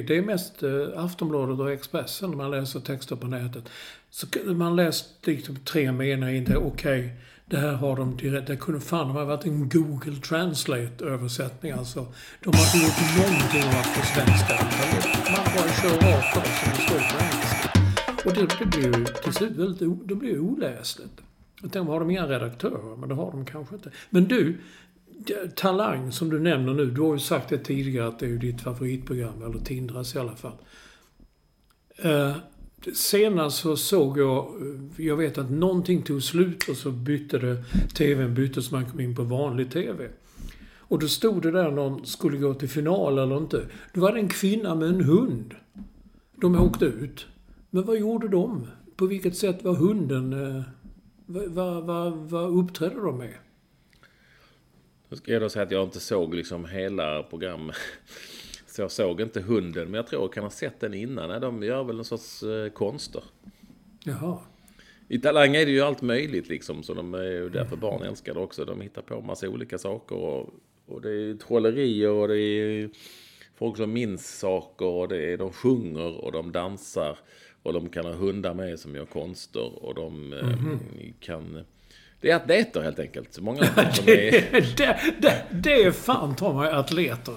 det 0.06 0.16
är 0.16 0.22
mest 0.22 0.62
eh, 0.62 0.88
Aftonbladet 0.96 1.60
och 1.60 1.72
Expressen 1.72 2.30
när 2.30 2.36
man 2.36 2.50
läser 2.50 2.80
texter 2.80 3.16
på 3.16 3.26
nätet. 3.26 3.64
Så 4.10 4.26
man 4.46 4.76
läser 4.76 5.06
liksom 5.24 5.56
tre 5.56 5.92
meningar 5.92 6.28
in 6.28 6.56
okej, 6.56 6.58
okay, 6.58 7.10
det 7.52 7.58
här 7.58 7.72
har 7.72 7.96
de 7.96 8.16
direkt, 8.16 8.46
det 8.46 8.56
kunde 8.56 8.80
fan 8.80 9.10
ha 9.10 9.24
varit 9.24 9.44
en 9.44 9.68
Google 9.68 10.16
Translate-översättning 10.16 11.72
alltså. 11.72 12.06
De 12.40 12.52
har 12.54 12.64
inte 12.64 12.78
gjort 12.78 13.30
någonting 13.30 13.62
av 13.62 13.80
att 13.80 13.86
få 13.86 14.06
svenska. 14.06 14.54
Man 15.32 15.44
bara 15.56 15.72
kör 15.72 16.12
rakt 16.12 16.36
av 16.36 16.42
som 16.42 16.70
det 16.70 16.82
står 16.82 16.98
på 16.98 17.24
engelska. 17.24 17.70
Och 18.24 18.34
det, 18.34 18.58
det 18.58 18.66
blir 18.66 18.98
ju 18.98 19.04
till 19.04 19.32
slut 19.32 19.56
väldigt, 19.56 20.08
det 20.08 20.14
blir 20.14 20.38
oläsligt. 20.38 21.20
Jag 21.62 21.72
tänkte, 21.72 21.92
har 21.92 22.00
de 22.00 22.10
inga 22.10 22.28
redaktörer? 22.28 22.96
Men 22.96 23.08
det 23.08 23.14
har 23.14 23.30
de 23.30 23.44
kanske 23.44 23.74
inte. 23.74 23.90
Men 24.10 24.24
du, 24.24 24.58
Talang 25.56 26.12
som 26.12 26.30
du 26.30 26.40
nämner 26.40 26.74
nu. 26.74 26.90
Du 26.90 27.00
har 27.00 27.12
ju 27.12 27.18
sagt 27.18 27.48
det 27.48 27.58
tidigare 27.58 28.08
att 28.08 28.18
det 28.18 28.26
är 28.26 28.30
ju 28.30 28.38
ditt 28.38 28.60
favoritprogram. 28.60 29.42
Eller 29.42 29.58
Tindras 29.58 30.14
i 30.14 30.18
alla 30.18 30.36
fall. 30.36 30.56
Eh, 31.96 32.36
senast 32.94 33.58
så 33.58 33.76
såg 33.76 34.18
jag, 34.18 34.46
eh, 34.46 35.06
jag 35.06 35.16
vet 35.16 35.38
att 35.38 35.50
någonting 35.50 36.02
tog 36.02 36.22
slut 36.22 36.68
och 36.68 36.76
så 36.76 36.90
bytte 36.90 37.38
det, 37.38 37.64
TVn 37.94 38.34
byttes 38.34 38.70
man 38.70 38.86
kom 38.86 39.00
in 39.00 39.14
på 39.14 39.22
vanlig 39.22 39.72
TV. 39.72 40.08
Och 40.78 40.98
då 40.98 41.08
stod 41.08 41.42
det 41.42 41.50
där 41.50 41.70
någon 41.70 42.06
skulle 42.06 42.36
gå 42.36 42.54
till 42.54 42.68
final 42.68 43.18
eller 43.18 43.36
inte. 43.36 43.66
Då 43.94 44.00
var 44.00 44.12
det 44.12 44.18
en 44.18 44.28
kvinna 44.28 44.74
med 44.74 44.88
en 44.88 45.00
hund. 45.00 45.54
De 46.36 46.56
åkte 46.56 46.84
ut. 46.84 47.26
Men 47.70 47.84
vad 47.84 47.98
gjorde 47.98 48.28
de? 48.28 48.66
På 48.96 49.06
vilket 49.06 49.36
sätt 49.36 49.64
var 49.64 49.74
hunden 49.74 50.32
eh, 50.32 50.62
vad, 51.26 51.84
vad, 51.84 52.12
vad 52.12 52.58
uppträdde 52.58 53.00
de 53.00 53.18
med? 53.18 53.34
Då 55.08 55.16
ska 55.16 55.32
jag 55.32 55.42
då 55.42 55.48
säga 55.48 55.62
att 55.62 55.70
jag 55.70 55.84
inte 55.84 56.00
såg 56.00 56.34
liksom 56.34 56.64
hela 56.64 57.22
programmet. 57.22 57.76
Så 58.66 58.82
jag 58.82 58.90
såg 58.90 59.20
inte 59.20 59.40
hunden, 59.40 59.84
men 59.84 59.94
jag 59.94 60.06
tror 60.06 60.22
jag 60.22 60.32
kan 60.32 60.42
ha 60.42 60.50
sett 60.50 60.80
den 60.80 60.94
innan. 60.94 61.28
Nej, 61.28 61.40
de 61.40 61.62
gör 61.62 61.84
väl 61.84 61.98
en 61.98 62.04
sorts 62.04 62.42
eh, 62.42 62.68
konster. 62.68 63.22
Jaha. 64.04 64.38
I 65.08 65.18
Talang 65.18 65.56
är 65.56 65.66
det 65.66 65.72
ju 65.72 65.80
allt 65.80 66.02
möjligt 66.02 66.48
liksom, 66.48 66.82
så 66.82 66.94
de 66.94 67.14
är 67.14 67.22
ju 67.22 67.48
därför 67.48 67.76
barn 67.76 68.02
älskar 68.02 68.34
det 68.34 68.40
också. 68.40 68.64
De 68.64 68.80
hittar 68.80 69.02
på 69.02 69.20
massa 69.20 69.48
olika 69.48 69.78
saker 69.78 70.16
och, 70.16 70.50
och 70.86 71.00
det 71.00 71.10
är 71.10 71.34
trolerier 71.34 72.10
och 72.10 72.28
det 72.28 72.38
är 72.38 72.90
folk 73.54 73.76
som 73.76 73.92
minns 73.92 74.38
saker 74.38 74.86
och 74.86 75.08
det 75.08 75.32
är, 75.32 75.36
de 75.36 75.52
sjunger 75.52 76.24
och 76.24 76.32
de 76.32 76.52
dansar 76.52 77.18
och 77.62 77.72
de 77.72 77.88
kan 77.88 78.04
ha 78.04 78.12
hundar 78.12 78.54
med 78.54 78.78
som 78.78 78.94
gör 78.94 79.04
konster 79.04 79.84
och 79.84 79.94
de 79.94 80.32
mm 80.32 80.54
-hmm. 80.54 81.12
kan... 81.20 81.64
Det 82.20 82.30
är 82.30 82.36
atleter 82.36 82.82
helt 82.82 82.98
enkelt. 82.98 83.40
Många 83.40 83.64
som 83.64 83.74
är... 84.08 84.76
det, 84.76 85.00
det, 85.18 85.44
det 85.50 85.82
är 85.82 85.90
fan 85.90 86.36
ta 86.36 86.60
mig 86.60 86.70
atleter. 86.70 87.34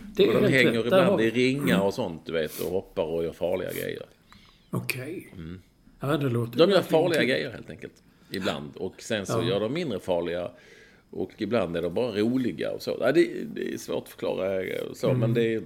Det 0.00 0.28
och 0.28 0.42
de 0.42 0.48
hänger 0.48 0.72
rätt. 0.72 0.84
ibland 0.84 1.06
har... 1.06 1.20
i 1.20 1.30
ringar 1.30 1.80
och 1.80 1.94
sånt, 1.94 2.26
du 2.26 2.32
vet, 2.32 2.60
och 2.60 2.70
hoppar 2.70 3.04
och 3.04 3.24
gör 3.24 3.32
farliga 3.32 3.72
grejer. 3.72 4.02
Okej. 4.70 5.28
Okay. 5.32 5.44
Mm. 5.44 5.60
Ja, 6.00 6.16
det 6.16 6.28
låter 6.28 6.58
de 6.58 6.70
gör 6.70 6.82
farliga 6.82 7.24
grejer 7.24 7.50
helt 7.50 7.70
enkelt. 7.70 8.02
Ibland. 8.30 8.76
Och 8.76 9.02
sen 9.02 9.26
så 9.26 9.38
ja. 9.42 9.48
gör 9.48 9.60
de 9.60 9.72
mindre 9.72 10.00
farliga. 10.00 10.50
Och 11.10 11.32
ibland 11.38 11.76
är 11.76 11.82
de 11.82 11.94
bara 11.94 12.12
roliga 12.12 12.70
och 12.70 12.82
så. 12.82 12.96
Ja, 13.00 13.12
det, 13.12 13.28
det 13.54 13.74
är 13.74 13.78
svårt 13.78 14.02
att 14.02 14.08
förklara 14.08 14.62
så, 14.94 15.08
mm. 15.08 15.20
men 15.20 15.34
det, 15.34 15.62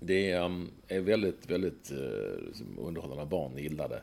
det 0.00 0.30
är, 0.30 0.66
är 0.88 1.00
väldigt, 1.00 1.50
väldigt 1.50 1.92
uh, 1.92 2.78
underhållande. 2.78 3.26
Barn 3.26 3.58
gillar 3.58 3.88
det. 3.88 4.02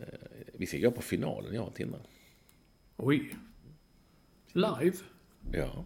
Uh, 0.00 0.06
vi 0.52 0.66
ska 0.66 0.78
gå 0.78 0.90
på 0.90 1.02
finalen, 1.02 1.54
jag 1.54 1.66
och 1.66 1.74
Tinna. 1.74 1.98
Oj. 2.96 3.36
Live? 4.52 4.96
Ja. 5.52 5.84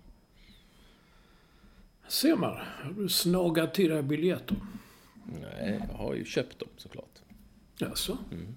Ser 2.09 2.37
man. 2.37 2.57
Har 2.57 2.93
du 2.93 3.09
snagat 3.09 3.75
till 3.75 3.91
dig 3.91 4.03
biljetter? 4.03 4.57
Nej, 5.41 5.81
jag 5.89 5.95
har 5.95 6.15
ju 6.15 6.25
köpt 6.25 6.59
dem 6.59 6.69
såklart. 6.77 7.23
Jaså? 7.79 8.19
Mm. 8.33 8.57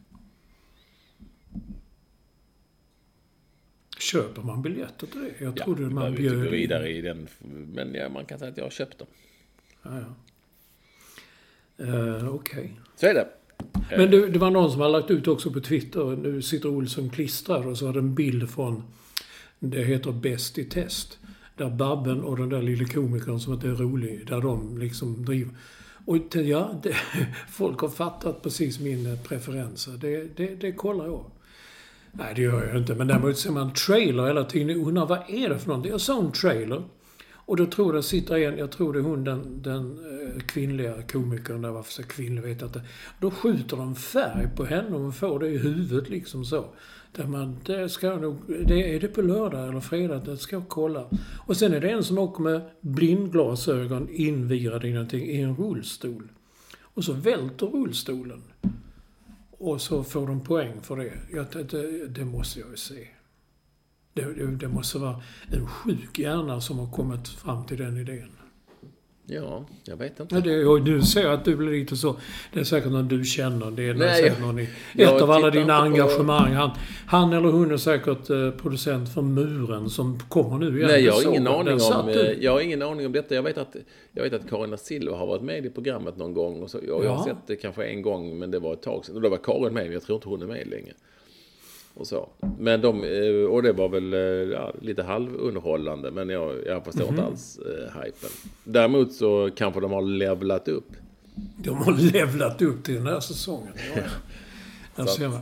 Köper 4.00 4.42
man 4.42 4.62
biljetter 4.62 5.08
till 5.08 5.20
det? 5.22 5.44
Jag 5.44 5.56
trodde 5.56 5.82
ja, 5.82 5.90
man 5.90 6.16
bjöd 6.16 6.38
vidare 6.38 6.90
i 6.90 7.02
den. 7.02 7.28
Men 7.74 7.94
ja, 7.94 8.10
man 8.10 8.26
kan 8.26 8.40
säga 8.40 8.52
att 8.52 8.58
jag 8.58 8.66
har 8.66 8.72
köpt 8.72 8.98
dem. 8.98 9.08
Ja, 9.84 10.00
ja. 10.00 10.16
Uh, 11.80 12.36
Okej. 12.36 12.60
Okay. 12.60 12.70
Så 12.96 13.06
är 13.06 13.14
det. 13.14 13.28
Men 13.98 14.12
det, 14.12 14.28
det, 14.28 14.40
var 14.40 14.52
någon 14.52 14.72
som 14.72 14.82
har 14.82 14.90
lagt 14.90 15.12
ut 15.12 15.28
också 15.28 15.52
på 15.52 15.60
Twitter. 15.60 16.04
Nu 16.04 16.42
sitter 16.42 16.70
Olsson 16.70 17.10
klistrad 17.10 17.66
och 17.66 17.78
så 17.78 17.86
har 17.86 17.94
det 17.94 18.00
en 18.00 18.16
bild 18.16 18.50
från... 18.50 18.84
Det 19.60 19.84
heter 19.84 20.12
Bäst 20.12 20.58
i 20.58 20.66
test. 20.66 21.18
Där 21.58 21.70
Babben 21.70 22.22
och 22.22 22.38
den 22.38 22.50
där 22.50 22.62
lille 22.62 22.86
komikern 22.86 23.40
som 23.40 23.54
inte 23.54 23.68
är 23.68 23.76
rolig, 23.76 24.28
där 24.28 24.42
de 24.42 24.78
liksom 24.78 25.26
driver. 25.26 25.56
Och 26.06 26.18
ja, 26.36 26.80
det, 26.84 26.96
folk 27.50 27.80
har 27.80 27.90
fattat 27.90 28.44
precis 28.44 28.80
min 28.80 29.18
preferenser. 29.24 29.92
Det, 29.92 30.38
det, 30.38 30.56
det 30.56 30.72
kollar 30.72 31.06
jag. 31.06 31.26
Nej, 32.12 32.34
det 32.36 32.42
gör 32.42 32.68
jag 32.68 32.78
inte. 32.78 32.96
Men 32.96 33.08
däremot 33.08 33.38
ser 33.38 33.52
man 33.52 33.74
trailer 33.74 34.28
hela 34.28 34.44
tiden 34.44 34.82
och 34.82 34.88
undrar 34.88 35.06
vad 35.06 35.30
är 35.30 35.50
det 35.50 35.60
för 35.60 35.68
någonting? 35.68 35.92
Jag 35.92 36.02
såg 36.02 36.26
en 36.26 36.32
trailer. 36.32 36.84
Och 37.46 37.58
då 37.58 37.66
tror 37.66 37.88
jag 37.88 37.96
det 37.96 38.04
sitter 38.04 38.38
en, 38.38 38.58
jag 38.58 38.72
tror 38.72 38.94
det 38.94 39.00
är 39.00 39.04
hon 39.04 39.24
den, 39.24 39.62
den 39.62 40.00
eh, 40.00 40.42
kvinnliga 40.42 41.02
komikern 41.02 41.62
där, 41.62 41.70
varför 41.70 41.92
så 41.92 42.04
kvinnlig 42.04 42.42
vet 42.42 42.62
jag 42.62 42.68
inte. 42.68 42.82
Då 43.20 43.32
skjuter 43.32 43.78
de 43.78 43.96
färg 43.96 44.48
på 44.56 44.66
henne 44.66 44.96
och 44.96 45.02
hon 45.02 45.14
får 45.14 45.40
det 45.40 45.48
i 45.48 45.58
huvudet 45.58 46.10
liksom 46.10 46.46
så. 46.46 46.66
Där 47.16 47.28
man, 47.28 47.58
det 47.66 47.90
ska 47.90 48.08
jag 48.08 48.22
nog, 48.22 48.38
det, 48.68 48.96
är 48.96 49.00
det 49.00 49.08
på 49.08 49.22
lördag 49.22 49.70
eller 49.70 49.80
fredag? 49.80 50.20
Det 50.26 50.38
ska 50.38 50.56
jag 50.56 50.68
kolla. 50.68 51.10
Och 51.48 51.58
sen 51.58 51.74
är 51.74 51.82
det 51.82 51.90
en 51.90 52.04
som 52.04 52.18
åker 52.18 52.44
med 52.44 52.62
blindglasögon 52.82 54.10
invirad 54.12 54.86
i 54.86 54.94
någonting 54.94 55.26
i 55.26 55.42
en 55.42 55.56
rullstol. 55.56 56.28
Och 56.82 57.04
så 57.04 57.14
välter 57.14 57.66
rullstolen. 57.66 58.44
Och 59.52 59.82
så 59.82 60.04
får 60.04 60.28
de 60.28 60.44
poäng 60.44 60.82
för 60.82 60.98
det. 60.98 61.14
Jag 61.32 61.46
det, 61.70 62.08
det 62.08 62.26
måste 62.26 62.60
jag 62.60 62.70
ju 62.70 62.78
se. 62.78 63.08
Det, 64.14 64.22
det, 64.22 64.56
det, 64.56 64.68
måste 64.68 64.98
vara 64.98 65.22
en 65.52 65.68
sjuk 65.68 66.20
hjärna 66.20 66.62
som 66.62 66.80
har 66.80 66.92
kommit 66.92 67.28
fram 67.28 67.66
till 67.66 67.78
den 67.78 67.98
idén. 67.98 68.32
Ja, 69.26 69.66
jag 69.84 69.98
vet 69.98 70.20
inte. 70.20 70.36
Ja, 70.36 70.42
det, 70.42 70.66
och 70.66 70.82
du 70.82 71.02
ser 71.02 71.28
att 71.28 71.46
du 71.46 71.56
blir 71.56 71.72
lite 71.72 71.96
så. 71.96 72.16
Det 72.54 72.60
är 72.60 72.64
säkert 72.64 72.92
någon 72.92 73.08
du 73.08 73.24
känner. 73.24 73.72
Det 73.72 73.84
är 73.84 73.94
Nej, 73.94 74.22
säkert 74.22 74.42
någon 74.42 74.60
i 74.60 74.70
ett 74.98 75.22
av 75.22 75.32
alla 75.32 75.50
dina 75.50 75.74
engagemang. 75.74 76.54
Han, 76.54 76.72
han 77.08 77.34
eller 77.34 77.50
hon 77.50 77.72
är 77.72 77.78
säkert 77.78 78.30
eh, 78.30 78.52
producent 78.52 79.14
för 79.14 79.22
Muren 79.22 79.90
som 79.90 80.20
kommer 80.20 80.58
nu 80.58 80.78
igen. 80.78 80.90
Nej, 80.90 81.04
jag 81.04 81.14
har, 81.14 81.30
ingen 81.30 81.48
aning 81.48 81.74
om, 81.74 82.10
eh, 82.10 82.16
jag 82.16 82.52
har 82.52 82.62
ingen 82.62 82.82
aning 82.82 83.06
om 83.06 83.12
detta. 83.12 83.36
Jag 83.36 83.44
vet 83.44 83.58
att, 83.58 83.76
jag 84.12 84.24
vet 84.24 84.34
att 84.34 84.50
Karin 84.50 84.78
Silva 84.78 85.18
har 85.18 85.28
varit 85.28 85.44
med 85.44 85.66
i 85.66 85.70
programmet 85.70 86.18
någon 86.18 86.34
gång. 86.34 86.64
Och 86.64 86.70
så, 86.70 86.78
jag, 86.88 87.00
ja. 87.00 87.04
jag 87.04 87.12
har 87.12 87.24
sett 87.24 87.48
det 87.48 87.56
kanske 87.56 87.84
en 87.86 88.02
gång, 88.02 88.40
men 88.40 88.52
det 88.52 88.60
var 88.60 88.74
ett 88.74 88.82
tag 88.82 89.06
sedan. 89.06 89.16
Och 89.16 89.22
då 89.22 89.30
var 89.30 89.38
Karin 89.38 89.74
med, 89.74 89.84
men 89.84 89.94
jag 89.94 90.04
tror 90.04 90.16
inte 90.16 90.30
hon 90.30 90.42
är 90.42 90.48
med 90.48 90.68
längre. 90.68 90.94
Och 91.94 92.08
så. 92.08 92.30
Men 92.60 92.82
de, 92.82 93.04
eh, 93.04 93.52
och 93.52 93.64
det 93.64 93.72
var 93.72 93.90
väl 93.90 94.14
eh, 94.14 94.20
ja, 94.54 94.74
lite 94.82 95.04
halvunderhållande, 95.04 96.12
men 96.12 96.30
jag, 96.30 96.56
jag 96.66 96.86
förstår 96.86 97.02
mm 97.02 97.14
inte 97.14 97.22
mhm. 97.22 97.32
alls 97.32 97.60
eh, 97.60 98.02
hypen. 98.02 98.30
Däremot 98.64 99.14
så 99.14 99.50
kanske 99.56 99.82
de 99.82 99.92
har 99.92 100.02
levlat 100.02 100.68
upp. 100.68 100.92
De 101.58 101.78
har 101.78 101.94
levlat 102.14 102.62
upp 102.62 102.84
till 102.84 102.96
den 102.96 103.08
här 103.08 103.20
säsongen. 103.20 103.74
Ja, 104.96 105.06
ja. 105.20 105.30
man. 105.30 105.40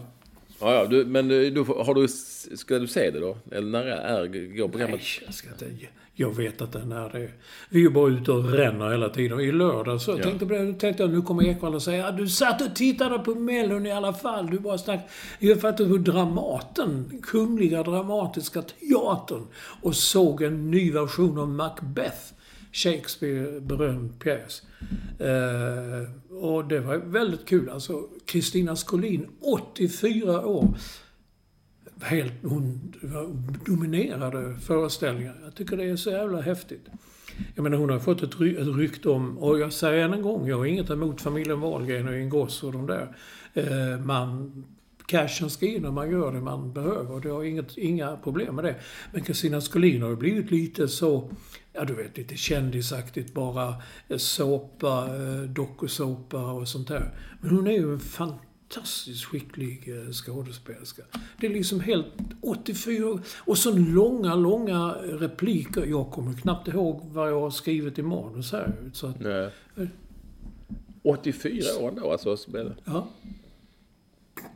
Ja, 0.60 0.74
ja, 0.74 0.86
du, 0.86 1.06
men 1.06 1.28
du, 1.28 1.64
har 1.64 1.94
du, 1.94 2.08
ska 2.58 2.80
du 2.80 2.88
se 2.88 3.12
det 3.12 3.20
då? 3.20 3.38
Eller 3.52 3.70
när 3.70 3.86
är, 3.86 4.28
går 4.58 4.68
programmet? 4.68 5.00
Nej, 5.00 5.24
jag 5.26 5.34
ska 5.34 5.50
inte 5.50 5.66
jag 6.20 6.36
vet 6.36 6.62
att 6.62 6.72
den 6.72 6.92
är 6.92 7.10
det. 7.10 7.32
Vi 7.70 7.80
är 7.80 7.84
ju 7.84 7.90
bara 7.90 8.10
ute 8.10 8.32
och 8.32 8.52
ränner 8.52 8.92
hela 8.92 9.10
tiden. 9.10 9.40
I 9.40 9.52
lördag 9.52 10.02
så 10.02 10.12
ja. 10.12 10.24
tänkte, 10.24 10.74
tänkte 10.80 11.04
jag, 11.04 11.10
nu 11.10 11.22
kommer 11.22 11.44
Ekwall 11.44 11.76
och 11.76 11.82
säger 11.82 12.12
du 12.12 12.28
satt 12.28 12.62
och 12.62 12.76
tittade 12.76 13.20
på 13.20 13.36
Mellon 13.36 13.86
i 13.86 13.92
alla 13.92 14.14
fall. 14.14 14.50
Du 14.50 14.60
bara 14.60 14.78
snack. 14.78 15.10
Jag 15.40 15.62
fattade 15.62 15.90
hur 15.90 15.98
Dramaten, 15.98 17.22
Kungliga 17.24 17.84
Dramatiska 17.84 18.62
Teatern, 18.62 19.48
och 19.82 19.96
såg 19.96 20.42
en 20.42 20.72
ny 20.72 20.92
version 20.92 21.40
av 21.40 21.50
Macbeth. 21.50 22.34
Shakespeare 22.72 23.60
berömd 23.60 24.20
pjäs. 24.20 24.62
Eh, 25.20 26.36
och 26.36 26.68
det 26.68 26.80
var 26.80 26.98
väldigt 26.98 27.46
kul. 27.46 27.70
Alltså, 27.70 28.04
Kristina 28.26 28.76
Skolin, 28.76 29.28
84 29.42 30.46
år 30.46 30.78
helt, 32.02 32.34
hon 32.44 32.94
dominerade 33.66 34.56
föreställningar. 34.60 35.36
Jag 35.44 35.56
tycker 35.56 35.78
det 35.78 35.84
är 35.84 35.96
så 35.96 36.10
jävla 36.10 36.42
häftigt. 36.42 36.88
Jag 37.56 37.64
menar 37.64 37.78
hon 37.78 37.90
har 37.90 38.00
fått 38.00 38.24
ett, 38.24 38.40
ry 38.40 38.56
ett 38.56 38.68
rykte 38.68 39.10
om, 39.10 39.38
och 39.38 39.60
jag 39.60 39.74
säger 39.74 40.06
än 40.06 40.14
en 40.14 40.22
gång, 40.22 40.48
jag 40.48 40.58
har 40.58 40.66
inget 40.66 40.90
emot 40.90 41.22
familjen 41.22 41.60
Wahlgren 41.60 42.08
och 42.08 42.18
Ingrosso 42.18 42.68
och 42.68 42.74
de 42.74 42.88
där. 42.88 43.16
Eh, 43.54 44.00
man, 44.06 44.64
cashen 45.06 45.50
ska 45.50 45.66
in 45.66 45.86
och 45.86 45.94
man 45.94 46.12
gör 46.12 46.32
det 46.32 46.42
man 46.42 46.74
behöver 46.74 47.12
och 47.12 47.22
det 47.22 47.30
har 47.30 47.44
inget, 47.44 47.78
inga 47.78 48.18
problem 48.18 48.56
med 48.56 48.64
det. 48.64 48.76
Men 49.14 49.24
Kristina 49.24 49.62
Skolin 49.62 50.02
har 50.02 50.16
blivit 50.16 50.52
lite 50.52 50.88
så, 50.88 51.32
ja 51.74 51.84
du 51.84 51.94
vet, 51.94 52.18
lite 52.18 52.36
kändisaktigt 52.36 53.34
bara. 53.34 53.76
Eh, 54.08 54.18
såpa, 54.18 55.08
eh, 55.16 55.42
dokusåpa 55.42 56.52
och 56.52 56.68
sånt 56.68 56.88
där. 56.88 57.14
Men 57.42 57.56
hon 57.56 57.68
är 57.68 57.72
ju 57.72 57.94
en 57.94 58.00
fantastisk 58.00 58.49
fantastiskt 58.70 59.26
skicklig 59.26 59.90
eh, 59.90 60.12
skådespelerska. 60.12 61.04
Det 61.40 61.48
är 61.48 61.52
liksom 61.52 61.80
helt 61.80 62.06
84 62.42 63.20
Och 63.38 63.58
så 63.58 63.78
långa, 63.78 64.36
långa 64.36 64.96
repliker. 65.04 65.86
Jag 65.86 66.12
kommer 66.12 66.34
knappt 66.34 66.68
ihåg 66.68 67.02
vad 67.12 67.30
jag 67.30 67.40
har 67.40 67.50
skrivit 67.50 68.00
i 68.00 68.02
manus 68.02 68.52
här. 68.52 68.74
Så 68.94 69.08
att, 69.08 69.20
Nej. 69.20 69.50
84 71.04 71.64
år 71.80 71.92
då 71.92 72.12
alltså? 72.12 72.38
Ja. 72.86 73.08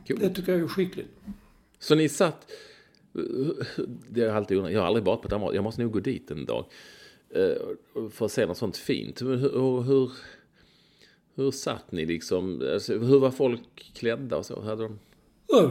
Cool. 0.06 0.18
Det 0.18 0.30
tycker 0.30 0.52
jag 0.52 0.60
är 0.60 0.68
skickligt. 0.68 1.10
Så 1.78 1.94
ni 1.94 2.08
satt... 2.08 2.50
Det 4.08 4.22
är 4.22 4.30
alltid 4.30 4.58
Jag 4.58 4.80
har 4.80 4.86
aldrig 4.86 5.04
varit 5.04 5.22
på 5.22 5.28
Danmark. 5.28 5.54
Jag 5.54 5.64
måste 5.64 5.82
nog 5.82 5.92
gå 5.92 6.00
dit 6.00 6.30
en 6.30 6.44
dag. 6.44 6.64
Eh, 7.30 8.08
för 8.10 8.24
att 8.24 8.32
se 8.32 8.46
något 8.46 8.58
sånt 8.58 8.76
fint. 8.76 9.22
Hur, 9.22 9.82
hur, 9.82 10.12
hur 11.34 11.50
satt 11.50 11.92
ni 11.92 12.06
liksom? 12.06 12.62
Alltså, 12.72 12.98
hur 12.98 13.20
var 13.20 13.30
folk 13.30 13.92
klädda 13.94 14.36
och 14.36 14.46
så? 14.46 14.62
Hade 14.62 14.82
de... 14.82 14.98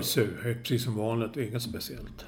Så, 0.02 0.22
precis 0.44 0.84
som 0.84 0.98
vanligt, 0.98 1.38
inget 1.38 1.62
speciellt. 1.62 2.26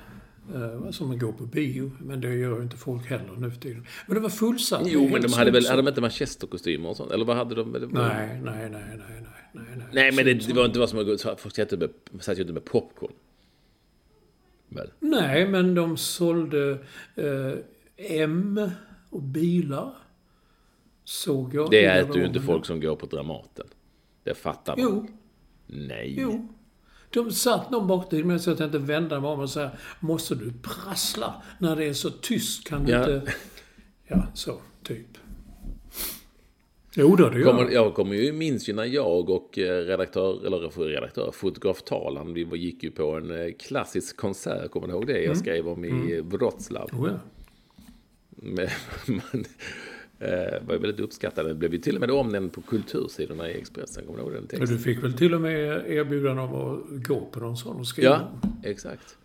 Uh, 0.56 0.92
som 0.92 1.12
att 1.12 1.20
gå 1.20 1.34
på 1.34 1.46
bio, 1.46 1.92
men 2.00 2.22
det 2.22 2.36
gör 2.36 2.58
ju 2.58 2.64
inte 2.64 2.78
folk 2.78 3.06
heller 3.06 3.34
nu 3.38 3.52
för 3.52 3.60
tiden. 3.60 3.86
Men 4.08 4.16
det 4.16 4.22
var 4.22 4.30
fullsatt. 4.30 4.82
Jo, 4.86 5.10
men 5.10 5.22
de 5.22 5.34
hade 5.34 5.52
väl, 5.52 5.66
hade 5.68 5.82
de 5.82 5.88
inte 5.88 6.02
manchesterkostymer 6.02 6.90
och 6.90 6.98
sånt? 6.98 7.12
Eller 7.12 7.26
vad 7.26 7.38
hade 7.38 7.56
de? 7.56 7.72
Nej, 7.72 7.90
nej, 7.92 8.42
nej, 8.44 8.70
nej, 8.70 8.82
nej, 9.54 9.64
nej. 9.76 9.88
Nej, 9.92 10.12
men 10.12 10.26
det, 10.26 10.54
var 10.54 10.66
inte 10.66 10.80
vad 10.80 10.90
som 10.90 11.18
folk 11.38 11.56
satt 11.56 12.38
ju 12.38 12.42
inte 12.42 12.54
med 12.54 12.66
popcorn. 12.66 13.12
Nej, 15.00 15.48
men 15.48 15.76
de 15.76 15.98
sålde 15.98 16.78
uh, 17.18 17.54
M 17.98 18.70
och 19.10 19.22
bilar. 19.22 19.94
Såg 21.06 21.54
jag. 21.54 21.72
Det 21.72 21.86
äter 21.86 22.18
ju 22.18 22.26
inte 22.26 22.42
folk 22.42 22.66
som 22.66 22.80
går 22.80 22.96
på 22.96 23.06
Dramaten. 23.06 23.68
Det 24.24 24.34
fattar 24.34 24.78
man. 24.78 24.86
Jo. 24.86 25.08
Nej. 25.68 26.16
Jo. 26.18 26.48
De 27.10 27.32
satt 27.32 27.72
någon 27.72 27.88
bak 27.88 28.10
till 28.10 28.26
mig 28.26 28.40
så 28.40 28.50
jag 28.50 28.58
tänkte 28.58 28.80
vända 28.80 29.20
mig 29.20 29.30
om 29.30 29.40
och 29.40 29.50
säga 29.50 29.72
Måste 30.00 30.36
du 30.36 30.54
prassla? 30.62 31.44
När 31.60 31.76
det 31.76 31.86
är 31.86 31.94
så 31.94 32.10
tyst 32.10 32.68
kan 32.68 32.86
du 32.86 32.92
ja. 32.92 33.00
inte... 33.00 33.34
Ja, 34.08 34.28
så. 34.34 34.58
Typ. 34.84 35.18
Jo 36.96 37.16
då, 37.16 37.30
det 37.30 37.40
gör 37.40 37.46
Kommer, 37.46 37.62
jag. 37.62 37.74
jag 37.74 37.94
kommer 37.94 38.16
ju, 38.16 38.34
minns 38.34 38.70
ju 38.70 38.74
när 38.74 38.86
jag 38.86 39.30
och 39.30 39.60
eh, 39.60 39.86
redaktör, 39.86 40.46
eller 40.46 40.88
redaktör, 40.88 41.32
fotograf 41.32 41.84
Talan, 41.84 42.34
vi 42.34 42.58
gick 42.58 42.84
ju 42.84 42.92
på 42.92 43.12
en 43.12 43.32
eh, 43.32 43.52
klassisk 43.60 44.18
konsert, 44.18 44.72
kommer 44.72 44.88
ni 44.88 44.94
ihåg 44.94 45.08
det? 45.08 45.24
Jag 45.24 45.38
skrev 45.38 45.68
om 45.68 45.86
i 45.86 46.22
Wroclaw. 46.22 46.98
Oh, 46.98 47.10
ja. 47.10 47.20
Man, 49.08 49.46
eh, 50.20 50.66
var 50.68 50.74
ju 50.74 50.80
väldigt 50.80 51.00
uppskattad. 51.00 51.46
Det 51.46 51.54
blev 51.56 51.74
ju 51.74 51.80
till 51.80 51.96
och 51.96 52.02
med 52.02 52.12
omnämnd 52.12 52.54
på 52.54 52.62
kultursidorna 52.62 53.50
i 53.50 53.58
Expressen. 53.58 54.06
Kommer 54.06 54.20
ihåg 54.20 54.32
den 54.32 54.40
Men 54.42 54.48
texten? 54.48 54.78
du 54.78 54.84
fick 54.84 55.04
väl 55.04 55.14
till 55.14 55.34
och 55.34 55.42
med 55.42 55.88
erbjudande 55.92 56.42
om 56.42 56.54
att 56.56 57.08
gå 57.08 57.26
på 57.32 57.40
någon 57.40 57.58
sån 57.58 57.76
och 57.78 57.88
skriva 57.88 58.28
Ja, 58.42 58.50
exakt. 58.64 59.18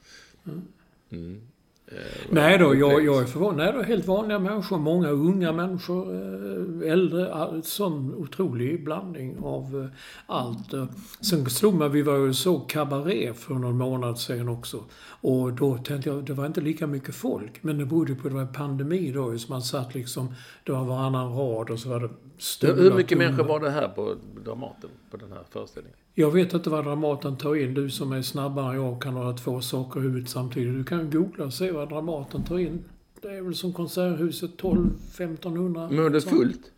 Nej 2.30 2.58
då, 2.58 2.74
jag, 2.74 3.04
jag 3.04 3.22
är 3.22 3.26
förvånad. 3.26 3.56
Nej 3.56 3.72
då, 3.72 3.82
helt 3.82 4.06
vanliga 4.06 4.38
människor. 4.38 4.78
Många 4.78 5.08
unga 5.08 5.52
människor, 5.52 6.14
eh, 6.14 6.92
äldre. 6.92 7.62
Sån 7.62 8.14
otrolig 8.14 8.84
blandning 8.84 9.38
av 9.42 9.82
eh, 9.82 9.98
allt. 10.26 10.72
Eh, 10.72 10.84
Sen 11.20 11.50
slog 11.50 11.74
mig, 11.74 11.88
vi 11.88 12.02
var 12.02 12.16
ju 12.16 12.34
så 12.34 12.60
kabaré 12.60 13.34
för 13.34 13.54
någon 13.54 13.78
månad 13.78 14.18
sedan 14.18 14.48
också. 14.48 14.84
Och 15.20 15.52
då 15.52 15.78
tänkte 15.78 16.10
jag, 16.10 16.24
det 16.24 16.32
var 16.32 16.46
inte 16.46 16.60
lika 16.60 16.86
mycket 16.86 17.14
folk. 17.14 17.62
Men 17.62 17.78
det 17.78 17.86
berodde 17.86 18.14
på 18.14 18.28
att 18.28 18.32
det 18.34 18.38
var 18.38 18.46
pandemi 18.46 19.12
då. 19.12 19.38
Så 19.38 19.52
man 19.52 19.62
satt 19.62 19.94
liksom, 19.94 20.34
det 20.64 20.72
var 20.72 20.84
varannan 20.84 21.34
rad 21.34 21.70
och 21.70 21.78
så 21.78 21.88
var 21.88 22.00
det 22.00 22.10
Hur, 22.40 22.44
stolar 22.44 22.82
hur 22.82 22.94
mycket 22.94 23.18
tomma. 23.18 23.24
människor 23.24 23.44
var 23.44 23.60
det 23.60 23.70
här 23.70 23.88
på 23.88 24.16
Dramaten, 24.44 24.90
på 25.10 25.16
den 25.16 25.32
här 25.32 25.42
föreställningen? 25.50 25.98
Jag 26.14 26.30
vet 26.30 26.52
inte 26.52 26.70
vad 26.70 26.84
Dramaten 26.84 27.36
tar 27.36 27.56
in. 27.56 27.74
Du 27.74 27.90
som 27.90 28.12
är 28.12 28.22
snabbare 28.22 28.76
än 28.76 28.82
jag 28.82 29.02
kan 29.02 29.14
ha 29.14 29.36
två 29.36 29.60
saker 29.60 30.00
i 30.00 30.02
huvudet 30.02 30.28
samtidigt. 30.28 30.74
Du 30.74 30.84
kan 30.84 31.10
googla 31.10 31.44
och 31.44 31.54
se 31.54 31.70
vad 31.70 31.88
Dramaten 31.88 32.44
tar 32.44 32.58
in. 32.58 32.84
Det 33.22 33.28
är 33.28 33.42
väl 33.42 33.54
som 33.54 33.72
Konserthuset 33.72 34.50
12-1500. 34.62 35.88
Men 35.90 36.02
var 36.02 36.10
det 36.10 36.20
fullt? 36.20 36.70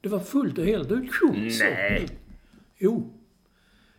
Det 0.00 0.08
var 0.08 0.20
fullt 0.20 0.58
och 0.58 0.64
helt 0.64 0.90
utsålt. 0.90 1.60
Nej. 1.60 2.08
Jo. 2.78 3.12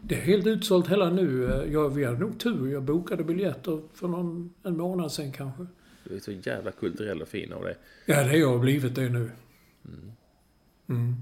Det 0.01 0.15
är 0.15 0.21
helt 0.21 0.47
utsålt 0.47 0.87
hela 0.87 1.09
nu. 1.09 1.49
Jag, 1.71 1.89
vi 1.89 2.05
hade 2.05 2.19
nog 2.19 2.39
tur. 2.39 2.71
Jag 2.71 2.83
bokade 2.83 3.23
biljetter 3.23 3.81
för 3.93 4.07
någon, 4.07 4.53
en 4.63 4.77
månad 4.77 5.11
sedan 5.11 5.31
kanske. 5.31 5.65
Du 6.03 6.15
är 6.15 6.19
så 6.19 6.31
jävla 6.31 6.71
kulturell 6.71 7.21
och 7.21 7.27
fin 7.27 7.53
av 7.53 7.63
dig. 7.63 7.77
Ja, 8.05 8.15
det 8.15 8.29
har 8.29 8.35
jag 8.35 8.61
blivit 8.61 8.95
det 8.95 9.09
nu. 9.09 9.29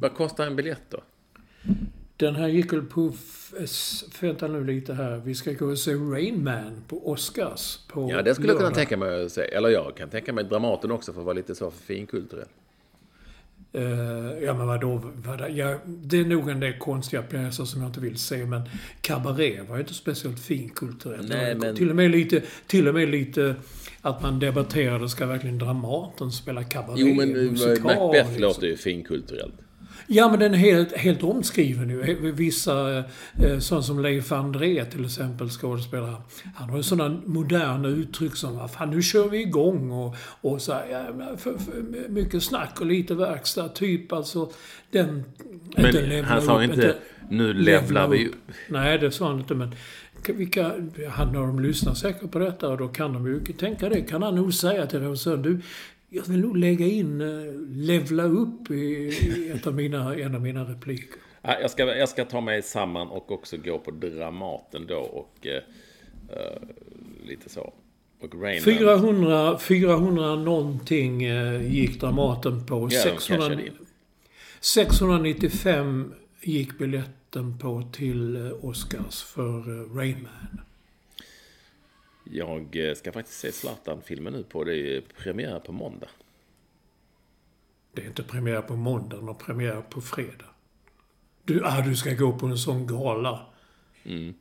Vad 0.01 0.14
kostar 0.16 0.47
en 0.47 0.55
biljett 0.55 0.82
då? 0.89 0.97
Den 2.18 2.36
här 2.36 2.47
gick 2.47 2.74
väl 2.74 2.82
på... 2.86 3.14
Vänta 4.22 4.47
nu 4.47 4.64
lite 4.64 4.93
här. 4.93 5.22
Vi 5.26 5.36
ska 5.36 5.51
gå 5.53 5.66
och 5.66 5.78
se 5.80 5.93
Rain 5.93 6.43
Man 6.43 6.84
på 6.88 7.12
Oscars 7.12 7.78
på 7.88 8.12
Ja, 8.12 8.22
det 8.22 8.36
skulle 8.36 8.47
jag 8.49 8.57
kunna 8.57 8.70
lördag. 8.70 8.76
tänka 8.78 8.97
mig 8.97 9.26
att 9.26 9.32
säga. 9.32 9.57
Eller 9.57 9.70
jag 9.70 9.95
kan 9.97 10.09
tänka 10.09 10.34
mig 10.34 10.43
Dramaten 10.43 10.91
också 10.91 11.14
för 11.14 11.20
att 11.20 11.26
vara 11.26 11.34
lite 11.36 11.55
så 11.55 11.72
finkulturell. 11.72 12.47
Eh, 13.74 13.84
ja 14.43 14.53
men 14.53 14.68
vadå? 14.68 15.01
Vad, 15.16 15.51
ja, 15.51 15.78
det 15.86 16.20
är 16.20 16.26
nog 16.26 16.49
en 16.49 16.59
del 16.59 16.78
konstiga 16.80 17.22
pjäser 17.22 17.66
som 17.66 17.82
jag 17.82 17.89
inte 17.89 17.99
vill 17.99 18.18
se 18.18 18.45
men 18.45 18.62
Cabaret 19.01 19.70
var 19.70 19.76
ju 19.76 19.82
inte 19.82 19.93
speciellt 19.93 20.39
finkulturellt. 20.39 21.30
Nej, 21.30 21.55
men- 21.55 21.76
Till 21.76 21.89
och, 21.89 21.95
med 21.95 22.12
lite, 22.12 22.41
till 22.68 22.88
och 22.88 22.93
med 22.93 23.09
lite 23.09 23.55
att 24.01 24.21
man 24.21 24.39
debatterade, 24.39 25.09
ska 25.09 25.25
verkligen 25.25 25.57
Dramaten 25.57 26.31
spela 26.31 26.63
Cabaret? 26.63 26.99
Jo, 26.99 27.13
men 27.13 27.35
eh, 27.35 27.51
musikal, 27.51 27.83
Macbeth 27.83 28.29
liksom? 28.29 28.41
låter 28.41 28.67
ju 28.67 28.77
finkulturellt. 28.77 29.53
Ja, 30.07 30.29
men 30.29 30.39
den 30.39 30.53
är 30.53 30.57
helt, 30.57 30.97
helt 30.97 31.23
omskriven 31.23 31.89
ju. 31.89 32.31
Vissa, 32.31 32.97
eh, 33.43 33.59
sån 33.59 33.83
som 33.83 33.99
Leif 33.99 34.31
André 34.31 34.85
till 34.85 35.05
exempel, 35.05 35.49
skådespelare. 35.49 36.15
Han 36.55 36.69
har 36.69 36.77
ju 36.77 36.83
sådana 36.83 37.21
moderna 37.25 37.87
uttryck 37.87 38.35
som 38.35 38.69
fan, 38.69 38.89
nu 38.89 39.01
kör 39.01 39.29
vi 39.29 39.41
igång 39.41 39.91
och, 39.91 40.15
och 40.41 40.61
så 40.61 40.73
här, 40.73 41.37
för, 41.37 41.57
för, 41.57 42.09
mycket 42.09 42.43
snack 42.43 42.81
och 42.81 42.85
lite 42.85 43.15
verkstad. 43.15 43.69
Typ 43.69 44.13
alltså 44.13 44.51
den... 44.91 45.23
Men 45.77 46.25
han 46.25 46.41
sa 46.41 46.63
upp, 46.63 46.63
inte, 46.63 46.95
nu 47.29 47.53
levlar 47.53 48.07
vi 48.07 48.27
upp. 48.27 48.35
Nej, 48.69 48.97
det 48.97 49.11
sa 49.11 49.27
han 49.27 49.39
inte, 49.39 49.55
men 49.55 49.75
vilka, 50.30 50.74
han, 51.09 51.34
de 51.34 51.59
lyssnar 51.59 51.93
säkert 51.93 52.32
på 52.32 52.39
detta 52.39 52.69
och 52.69 52.78
då 52.78 52.88
kan 52.88 53.13
de 53.13 53.28
ju 53.28 53.39
tänka 53.39 53.89
det. 53.89 54.01
Kan 54.01 54.24
han 54.24 54.36
nog 54.36 54.53
säga 54.53 54.88
till 54.88 54.99
regissören, 54.99 55.41
du, 55.41 55.61
jag 56.09 56.24
vill 56.24 56.39
nog 56.39 56.57
lägga 56.57 56.86
in 56.86 57.22
uh, 57.22 57.67
levla 57.69 58.24
upp 58.24 58.72
i, 58.72 59.51
ett 59.55 59.67
av 59.67 59.76
mina, 59.76 60.15
en 60.15 60.36
av 60.36 60.41
mina 60.41 60.63
repliker. 60.63 61.19
Ja, 61.41 61.59
jag, 61.61 61.72
ska, 61.72 61.95
jag 61.95 62.09
ska 62.09 62.26
ta 62.26 62.41
mig 62.41 62.61
samman 62.61 63.07
och 63.07 63.32
också 63.32 63.57
gå 63.57 63.80
på 63.80 63.91
Dramaten 63.91 64.88
då 64.88 64.99
och 64.99 65.47
eh, 65.47 65.63
eh, 66.38 66.61
lite 67.26 67.49
så. 67.49 67.74
Och 68.22 68.41
Rain 68.41 68.61
Man. 68.65 68.76
400, 68.76 69.57
400 69.57 70.36
någonting 70.36 71.24
eh, 71.24 71.74
gick 71.74 72.01
Dramaten 72.01 72.65
på. 72.65 72.89
Ja, 72.91 73.03
de 73.03 73.09
600, 73.09 73.43
cashade 73.43 73.67
in. 73.67 73.74
695 74.59 76.13
gick 76.41 76.78
biljetten 76.78 77.20
på 77.59 77.84
till 77.91 78.36
eh, 78.36 78.65
Oscars 78.65 79.23
för 79.23 79.82
eh, 79.82 79.95
Rain 79.95 80.23
Man. 80.23 80.61
Jag 82.23 82.89
eh, 82.89 82.93
ska 82.93 83.11
faktiskt 83.11 83.39
se 83.39 83.51
Zlatan-filmen 83.51 84.34
nu 84.34 84.43
på. 84.43 84.63
Det 84.63 84.97
är 84.97 85.01
premiär 85.01 85.59
på 85.59 85.71
måndag. 85.71 86.07
Det 87.93 88.01
är 88.01 88.07
inte 88.07 88.23
premiär 88.23 88.61
på 88.61 88.75
måndag 88.75 89.17
och 89.17 89.39
premiär 89.39 89.82
på 89.82 90.01
fredag. 90.01 90.45
Du, 91.43 91.61
ah, 91.63 91.82
du 91.82 91.95
ska 91.95 92.13
gå 92.13 92.39
på 92.39 92.45
en 92.45 92.57
sån 92.57 92.88
gala? 92.88 93.45
Mm. 94.03 94.34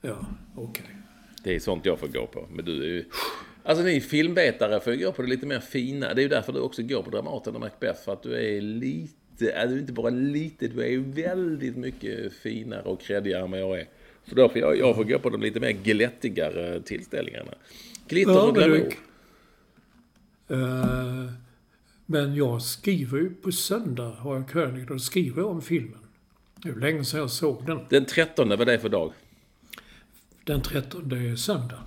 Ja, 0.00 0.26
okej. 0.56 0.96
Det 1.44 1.54
är 1.54 1.60
sånt 1.60 1.86
jag 1.86 1.98
får 1.98 2.08
gå 2.08 2.26
på. 2.26 2.46
Men 2.50 2.64
du 2.64 2.82
är 2.82 2.88
ju... 2.88 3.04
Alltså 3.62 3.84
ni 3.84 4.00
filmvetare 4.00 4.80
får 4.80 4.92
ju 4.92 5.04
gå 5.04 5.12
på 5.12 5.22
det 5.22 5.28
lite 5.28 5.46
mer 5.46 5.60
fina. 5.60 6.14
Det 6.14 6.20
är 6.20 6.22
ju 6.22 6.28
därför 6.28 6.52
du 6.52 6.60
också 6.60 6.82
går 6.82 7.02
på 7.02 7.10
Dramaten 7.10 7.54
och 7.54 7.60
Macbeth. 7.60 8.04
För 8.04 8.12
att 8.12 8.22
du 8.22 8.56
är 8.56 8.60
lite, 8.60 9.14
ja, 9.44 9.66
du 9.66 9.74
är 9.74 9.78
inte 9.78 9.92
bara 9.92 10.10
lite, 10.10 10.68
du 10.68 10.82
är 10.82 10.88
ju 10.88 11.02
väldigt 11.02 11.76
mycket 11.76 12.32
finare 12.32 12.82
och 12.82 13.00
creddigare 13.00 13.42
än 13.44 13.50
vad 13.50 13.60
jag 13.60 13.80
är. 13.80 13.86
Så 14.28 14.34
därför 14.34 14.58
jag, 14.58 14.78
jag 14.78 14.96
får 14.96 15.04
gå 15.04 15.18
på 15.18 15.30
de 15.30 15.40
lite 15.42 15.60
mer 15.60 15.70
glättigare 15.72 16.80
tillställningarna. 16.82 17.54
Glitter 18.08 18.32
Ja, 18.32 18.40
och 18.42 18.56
men 18.56 18.64
glamour. 18.64 18.78
du- 18.88 18.96
Eh, 20.54 21.30
men 22.06 22.34
jag 22.34 22.62
skriver 22.62 23.18
ju 23.18 23.30
på 23.34 23.52
söndag, 23.52 24.10
har 24.10 24.34
jag 24.36 24.48
krönika, 24.48 24.94
och 24.94 25.02
skriver 25.02 25.44
om 25.44 25.62
filmen. 25.62 25.98
Det 26.56 26.68
är 26.68 26.74
länge 26.74 27.04
sedan 27.04 27.20
jag 27.20 27.30
såg 27.30 27.66
den. 27.66 27.78
Den 27.90 28.04
13, 28.04 28.48
vad 28.48 28.60
är 28.60 28.66
det 28.66 28.78
för 28.78 28.88
dag? 28.88 29.12
Den 30.44 30.60
13 30.62 31.12
är 31.12 31.36
söndag. 31.36 31.82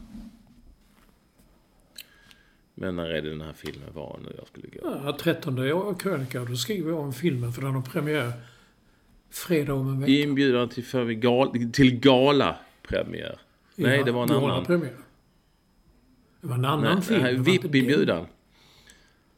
Men 2.76 2.96
när 2.96 3.06
är 3.06 3.22
det 3.22 3.30
den 3.30 3.42
här 3.42 3.54
filmen 3.54 3.90
var 3.94 4.20
nu 4.24 4.34
jag 4.38 4.48
skulle 4.48 4.68
gå? 4.68 5.00
Ja, 5.06 5.18
13 5.20 5.58
är 5.58 5.64
jag 5.66 6.00
krönika 6.00 6.40
då 6.46 6.56
skriver 6.56 6.92
jag 6.92 7.00
om 7.00 7.14
filmen 7.14 7.54
för 7.54 7.62
den 7.62 7.72
har 7.74 7.82
premiär 7.82 8.32
fredag 9.30 9.74
om 9.74 9.88
en 9.90 10.00
vecka. 10.02 10.12
Inbjudan 10.12 10.70
till, 10.70 10.84
för 10.86 11.06
gal, 11.06 11.72
till 11.74 12.00
gala-premiär. 12.00 13.40
Nej, 13.76 13.98
Ja, 13.98 14.04
det 14.06 14.12
var 14.12 14.24
en 14.24 14.32
annan. 14.32 14.66
Premiär. 14.66 14.94
Det 16.42 16.48
var 16.48 16.56
en 16.56 16.66
annan 16.66 17.02
Nej, 17.10 17.20
film. 17.22 17.44
VIP-inbjudan. 17.44 18.26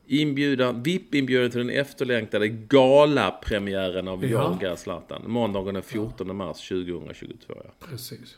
Inbjudan, 0.07 0.83
VIP-inbjudan 0.83 1.51
till 1.51 1.59
den 1.59 1.69
efterlängtade 1.69 2.47
gala-premiären 2.47 4.07
av 4.07 4.25
Ja. 4.25 4.29
Jaga 4.61 4.75
Zlatan. 4.75 5.21
Måndagen 5.27 5.73
den 5.73 5.83
14 5.83 6.35
mars 6.35 6.67
2022. 6.69 7.53
Ja. 7.63 7.87
Precis. 7.89 8.37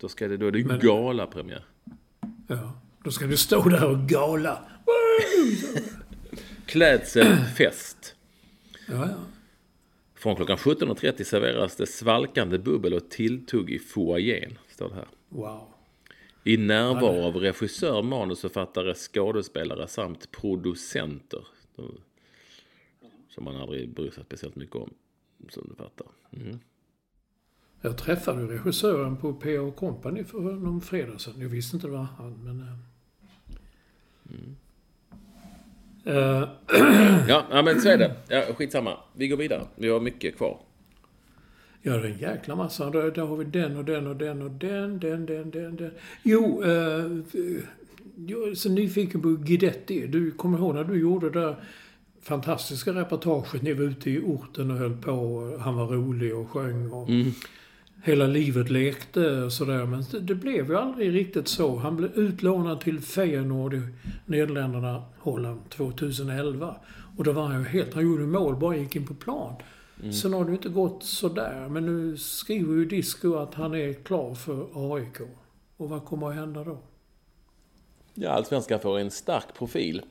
Då, 0.00 0.08
ska 0.08 0.28
det, 0.28 0.36
då 0.36 0.46
är 0.46 0.50
det 0.52 0.64
Men- 0.64 0.78
gala-premiär. 0.80 1.64
Ja. 2.46 2.72
Då 3.08 3.12
ska 3.12 3.26
du 3.26 3.36
stå 3.36 3.68
där 3.68 3.90
och 3.90 4.08
gala. 4.08 4.64
Klädselfest. 6.66 8.14
Ja, 8.88 9.08
ja. 9.08 9.16
Från 10.14 10.36
klockan 10.36 10.56
17.30 10.56 11.24
serveras 11.24 11.76
det 11.76 11.86
svalkande 11.86 12.58
bubbel 12.58 12.94
och 12.94 13.10
tilltugg 13.10 13.70
i 13.70 13.78
foajén. 13.78 14.58
Står 14.70 14.88
det 14.88 14.94
här. 14.94 15.08
Wow. 15.28 15.68
I 16.44 16.56
närvaro 16.56 17.22
av 17.22 17.36
regissör, 17.36 18.02
manusförfattare, 18.02 18.94
skådespelare 18.94 19.88
samt 19.88 20.30
producenter. 20.30 21.46
Som 23.28 23.44
man 23.44 23.56
aldrig 23.56 23.94
bryr 23.94 24.10
sig 24.10 24.24
speciellt 24.24 24.56
mycket 24.56 24.76
om. 24.76 24.94
Som 25.50 25.66
du 25.68 25.74
fattar. 25.74 26.06
Mm. 26.30 26.58
Jag 27.80 27.98
träffade 27.98 28.54
regissören 28.54 29.16
på 29.16 29.34
P.A. 29.34 29.70
Company 29.70 30.24
för 30.24 30.40
någon 30.40 30.80
fredag 30.80 31.18
sedan. 31.18 31.34
Jag 31.40 31.48
visste 31.48 31.76
inte 31.76 31.86
det 31.86 31.92
var 31.92 32.06
han, 32.18 32.32
men... 32.44 32.87
Eh, 36.04 36.48
Ja, 37.28 37.46
ja, 37.50 37.62
men 37.62 37.80
så 37.80 37.88
är 37.88 37.98
det. 37.98 38.14
Ja, 38.28 38.42
skitsamma. 38.54 38.96
Vi 39.12 39.28
går 39.28 39.36
vidare. 39.36 39.62
Vi 39.74 39.88
har 39.88 40.00
mycket 40.00 40.36
kvar. 40.36 40.60
Ja, 41.82 41.92
det 41.92 42.08
är 42.08 42.12
en 42.12 42.18
jäkla 42.18 42.56
massa. 42.56 42.90
Där, 42.90 43.10
där 43.10 43.22
har 43.22 43.36
vi 43.36 43.44
den 43.44 43.76
och 43.76 43.84
den 43.84 44.06
och 44.06 44.16
den 44.16 44.42
och 44.42 44.50
den, 44.50 44.98
den, 44.98 45.26
den, 45.26 45.50
den, 45.50 45.76
den. 45.76 45.90
Jo, 46.22 46.62
eh, 46.64 46.70
jag 48.26 48.48
är 48.48 48.54
så 48.54 48.68
nyfiken 48.68 49.22
på 49.22 49.28
Guidetti. 49.28 50.06
Du 50.06 50.30
kommer 50.30 50.58
ihåg 50.58 50.74
när 50.74 50.84
du 50.84 51.00
gjorde 51.00 51.30
det 51.30 51.40
där 51.40 51.56
fantastiska 52.22 52.92
reportaget. 52.92 53.62
Ni 53.62 53.72
var 53.72 53.84
ute 53.84 54.10
i 54.10 54.20
orten 54.20 54.70
och 54.70 54.76
höll 54.76 54.96
på. 54.96 55.12
Han 55.60 55.76
var 55.76 55.86
rolig 55.86 56.36
och 56.36 56.50
sjöng 56.50 56.92
och 56.92 57.08
hela 58.02 58.26
livet 58.26 58.70
lekte 58.70 59.42
och 59.42 59.52
sådär. 59.52 59.86
Men 59.86 60.04
det, 60.10 60.20
det 60.20 60.34
blev 60.34 60.66
ju 60.70 60.76
aldrig 60.76 61.14
riktigt 61.14 61.48
så. 61.48 61.76
Han 61.76 61.96
blev 61.96 62.10
utlånad 62.18 62.80
till 62.80 63.00
Feyenoord 63.00 63.74
i 63.74 63.82
Nederländerna, 64.26 65.04
Holland, 65.18 65.70
2011. 65.70 66.76
Och 67.16 67.24
då 67.24 67.32
var 67.32 67.46
han 67.46 67.58
ju 67.58 67.68
helt... 67.68 67.94
Han 67.94 68.02
gjorde 68.02 68.26
mål, 68.26 68.56
bara 68.56 68.76
gick 68.76 68.96
in 68.96 69.06
på 69.06 69.14
plan. 69.14 69.54
Mm. 70.00 70.12
Sen 70.12 70.32
har 70.32 70.44
det 70.44 70.52
inte 70.52 70.68
gått 70.68 71.04
sådär. 71.04 71.68
Men 71.68 71.86
nu 71.86 72.16
skriver 72.16 72.74
ju 72.74 72.84
Disco 72.84 73.34
att 73.34 73.54
han 73.54 73.74
är 73.74 73.92
klar 73.92 74.34
för 74.34 74.66
AIK. 74.94 75.20
Och 75.76 75.88
vad 75.88 76.04
kommer 76.04 76.28
att 76.28 76.34
hända 76.34 76.64
då? 76.64 76.78
Ja, 78.14 78.30
Allsvenskan 78.30 78.80
får 78.80 78.98
en 78.98 79.10
stark 79.10 79.54
profil. 79.58 80.02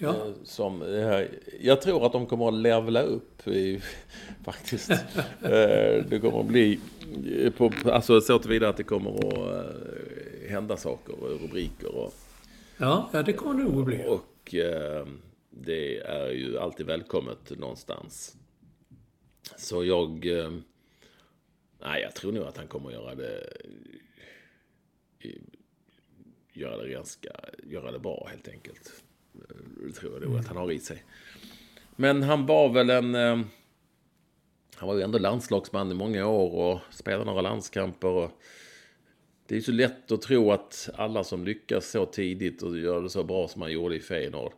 Ja, 0.00 0.26
Eh, 0.26 0.32
Som, 0.44 0.82
eh, 0.82 1.24
jag 1.60 1.82
tror 1.82 2.06
att 2.06 2.12
de 2.12 2.26
kommer 2.26 2.48
att 2.48 2.54
levla 2.54 3.02
upp 3.02 3.46
i, 3.48 3.80
faktiskt. 4.44 4.90
Eh, 4.90 6.04
det 6.08 6.20
kommer 6.22 6.40
att 6.40 6.46
bli, 6.46 6.80
på, 7.56 7.72
alltså 7.84 8.20
så 8.20 8.38
tillvida 8.38 8.68
att 8.68 8.76
det 8.76 8.82
kommer 8.84 9.10
att 9.10 9.66
hända 10.48 10.76
saker 10.76 11.22
och 11.22 11.40
rubriker 11.40 11.94
och, 11.94 12.14
ja, 12.76 13.10
ja 13.12 13.22
det 13.22 13.32
kommer 13.32 13.62
det 13.64 13.70
nog 13.70 13.78
att 13.78 13.86
bli. 13.86 14.04
och 14.08 14.54
det 15.50 15.98
är 15.98 16.30
ju 16.30 16.58
alltid 16.58 16.86
välkommet 16.86 17.58
någonstans. 17.58 18.36
Så 19.56 19.84
jag, 19.84 20.24
nej 21.80 22.02
jag 22.02 22.14
tror 22.14 22.32
nog 22.32 22.44
att 22.44 22.56
han 22.56 22.66
kommer 22.66 22.88
att 22.88 22.94
göra 22.94 23.14
det, 23.14 23.52
göra 26.52 26.82
det 26.82 26.88
ganska, 26.88 27.30
göra 27.64 27.92
det 27.92 27.98
bra 27.98 28.28
helt 28.30 28.48
enkelt. 28.48 29.02
Det 29.86 29.92
tror 29.92 30.12
jag 30.12 30.28
nog 30.28 30.38
att 30.38 30.48
han 30.48 30.56
har 30.56 30.72
i 30.72 30.80
sig. 30.80 31.04
Men 31.96 32.22
han 32.22 32.46
var 32.46 32.68
väl 32.68 32.90
en... 32.90 33.14
eh, 33.14 33.40
Han 34.76 34.88
var 34.88 34.96
ju 34.96 35.02
ändå 35.02 35.18
landslagsman 35.18 35.90
i 35.90 35.94
många 35.94 36.26
år 36.26 36.50
och 36.52 36.80
spelade 36.90 37.24
några 37.24 37.40
landskamper. 37.40 38.08
Och 38.08 38.30
det 39.46 39.54
är 39.54 39.56
ju 39.56 39.62
så 39.62 39.72
lätt 39.72 40.12
att 40.12 40.22
tro 40.22 40.52
att 40.52 40.90
alla 40.94 41.24
som 41.24 41.44
lyckas 41.44 41.90
så 41.90 42.06
tidigt 42.06 42.62
och 42.62 42.78
gör 42.78 43.02
det 43.02 43.10
så 43.10 43.24
bra 43.24 43.48
som 43.48 43.62
han 43.62 43.72
gjorde 43.72 43.96
i 43.96 44.00
Feyenoord 44.00 44.52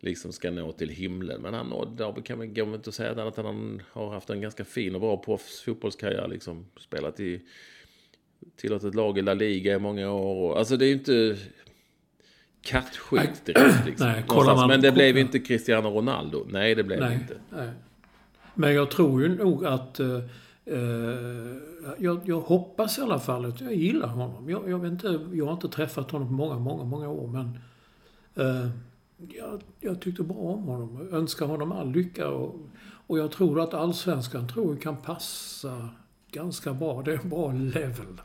liksom 0.00 0.32
ska 0.32 0.50
nå 0.50 0.72
till 0.72 0.88
himlen. 0.88 1.42
Men 1.42 1.54
han 1.54 1.66
nådde, 1.66 2.04
där 2.04 2.22
kan 2.22 2.38
man 2.38 2.54
gå 2.54 2.74
inte 2.74 2.92
säga 2.92 3.12
annat 3.12 3.38
att 3.38 3.44
han 3.44 3.82
har 3.92 4.10
haft 4.10 4.30
en 4.30 4.40
ganska 4.40 4.64
fin 4.64 4.94
och 4.94 5.00
bra 5.00 5.16
proffsfotbollskarriär. 5.16 6.28
Liksom 6.28 6.66
spelat 6.76 7.20
i 7.20 7.40
Tillåtet 8.56 8.94
lag 8.94 9.18
i 9.18 9.22
La 9.22 9.34
Liga 9.34 9.74
i 9.74 9.78
många 9.78 10.12
år. 10.12 10.50
Och, 10.50 10.58
alltså 10.58 10.76
det 10.76 10.84
är 10.84 10.88
ju 10.88 10.94
inte 10.94 11.38
kattskit 12.62 13.44
direkt. 13.44 13.86
Liksom, 13.86 14.06
Nej, 14.06 14.24
man- 14.46 14.68
Men 14.68 14.80
det 14.80 14.92
blev 14.92 15.18
inte 15.18 15.38
Cristiano 15.38 15.88
Ronaldo. 15.88 16.46
Nej, 16.48 16.74
det 16.74 16.84
blev 16.84 17.00
det 17.00 17.08
Nej, 17.08 17.18
inte. 17.22 17.34
nej. 17.50 17.70
Men 18.54 18.74
jag 18.74 18.90
tror 18.90 19.22
ju 19.22 19.38
nog 19.38 19.66
att... 19.66 20.00
Eh, 20.00 20.16
eh, 20.64 21.56
jag, 21.98 22.20
jag 22.24 22.40
hoppas 22.40 22.98
i 22.98 23.00
alla 23.02 23.18
fall 23.18 23.44
att 23.44 23.60
jag 23.60 23.74
gillar 23.74 24.08
honom. 24.08 24.50
Jag, 24.50 24.70
jag, 24.70 24.78
vet 24.78 24.92
inte, 24.92 25.20
jag 25.32 25.44
har 25.46 25.52
inte 25.52 25.68
träffat 25.68 26.10
honom 26.10 26.28
på 26.28 26.34
många, 26.34 26.58
många, 26.58 26.84
många 26.84 27.08
år 27.08 27.26
men... 27.28 27.58
Eh, 28.34 28.70
jag, 29.28 29.62
jag 29.80 30.00
tyckte 30.00 30.22
bra 30.22 30.36
om 30.36 30.62
honom. 30.64 31.08
Jag 31.10 31.18
önskar 31.18 31.46
honom 31.46 31.72
all 31.72 31.90
lycka 31.92 32.28
och, 32.28 32.56
och 33.06 33.18
jag 33.18 33.30
tror 33.32 33.60
att 33.60 33.74
allsvenskan 33.74 34.48
tror 34.48 34.74
jag 34.74 34.82
kan 34.82 34.96
passa 34.96 35.88
ganska 36.30 36.72
bra. 36.72 37.02
Det 37.02 37.12
är 37.12 37.18
en 37.22 37.28
bra 37.28 37.52
level. 37.52 38.20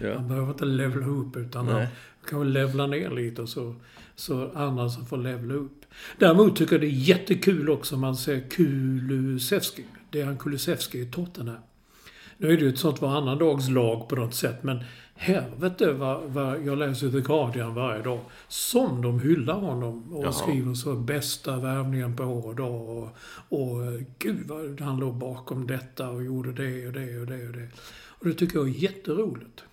Ja. 0.00 0.14
Han 0.14 0.28
behöver 0.28 0.52
inte 0.52 0.64
levla 0.64 1.06
upp 1.06 1.36
utan 1.36 1.66
Nej. 1.66 1.74
han 1.74 1.86
kan 2.28 2.52
levla 2.52 2.86
ner 2.86 3.10
lite 3.10 3.46
så, 3.46 3.74
så 4.14 4.50
andra 4.54 4.88
som 4.88 5.06
får 5.06 5.16
levla 5.16 5.54
upp. 5.54 5.84
Däremot 6.18 6.56
tycker 6.56 6.72
jag 6.72 6.80
det 6.80 6.86
är 6.86 7.08
jättekul 7.08 7.70
också 7.70 7.94
om 7.94 8.00
man 8.00 8.16
ser 8.16 8.40
Kulusevski. 8.50 9.84
Dejan 10.10 10.38
Kulusevski 10.38 11.00
i 11.00 11.06
Tottenham. 11.06 11.56
Nu 12.36 12.52
är 12.52 12.56
det 12.56 12.62
ju 12.62 12.68
ett 12.68 12.78
sånt 12.78 13.02
varannan 13.02 13.38
dags 13.38 13.68
lag 13.68 14.08
på 14.08 14.16
något 14.16 14.34
sätt 14.34 14.62
men 14.62 14.80
helvete 15.14 15.92
vad, 15.92 16.22
vad 16.22 16.64
jag 16.64 16.78
läser 16.78 17.10
The 17.10 17.20
Guardian 17.20 17.74
varje 17.74 18.02
dag. 18.02 18.20
Som 18.48 19.02
de 19.02 19.20
hyllar 19.20 19.54
honom 19.54 20.14
och 20.14 20.24
Jaha. 20.24 20.32
skriver 20.32 20.74
så 20.74 20.94
bästa 20.94 21.56
värvningen 21.56 22.16
på 22.16 22.24
år 22.24 22.48
och 22.48 22.56
dag. 22.56 22.88
Och, 22.88 23.08
och 23.48 24.00
gud 24.18 24.48
vad 24.48 24.80
han 24.80 25.00
låg 25.00 25.14
bakom 25.14 25.66
detta 25.66 26.10
och 26.10 26.24
gjorde 26.24 26.52
det 26.52 26.86
och 26.86 26.92
det 26.92 27.18
och 27.20 27.26
det 27.26 27.46
och 27.46 27.52
det. 27.52 27.68
Och 28.20 28.26
det 28.26 28.34
tycker 28.34 28.58
jag 28.58 28.68
är 28.68 28.72
jätteroligt. 28.72 29.64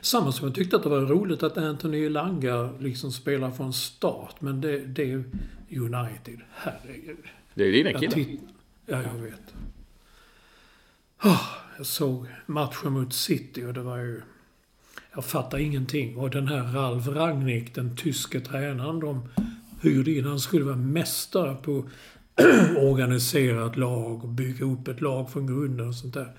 Samma 0.00 0.32
som 0.32 0.46
jag 0.46 0.54
tyckte 0.54 0.76
att 0.76 0.82
det 0.82 0.88
var 0.88 1.00
roligt 1.00 1.42
att 1.42 1.58
Anthony 1.58 2.04
Elanga 2.04 2.70
liksom 2.80 3.12
spelar 3.12 3.50
från 3.50 3.72
start. 3.72 4.40
Men 4.40 4.60
det, 4.60 4.78
det 4.78 5.12
är 5.12 5.24
United. 5.70 6.40
Herregud. 6.50 7.24
Det 7.54 7.64
är 7.64 7.72
dina 7.72 7.92
killar. 7.92 8.26
Ja, 8.86 9.02
jag 9.02 9.22
vet. 9.22 9.54
Ah, 11.18 11.40
jag 11.76 11.86
såg 11.86 12.26
matchen 12.46 12.92
mot 12.92 13.12
City 13.12 13.64
och 13.64 13.74
det 13.74 13.80
var 13.80 13.98
ju... 13.98 14.22
Jag 15.14 15.24
fattar 15.24 15.58
ingenting. 15.58 16.16
Och 16.16 16.30
den 16.30 16.48
här 16.48 16.62
Ralf 16.62 17.08
Rangnick, 17.08 17.74
den 17.74 17.96
tyske 17.96 18.40
tränaren 18.40 19.00
de 19.00 19.28
hyrde 19.82 20.10
in, 20.10 20.24
han 20.24 20.40
skulle 20.40 20.64
vara 20.64 20.76
mästare 20.76 21.54
på 21.54 21.88
organiserat 22.78 23.76
lag 23.76 24.24
och 24.24 24.28
bygga 24.28 24.66
upp 24.66 24.88
ett 24.88 25.00
lag 25.00 25.32
från 25.32 25.46
grunden 25.46 25.88
och 25.88 25.94
sånt 25.94 26.14
där. 26.14 26.32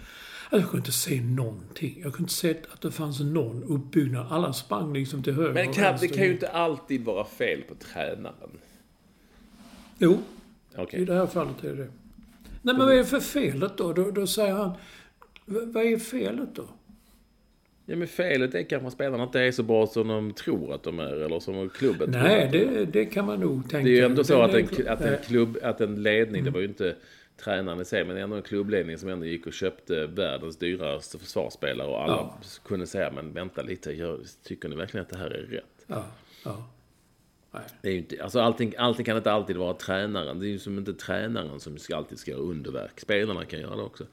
Jag 0.51 0.61
kunde 0.61 0.77
inte 0.77 0.91
se 0.91 1.21
någonting. 1.21 1.93
Jag 2.03 2.13
kunde 2.13 2.19
inte 2.23 2.33
se 2.33 2.55
att 2.73 2.81
det 2.81 2.91
fanns 2.91 3.19
någon 3.19 3.63
uppbyggnad. 3.63 4.27
Alla 4.29 4.53
sprang 4.53 4.93
liksom 4.93 5.23
till 5.23 5.33
höger 5.33 5.53
Men 5.53 5.69
och 5.69 5.75
kan, 5.75 5.97
det 6.01 6.07
kan 6.07 6.23
ju 6.25 6.31
inte 6.31 6.47
alltid 6.49 7.05
vara 7.05 7.25
fel 7.25 7.61
på 7.61 7.75
tränaren. 7.75 8.49
Jo, 9.97 10.17
Okej. 10.75 11.01
I 11.01 11.05
det 11.05 11.13
här 11.13 11.25
fallet 11.27 11.63
är 11.63 11.75
det 11.75 11.87
Nej, 12.61 12.75
men 12.75 12.77
vad 12.77 12.91
är 12.93 12.97
det 12.97 13.05
för 13.05 13.19
felet 13.19 13.77
då? 13.77 13.93
Då, 13.93 14.11
då 14.11 14.27
säger 14.27 14.53
han... 14.53 14.71
"V- 15.45 15.59
Vad 15.65 15.83
är 15.85 15.97
felet 15.97 16.55
då? 16.55 16.63
Ja, 17.85 17.95
men 17.95 18.07
felet 18.07 18.55
är 18.55 18.63
kanske 18.63 18.87
att 18.87 18.93
spelarna 18.93 19.23
inte 19.23 19.39
är 19.41 19.51
så 19.51 19.63
bra 19.63 19.87
som 19.87 20.07
de 20.07 20.33
tror 20.33 20.73
att 20.73 20.83
de 20.83 20.99
är, 20.99 21.13
eller 21.25 21.39
som 21.39 21.69
klubben 21.69 22.11
tror 22.11 22.21
Nej, 22.23 22.45
att 22.45 22.51
de 22.51 22.57
är. 22.59 22.71
det, 22.71 22.85
det 22.85 23.05
kan 23.05 23.25
man 23.25 23.39
nog 23.39 23.69
tänka. 23.69 23.83
Det 23.85 23.89
är 23.91 23.95
ju 23.95 24.05
ändå 24.05 24.23
så 24.23 24.37
Det- 24.37 24.45
att 24.45 24.53
en, 24.53 24.67
det- 24.77 24.87
att 24.89 25.01
en 25.01 25.11
Nej. 25.11 25.19
klubb, 25.27 25.57
att 25.63 25.81
en 25.81 26.03
ledning, 26.03 26.41
Mm. 26.41 26.45
det 26.45 26.51
var 26.51 26.59
ju 26.59 26.67
inte 26.67 26.95
tränaren 27.43 27.81
i 27.81 27.85
sig, 27.85 28.05
men 28.05 28.17
ändå 28.17 28.35
en 28.35 28.41
klubbledning 28.41 28.97
som 28.97 29.09
ändå 29.09 29.25
gick 29.25 29.47
och 29.47 29.53
köpte 29.53 30.05
världens 30.07 30.57
dyraste 30.57 31.19
försvarsspelare 31.19 31.87
och 31.87 32.01
alla 32.03 32.13
Ja. 32.13 32.39
kunde 32.65 32.87
säga, 32.87 33.11
men 33.11 33.33
vänta 33.33 33.61
lite, 33.61 33.91
jag, 33.91 34.19
tycker 34.43 34.69
ni 34.69 34.75
verkligen 34.75 35.01
att 35.05 35.09
det 35.09 35.17
här 35.17 35.29
är 35.29 35.41
rätt? 35.41 35.85
Ja, 35.87 36.05
ja. 36.45 36.69
Nej. 37.51 37.61
Det 37.81 37.89
är 37.89 37.95
inte, 37.97 38.23
alltså 38.23 38.39
allting, 38.39 38.73
allting 38.77 39.05
kan 39.05 39.17
inte 39.17 39.31
alltid 39.31 39.57
vara 39.57 39.73
tränaren. 39.73 40.39
Det 40.39 40.45
är 40.45 40.49
ju 40.49 40.59
som 40.59 40.77
inte 40.77 40.93
tränaren 40.93 41.59
som 41.59 41.77
ska, 41.77 41.95
alltid 41.95 42.19
ska 42.19 42.31
göra 42.31 42.41
underverk. 42.41 42.99
Spelarna 42.99 43.45
kan 43.45 43.59
göra 43.59 43.75
det 43.75 43.81
också. 43.81 44.05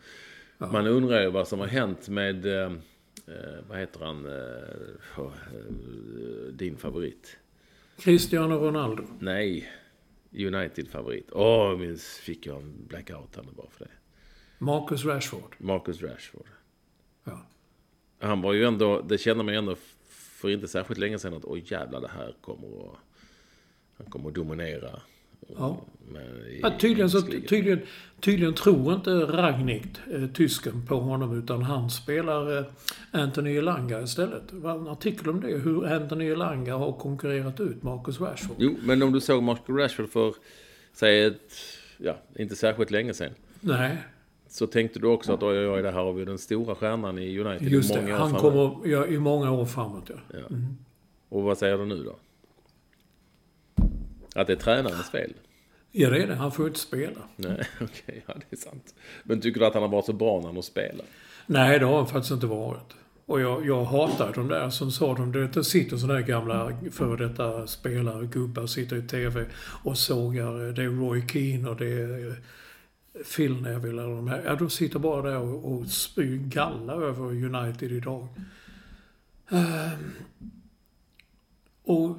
Man 0.58 0.86
undrar 0.86 1.20
ju 1.22 1.30
vad 1.30 1.48
som 1.48 1.60
har 1.60 1.66
hänt 1.66 2.08
med, 2.08 2.46
eh, 2.46 2.72
eh, 3.26 3.58
vad 3.68 3.78
heter 3.78 4.00
han, 4.04 4.26
eh, 4.26 5.20
oh, 5.20 5.32
eh, 5.54 6.52
din 6.52 6.76
favorit? 6.76 7.36
Cristiano 7.98 8.54
Ronaldo. 8.54 9.02
Nej, 9.18 9.72
United-favorit. 10.32 11.30
Åh, 11.32 11.72
oh, 11.72 11.78
minns 11.78 12.04
fick 12.04 12.46
jag 12.46 12.56
en 12.56 12.86
blackout 12.86 13.36
här 13.36 13.42
nu 13.42 13.52
bara 13.52 13.70
för 13.70 13.84
det. 13.84 13.90
Marcus 14.58 15.04
Rashford. 15.04 15.56
Marcus 15.58 16.02
Rashford. 16.02 16.46
Ja. 17.24 17.46
Han 18.18 18.42
var 18.42 18.52
ju 18.52 18.64
ändå, 18.64 19.00
det 19.00 19.18
kände 19.18 19.44
man 19.44 19.54
ju 19.54 19.58
ändå 19.58 19.76
för 20.08 20.50
inte 20.50 20.68
särskilt 20.68 21.00
länge 21.00 21.18
sedan 21.18 21.34
att 21.34 21.44
oj 21.44 21.64
jävlar 21.66 22.00
det 22.00 22.08
här 22.08 22.36
kommer 22.40 22.90
att, 22.90 22.98
han 23.96 24.06
kommer 24.06 24.28
att 24.28 24.34
dominera. 24.34 25.00
Ja. 25.58 25.76
I, 26.50 26.60
Ja, 26.62 26.72
tydligen, 26.78 27.10
så, 27.10 27.20
tydligen, 27.22 27.80
tydligen 28.20 28.54
tror 28.54 28.94
inte 28.94 29.10
Ragnick, 29.10 29.86
eh, 30.12 30.26
tysken, 30.26 30.86
på 30.86 30.94
honom 30.96 31.38
utan 31.38 31.62
han 31.62 31.90
spelar 31.90 32.58
eh, 32.58 32.64
Anthony 33.10 33.56
Elanga 33.56 34.02
istället. 34.02 34.42
Det 34.50 34.56
var 34.56 34.74
en 34.78 34.88
artikel 34.88 35.28
om 35.28 35.40
det, 35.40 35.48
hur 35.48 35.86
Anthony 35.92 36.24
Elanga 36.28 36.76
har 36.76 36.92
konkurrerat 36.92 37.60
ut 37.60 37.82
Marcus 37.82 38.20
Rashford. 38.20 38.56
Jo, 38.58 38.76
men 38.82 39.02
om 39.02 39.12
du 39.12 39.20
såg 39.20 39.42
Marcus 39.42 39.76
Rashford 39.76 40.08
för, 40.10 40.34
säg 40.92 41.24
ett, 41.24 41.52
ja, 41.98 42.16
inte 42.38 42.56
särskilt 42.56 42.90
länge 42.90 43.14
sedan. 43.14 43.32
Nej, 43.60 43.96
Så 44.48 44.66
tänkte 44.66 44.98
du 44.98 45.06
också 45.06 45.32
att 45.32 45.42
oj, 45.42 45.58
oj, 45.58 45.68
oj, 45.68 45.82
det 45.82 45.90
här 45.90 46.02
har 46.04 46.12
vi 46.12 46.24
den 46.24 46.38
stora 46.38 46.74
stjärnan 46.74 47.18
i 47.18 47.38
United 47.38 47.68
just 47.68 47.90
i 47.90 47.94
det. 47.94 48.00
många 48.02 48.14
år 48.14 48.18
Han 48.18 48.30
framåt. 48.30 48.42
kommer 48.42 48.88
ja, 48.88 49.06
i 49.06 49.18
många 49.18 49.50
år 49.52 49.64
framåt. 49.64 50.10
Ja. 50.10 50.38
Ja. 50.38 50.56
Och 51.28 51.42
vad 51.42 51.58
säger 51.58 51.78
du 51.78 51.84
nu 51.86 52.02
då? 52.04 52.16
Att 54.36 54.46
det 54.46 54.52
är 54.52 54.56
tränarens 54.56 55.10
fel? 55.10 55.32
ja, 55.92 56.10
det 56.10 56.22
är 56.22 56.26
det. 56.26 56.34
Han 56.34 56.52
får 56.52 56.64
ju 56.64 56.68
inte 56.68 56.80
spela. 56.80 57.20
Nej, 57.36 57.68
okej, 57.80 58.24
ja 58.26 58.34
det 58.34 58.56
är 58.56 58.60
sant. 58.60 58.94
Men 59.22 59.40
tycker 59.40 59.60
du 59.60 59.66
att 59.66 59.74
han 59.74 59.82
har 59.82 59.90
varit 59.90 60.04
så 60.04 60.12
bra 60.12 60.38
när 60.38 60.46
han 60.46 60.54
har 60.54 60.62
spelat? 60.62 61.06
Nej, 61.46 61.78
det 61.78 61.84
har 61.84 61.96
han 61.96 62.06
faktiskt 62.06 62.32
inte 62.32 62.46
varit. 62.46 62.94
Och 63.26 63.40
jag, 63.40 63.66
jag 63.66 63.84
hatar 63.84 64.32
de 64.34 64.48
där 64.48 64.70
som 64.70 64.90
sa 64.90 65.14
de, 65.14 65.32
det, 65.32 65.64
sitter 65.64 65.96
sådana 65.96 66.20
där 66.20 66.26
gamla 66.26 66.78
före 66.92 67.28
detta 67.28 67.66
spelare, 67.66 68.26
gubbar, 68.26 68.66
sitter 68.66 68.96
i 68.96 69.02
TV 69.02 69.46
och 69.84 69.98
sågar. 69.98 70.72
Det 70.72 70.82
är 70.82 70.88
Roy 70.88 71.28
Keane 71.28 71.68
och 71.68 71.76
det 71.76 71.86
är 71.86 72.36
Phil 73.36 73.62
Neville 73.62 74.02
eller 74.02 74.16
de 74.16 74.28
här. 74.28 74.42
Ja, 74.44 74.54
de 74.54 74.70
sitter 74.70 74.98
bara 74.98 75.30
där 75.30 75.38
och, 75.38 75.72
och 75.72 75.86
spyr 75.86 76.36
galla 76.36 76.92
över 76.92 77.24
United 77.24 77.92
idag. 77.92 78.28
Ehm, 79.50 80.12
och 81.84 82.16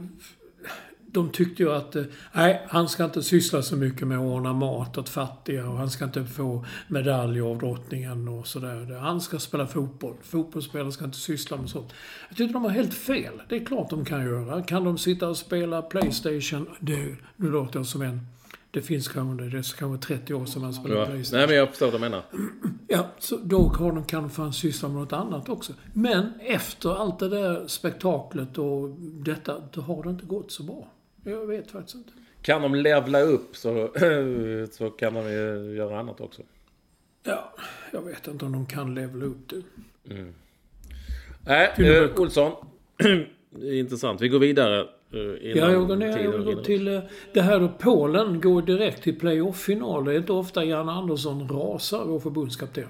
de 1.17 1.29
tyckte 1.29 1.63
ju 1.63 1.71
att 1.71 1.95
eh, 1.95 2.03
nej, 2.33 2.65
han 2.67 2.89
ska 2.89 3.05
inte 3.05 3.23
syssla 3.23 3.61
så 3.61 3.75
mycket 3.75 4.07
med 4.07 4.17
att 4.17 4.23
ordna 4.23 4.53
mat 4.53 4.97
åt 4.97 5.09
fattiga 5.09 5.69
och 5.69 5.77
han 5.77 5.89
ska 5.89 6.05
inte 6.05 6.25
få 6.25 6.65
medalj 6.87 7.41
av 7.41 7.57
drottningen 7.57 8.27
och 8.27 8.47
sådär. 8.47 8.99
Han 8.99 9.21
ska 9.21 9.39
spela 9.39 9.67
fotboll. 9.67 10.13
Fotbollsspelare 10.21 10.91
ska 10.91 11.05
inte 11.05 11.17
syssla 11.17 11.57
med 11.57 11.69
sånt. 11.69 11.93
Jag 12.29 12.37
tycker 12.37 12.53
de 12.53 12.63
har 12.63 12.71
helt 12.71 12.93
fel. 12.93 13.33
Det 13.49 13.55
är 13.55 13.65
klart 13.65 13.89
de 13.89 14.05
kan 14.05 14.25
göra. 14.25 14.63
Kan 14.63 14.83
de 14.83 14.97
sitta 14.97 15.27
och 15.27 15.37
spela 15.37 15.81
Playstation? 15.81 16.69
Det, 16.79 17.15
nu 17.35 17.51
låter 17.51 17.79
jag 17.79 17.85
som 17.85 18.01
en 18.01 18.19
Det 18.71 18.81
finns 18.81 19.07
kanske, 19.07 19.43
det 19.43 19.57
är 19.57 19.77
kanske 19.77 20.07
30 20.07 20.33
år 20.33 20.45
sedan 20.45 20.61
man 20.61 20.73
spelade 20.73 21.01
Ja. 21.01 21.05
Playstation. 21.05 21.39
Nej, 21.39 21.47
men 21.47 21.57
jag 21.57 21.69
förstår 21.69 21.85
vad 21.85 21.95
du 21.95 21.99
menar. 21.99 22.23
Ja, 22.89 23.07
så 23.19 23.37
då 23.43 23.67
har 23.67 23.91
de, 23.91 24.03
kan 24.03 24.21
de 24.21 24.29
fan 24.29 24.53
syssla 24.53 24.89
med 24.89 24.97
något 24.97 25.13
annat 25.13 25.49
också. 25.49 25.73
Men 25.93 26.33
efter 26.39 26.95
allt 27.01 27.19
det 27.19 27.29
där 27.29 27.67
spektaklet 27.67 28.57
och 28.57 28.89
detta, 28.99 29.55
då 29.71 29.81
har 29.81 30.03
det 30.03 30.09
inte 30.09 30.25
gått 30.25 30.51
så 30.51 30.63
bra. 30.63 30.87
Jag 31.23 31.45
vet 31.47 31.71
faktiskt 31.71 31.95
inte. 31.95 32.11
Kan 32.41 32.61
de 32.61 32.75
levla 32.75 33.21
upp 33.21 33.55
så, 33.57 33.89
så 34.71 34.89
kan 34.89 35.13
de 35.13 35.31
ju 35.31 35.75
göra 35.75 35.99
annat 35.99 36.21
också. 36.21 36.41
Ja, 37.23 37.53
jag 37.91 38.01
vet 38.01 38.27
inte 38.27 38.45
om 38.45 38.51
de 38.51 38.65
kan 38.65 38.95
levla 38.95 39.25
upp 39.25 39.49
det. 39.49 39.61
Nej, 41.45 41.69
och 41.73 41.79
med- 41.79 42.03
eh, 42.03 42.09
Olsson. 42.21 42.51
Intressant. 43.61 44.21
Vi 44.21 44.27
går 44.29 44.39
vidare. 44.39 44.79
eh, 45.13 45.19
Ja, 45.49 45.71
jag 45.71 45.87
går 45.87 45.95
ner 45.95 46.19
jag 46.23 46.45
går 46.45 46.63
till 46.63 46.87
eh, 46.87 46.99
det 47.33 47.41
här 47.41 47.59
då 47.59 47.69
Polen 47.79 48.41
går 48.41 48.61
direkt 48.61 49.03
till 49.03 49.19
playoff-final. 49.19 50.05
Det 50.05 50.13
är 50.13 50.17
inte 50.17 50.31
ofta 50.33 50.63
Jan 50.65 50.89
Andersson 50.89 51.47
rasar, 51.49 52.05
vår 52.05 52.19
förbundskapten. 52.19 52.87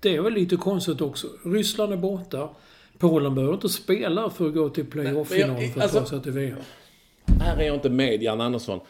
Det 0.00 0.16
är 0.16 0.20
väl 0.22 0.32
lite 0.32 0.56
konstigt 0.56 1.00
också. 1.00 1.26
Ryssland 1.44 1.92
är 1.92 1.96
borta. 1.96 2.50
Polen 2.98 3.34
behöver 3.34 3.54
inte 3.54 3.68
spela 3.68 4.30
för 4.30 4.48
att 4.48 4.54
gå 4.54 4.68
till 4.68 4.86
playoff-final 4.86 5.56
för 5.56 5.66
att 5.66 5.74
ta 5.74 5.98
alltså- 5.98 6.06
sig 6.06 6.22
till 6.22 6.32
VM. 6.32 6.58
Här 7.40 7.56
är 7.56 7.66
jag 7.66 7.76
inte 7.76 7.90
med 7.90 8.22
Jan 8.22 8.40
Andersson. 8.40 8.80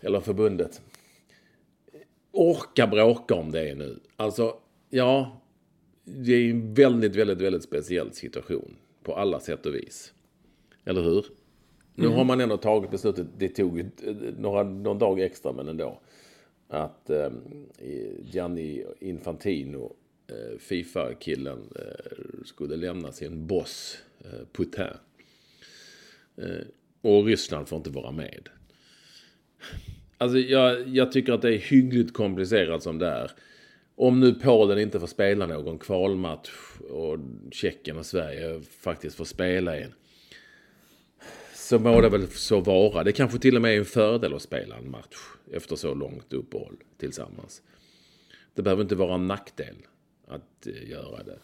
Eller 0.00 0.20
förbundet. 0.20 0.80
Orka 2.32 2.86
bråka 2.86 3.34
om 3.34 3.50
det 3.50 3.74
nu. 3.74 4.00
Alltså, 4.16 4.54
ja. 4.90 5.40
Det 6.04 6.32
är 6.32 6.50
en 6.50 6.74
väldigt, 6.74 7.16
väldigt, 7.16 7.40
väldigt 7.40 7.62
speciell 7.62 8.12
situation. 8.12 8.76
På 9.02 9.14
alla 9.14 9.40
sätt 9.40 9.66
och 9.66 9.74
vis. 9.74 10.12
Eller 10.84 11.02
hur? 11.02 11.26
Nu 11.94 12.08
har 12.08 12.24
man 12.24 12.40
ändå 12.40 12.56
tagit 12.56 12.90
beslutet. 12.90 13.26
Det 13.38 13.48
tog 13.48 13.80
eh, 13.80 13.86
några, 14.38 14.62
någon 14.62 14.98
dag 14.98 15.20
extra, 15.20 15.52
men 15.52 15.68
ändå. 15.68 16.00
Att 16.68 17.10
eh, 17.10 17.30
Gianni 18.22 18.84
Infantino, 19.00 19.92
Eh, 20.26 20.58
Fifa-killen, 20.58 21.58
eh, 21.76 22.44
skulle 22.44 22.76
lämna 22.76 23.12
sin 23.12 23.46
boss 23.46 23.98
eh, 24.24 24.46
Putin. 24.52 24.96
Och 27.00 27.24
Ryssland 27.24 27.68
får 27.68 27.76
inte 27.76 27.90
vara 27.90 28.10
med. 28.10 28.48
Alltså 30.18 30.38
jag, 30.38 30.88
jag 30.88 31.12
tycker 31.12 31.32
att 31.32 31.42
det 31.42 31.54
är 31.54 31.58
hyggligt 31.58 32.12
komplicerat 32.12 32.82
som 32.82 32.98
det 32.98 33.06
är. 33.06 33.30
Om 33.96 34.20
nu 34.20 34.34
Polen 34.34 34.78
inte 34.78 35.00
får 35.00 35.06
spela 35.06 35.46
någon 35.46 35.78
kvalmatch 35.78 36.50
och 36.90 37.18
Tjeckien 37.50 37.98
och 37.98 38.06
Sverige 38.06 38.60
faktiskt 38.60 39.16
får 39.16 39.24
spela 39.24 39.76
en. 39.76 39.94
Så 41.54 41.78
må 41.78 42.00
det 42.00 42.08
väl 42.08 42.28
så 42.28 42.60
vara. 42.60 43.04
Det 43.04 43.12
kanske 43.12 43.38
till 43.38 43.56
och 43.56 43.62
med 43.62 43.74
är 43.74 43.78
en 43.78 43.84
fördel 43.84 44.34
att 44.34 44.42
spela 44.42 44.76
en 44.76 44.90
match 44.90 45.16
efter 45.52 45.76
så 45.76 45.94
långt 45.94 46.32
uppehåll 46.32 46.76
tillsammans. 46.98 47.62
Det 48.54 48.62
behöver 48.62 48.82
inte 48.82 48.94
vara 48.94 49.14
en 49.14 49.26
nackdel 49.26 49.74
att 50.34 50.66
eh, 50.66 50.90
göra 50.90 51.22
det. 51.22 51.38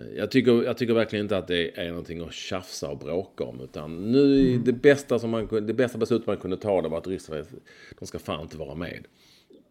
Eh, 0.00 0.06
Jag 0.16 0.30
tycker, 0.30 0.62
jag 0.62 0.76
tycker 0.78 0.94
verkligen 0.94 1.24
inte 1.24 1.38
att 1.38 1.48
det 1.48 1.78
är 1.78 1.88
någonting 1.88 2.20
att 2.20 2.32
tjafsa 2.32 2.88
och 2.88 2.98
bråka 2.98 3.44
om. 3.44 3.60
Utan 3.60 4.12
nu, 4.12 4.56
det, 4.58 4.72
bästa 4.72 5.18
som 5.18 5.30
man, 5.30 5.48
det 5.66 5.74
bästa 5.74 5.98
beslutet 5.98 6.26
man 6.26 6.36
kunde 6.36 6.56
ta 6.56 6.82
det 6.82 6.88
var 6.88 6.98
att 6.98 7.06
Ryssland, 7.06 7.46
de 7.98 8.06
ska 8.06 8.18
fan 8.18 8.40
inte 8.42 8.56
vara 8.56 8.74
med. 8.74 9.04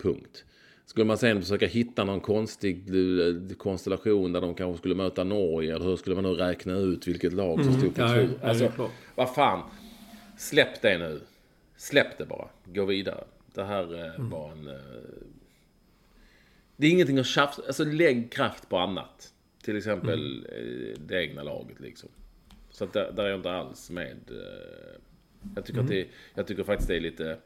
Punkt. 0.04 0.46
Skulle 0.86 1.06
man 1.06 1.18
sen 1.18 1.42
försöka 1.42 1.68
hitta 1.68 2.04
någon 2.04 2.20
konstig 2.20 2.89
eh, 2.89 3.56
konstellation 3.58 4.34
där 4.34 4.42
de 4.42 4.56
kanske 4.56 4.78
skulle 4.78 4.96
möta 4.96 5.24
Norge, 5.24 5.76
eller 5.76 5.86
hur 5.86 5.96
skulle 5.98 6.16
man 6.16 6.24
nu 6.24 6.30
räkna 6.34 6.78
ut 6.78 7.08
vilket 7.08 7.34
lag 7.34 7.64
som 7.66 7.74
stod 7.74 7.96
på 7.96 8.02
ja, 8.02 8.14
tur? 8.14 8.30
ja, 8.42 8.48
Alltså, 8.50 8.72
vad 9.16 9.36
fan. 9.36 9.62
Släpp 10.38 10.82
det 10.82 10.98
nu. 10.98 11.22
Släpp 11.78 12.18
det 12.18 12.26
bara. 12.26 12.48
Gå 12.66 12.86
vidare. 12.86 13.24
Det 13.54 13.64
här 13.64 14.06
eh, 14.06 14.30
var 14.30 14.52
en... 14.52 14.70
Det 16.82 16.88
är 16.88 16.91
ingenting 16.91 17.19
att 17.19 17.25
tjafsa. 17.25 17.61
Alltså 17.67 17.84
lägg 17.84 18.32
kraft 18.32 18.69
på 18.69 18.77
annat. 18.77 19.34
Till 19.63 19.77
exempel 19.77 20.47
eh, 20.49 21.01
det 21.01 21.23
egna 21.23 21.43
laget 21.43 21.79
liksom. 21.79 22.09
Så 22.71 22.84
att 22.84 22.93
där, 22.93 23.11
där 23.11 23.23
är 23.23 23.29
jag 23.29 23.39
inte 23.39 23.51
alls 23.51 23.89
med. 23.89 24.17
Eh, 24.29 25.01
jag, 25.55 25.65
tycker 25.65 25.79
att 25.79 25.88
det, 25.88 26.07
jag 26.34 26.47
tycker 26.47 26.63
faktiskt 26.63 26.88
det 26.88 26.95
är 26.95 26.99
lite... 26.99 27.38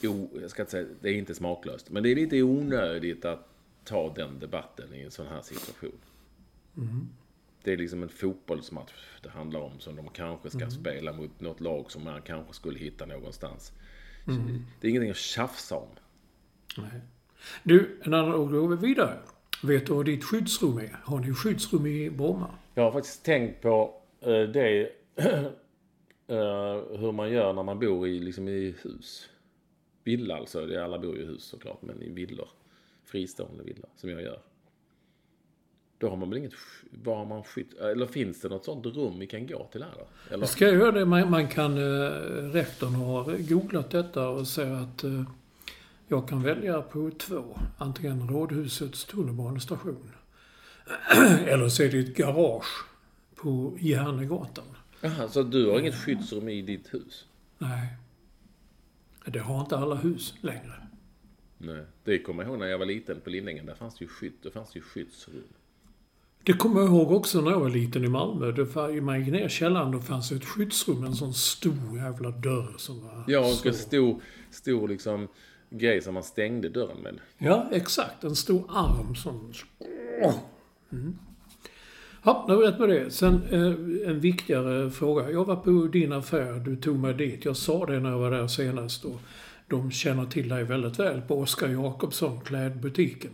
Jo, 0.00 0.30
jag 0.40 0.50
ska 0.50 0.62
inte 0.62 0.72
säga, 0.72 0.86
det 1.00 1.08
är 1.08 1.14
inte 1.14 1.34
smaklöst. 1.34 1.90
Men 1.90 2.02
det 2.02 2.08
är 2.08 2.14
lite 2.14 2.42
onödigt 2.42 3.24
att 3.24 3.48
ta 3.84 4.14
den 4.14 4.38
debatten 4.38 4.94
i 4.94 5.00
en 5.00 5.10
sån 5.10 5.26
här 5.26 5.42
situation. 5.42 5.98
Det 7.62 7.72
är 7.72 7.76
liksom 7.76 8.02
en 8.02 8.08
fotbollsmatch 8.08 8.92
det 9.22 9.30
handlar 9.30 9.60
om 9.60 9.80
som 9.80 9.96
de 9.96 10.08
kanske 10.08 10.50
ska 10.50 10.70
spela 10.70 11.12
mot 11.12 11.40
något 11.40 11.60
lag 11.60 11.90
som 11.90 12.04
man 12.04 12.22
kanske 12.22 12.54
skulle 12.54 12.78
hitta 12.78 13.06
någonstans. 13.06 13.72
Så 14.24 14.30
Det 14.80 14.86
är 14.86 14.90
ingenting 14.90 15.10
att 15.10 15.16
tjafsa 15.16 15.76
om. 15.76 15.88
Nej. 16.76 17.00
Du, 17.62 18.00
en 18.02 18.14
annan, 18.14 18.34
och 18.34 18.52
då 18.52 18.60
går 18.60 18.76
vi 18.76 18.86
vidare. 18.86 19.18
Vet 19.62 19.86
du 19.86 19.92
vad 19.92 20.04
ditt 20.04 20.24
skyddsrum 20.24 20.78
är? 20.78 21.00
Har 21.02 21.18
ni 21.18 21.34
skyddsrum 21.34 21.86
i 21.86 22.10
Bromma? 22.10 22.50
Jag 22.74 22.82
har 22.82 22.92
faktiskt 22.92 23.24
tänkt 23.24 23.62
på 23.62 24.02
eh, 24.20 24.42
det, 24.42 24.80
eh, 26.26 26.98
hur 26.98 27.12
man 27.12 27.30
gör 27.30 27.52
när 27.52 27.62
man 27.62 27.78
bor 27.78 28.08
i, 28.08 28.20
liksom 28.20 28.48
i 28.48 28.74
hus. 28.82 29.28
Villa 30.04 30.36
alltså, 30.36 30.66
det 30.66 30.84
alla 30.84 30.98
bor 30.98 31.16
ju 31.16 31.22
i 31.22 31.26
hus 31.26 31.44
såklart, 31.44 31.82
men 31.82 32.02
i 32.02 32.10
villor. 32.10 32.48
Fristående 33.04 33.64
villor, 33.64 33.88
som 33.96 34.10
jag 34.10 34.22
gör. 34.22 34.40
Då 35.98 36.08
har 36.08 36.16
man 36.16 36.30
väl 36.30 36.38
inget, 36.38 36.52
var 36.90 37.16
har 37.16 37.24
man 37.24 37.44
skydd, 37.44 37.74
eller 37.80 38.06
finns 38.06 38.40
det 38.40 38.48
något 38.48 38.64
sånt 38.64 38.86
rum 38.86 39.18
vi 39.18 39.26
kan 39.26 39.46
gå 39.46 39.68
till 39.72 39.82
här 39.82 39.90
då? 39.98 40.34
Eller? 40.34 40.46
Ska 40.46 40.64
jag 40.64 40.74
göra 40.74 40.92
det? 40.92 41.04
Man, 41.04 41.30
man 41.30 41.48
kan... 41.48 41.78
Eh, 41.78 42.10
rektorn 42.52 42.94
har 42.94 43.48
googlat 43.48 43.90
detta 43.90 44.28
och 44.28 44.48
säger 44.48 44.74
att 44.74 45.04
eh, 45.04 45.22
jag 46.08 46.28
kan 46.28 46.42
välja 46.42 46.82
på 46.82 47.10
två. 47.18 47.58
Antingen 47.78 48.28
Rådhusets 48.28 49.04
tunnelbanestation. 49.04 50.10
Eller 51.46 51.68
så 51.68 51.82
är 51.82 51.88
det 51.90 51.98
ett 51.98 52.16
garage 52.16 52.84
på 53.34 53.76
Järnegatan. 53.80 54.64
Jaha, 55.00 55.28
så 55.28 55.42
du 55.42 55.70
har 55.70 55.80
inget 55.80 55.94
skyddsrum 55.94 56.48
i 56.48 56.62
ditt 56.62 56.94
hus? 56.94 57.26
Nej. 57.58 57.88
Det 59.26 59.38
har 59.38 59.60
inte 59.60 59.76
alla 59.78 59.94
hus 59.94 60.34
längre. 60.40 60.86
Nej. 61.58 61.84
Det 62.04 62.18
kommer 62.18 62.42
jag 62.42 62.50
ihåg 62.50 62.58
när 62.58 62.66
jag 62.66 62.78
var 62.78 62.86
liten 62.86 63.20
på 63.20 63.30
Lindängen. 63.30 63.66
Där 63.66 63.74
fanns 63.74 63.94
det 63.98 64.04
ju 64.04 64.08
skydd, 64.08 64.32
där 64.42 64.50
fanns 64.50 64.72
det 64.72 64.78
ju 64.78 64.82
skyddsrum. 64.82 65.42
Det 66.42 66.52
kommer 66.52 66.80
jag 66.80 66.88
ihåg 66.88 67.12
också 67.12 67.40
när 67.40 67.50
jag 67.50 67.60
var 67.60 67.70
liten 67.70 68.04
i 68.04 68.08
Malmö. 68.08 68.52
Var, 68.52 69.00
man 69.00 69.20
gick 69.20 69.32
ner 69.32 69.46
i 69.46 69.48
källaren 69.48 69.90
då 69.92 70.00
fanns 70.00 70.28
det 70.28 70.36
ett 70.36 70.44
skyddsrum. 70.44 71.04
En 71.04 71.14
sån 71.14 71.34
stor 71.34 71.96
jävla 71.96 72.30
dörr 72.30 72.74
som 72.76 73.00
var 73.02 73.24
Ja, 73.26 73.40
och 73.40 73.52
så. 73.54 73.68
en 73.68 73.74
stor, 73.74 74.20
stor 74.50 74.88
liksom 74.88 75.28
grej 75.78 76.02
som 76.02 76.14
man 76.14 76.22
stängde 76.22 76.68
dörren 76.68 76.98
med. 77.02 77.18
Ja, 77.38 77.68
exakt. 77.72 78.24
En 78.24 78.36
stor 78.36 78.64
arm 78.68 79.14
som... 79.14 79.52
Mm. 80.92 81.18
Ja, 82.22 82.44
nu 82.48 82.54
rätt 82.54 82.78
med 82.78 82.88
det. 82.88 83.10
Sen 83.10 83.42
eh, 83.50 84.08
en 84.08 84.20
viktigare 84.20 84.90
fråga. 84.90 85.30
Jag 85.30 85.44
var 85.44 85.56
på 85.56 85.70
din 85.70 86.12
affär. 86.12 86.52
Du 86.52 86.76
tog 86.76 86.98
mig 86.98 87.14
dit. 87.14 87.44
Jag 87.44 87.56
sa 87.56 87.86
det 87.86 88.00
när 88.00 88.10
jag 88.10 88.18
var 88.18 88.30
där 88.30 88.46
senast. 88.46 89.04
Och 89.04 89.20
de 89.68 89.90
känner 89.90 90.26
till 90.26 90.48
dig 90.48 90.64
väldigt 90.64 90.98
väl 90.98 91.20
på 91.20 91.40
Oskar 91.40 91.68
Jakobsson, 91.68 92.40
klädbutiken. 92.40 93.30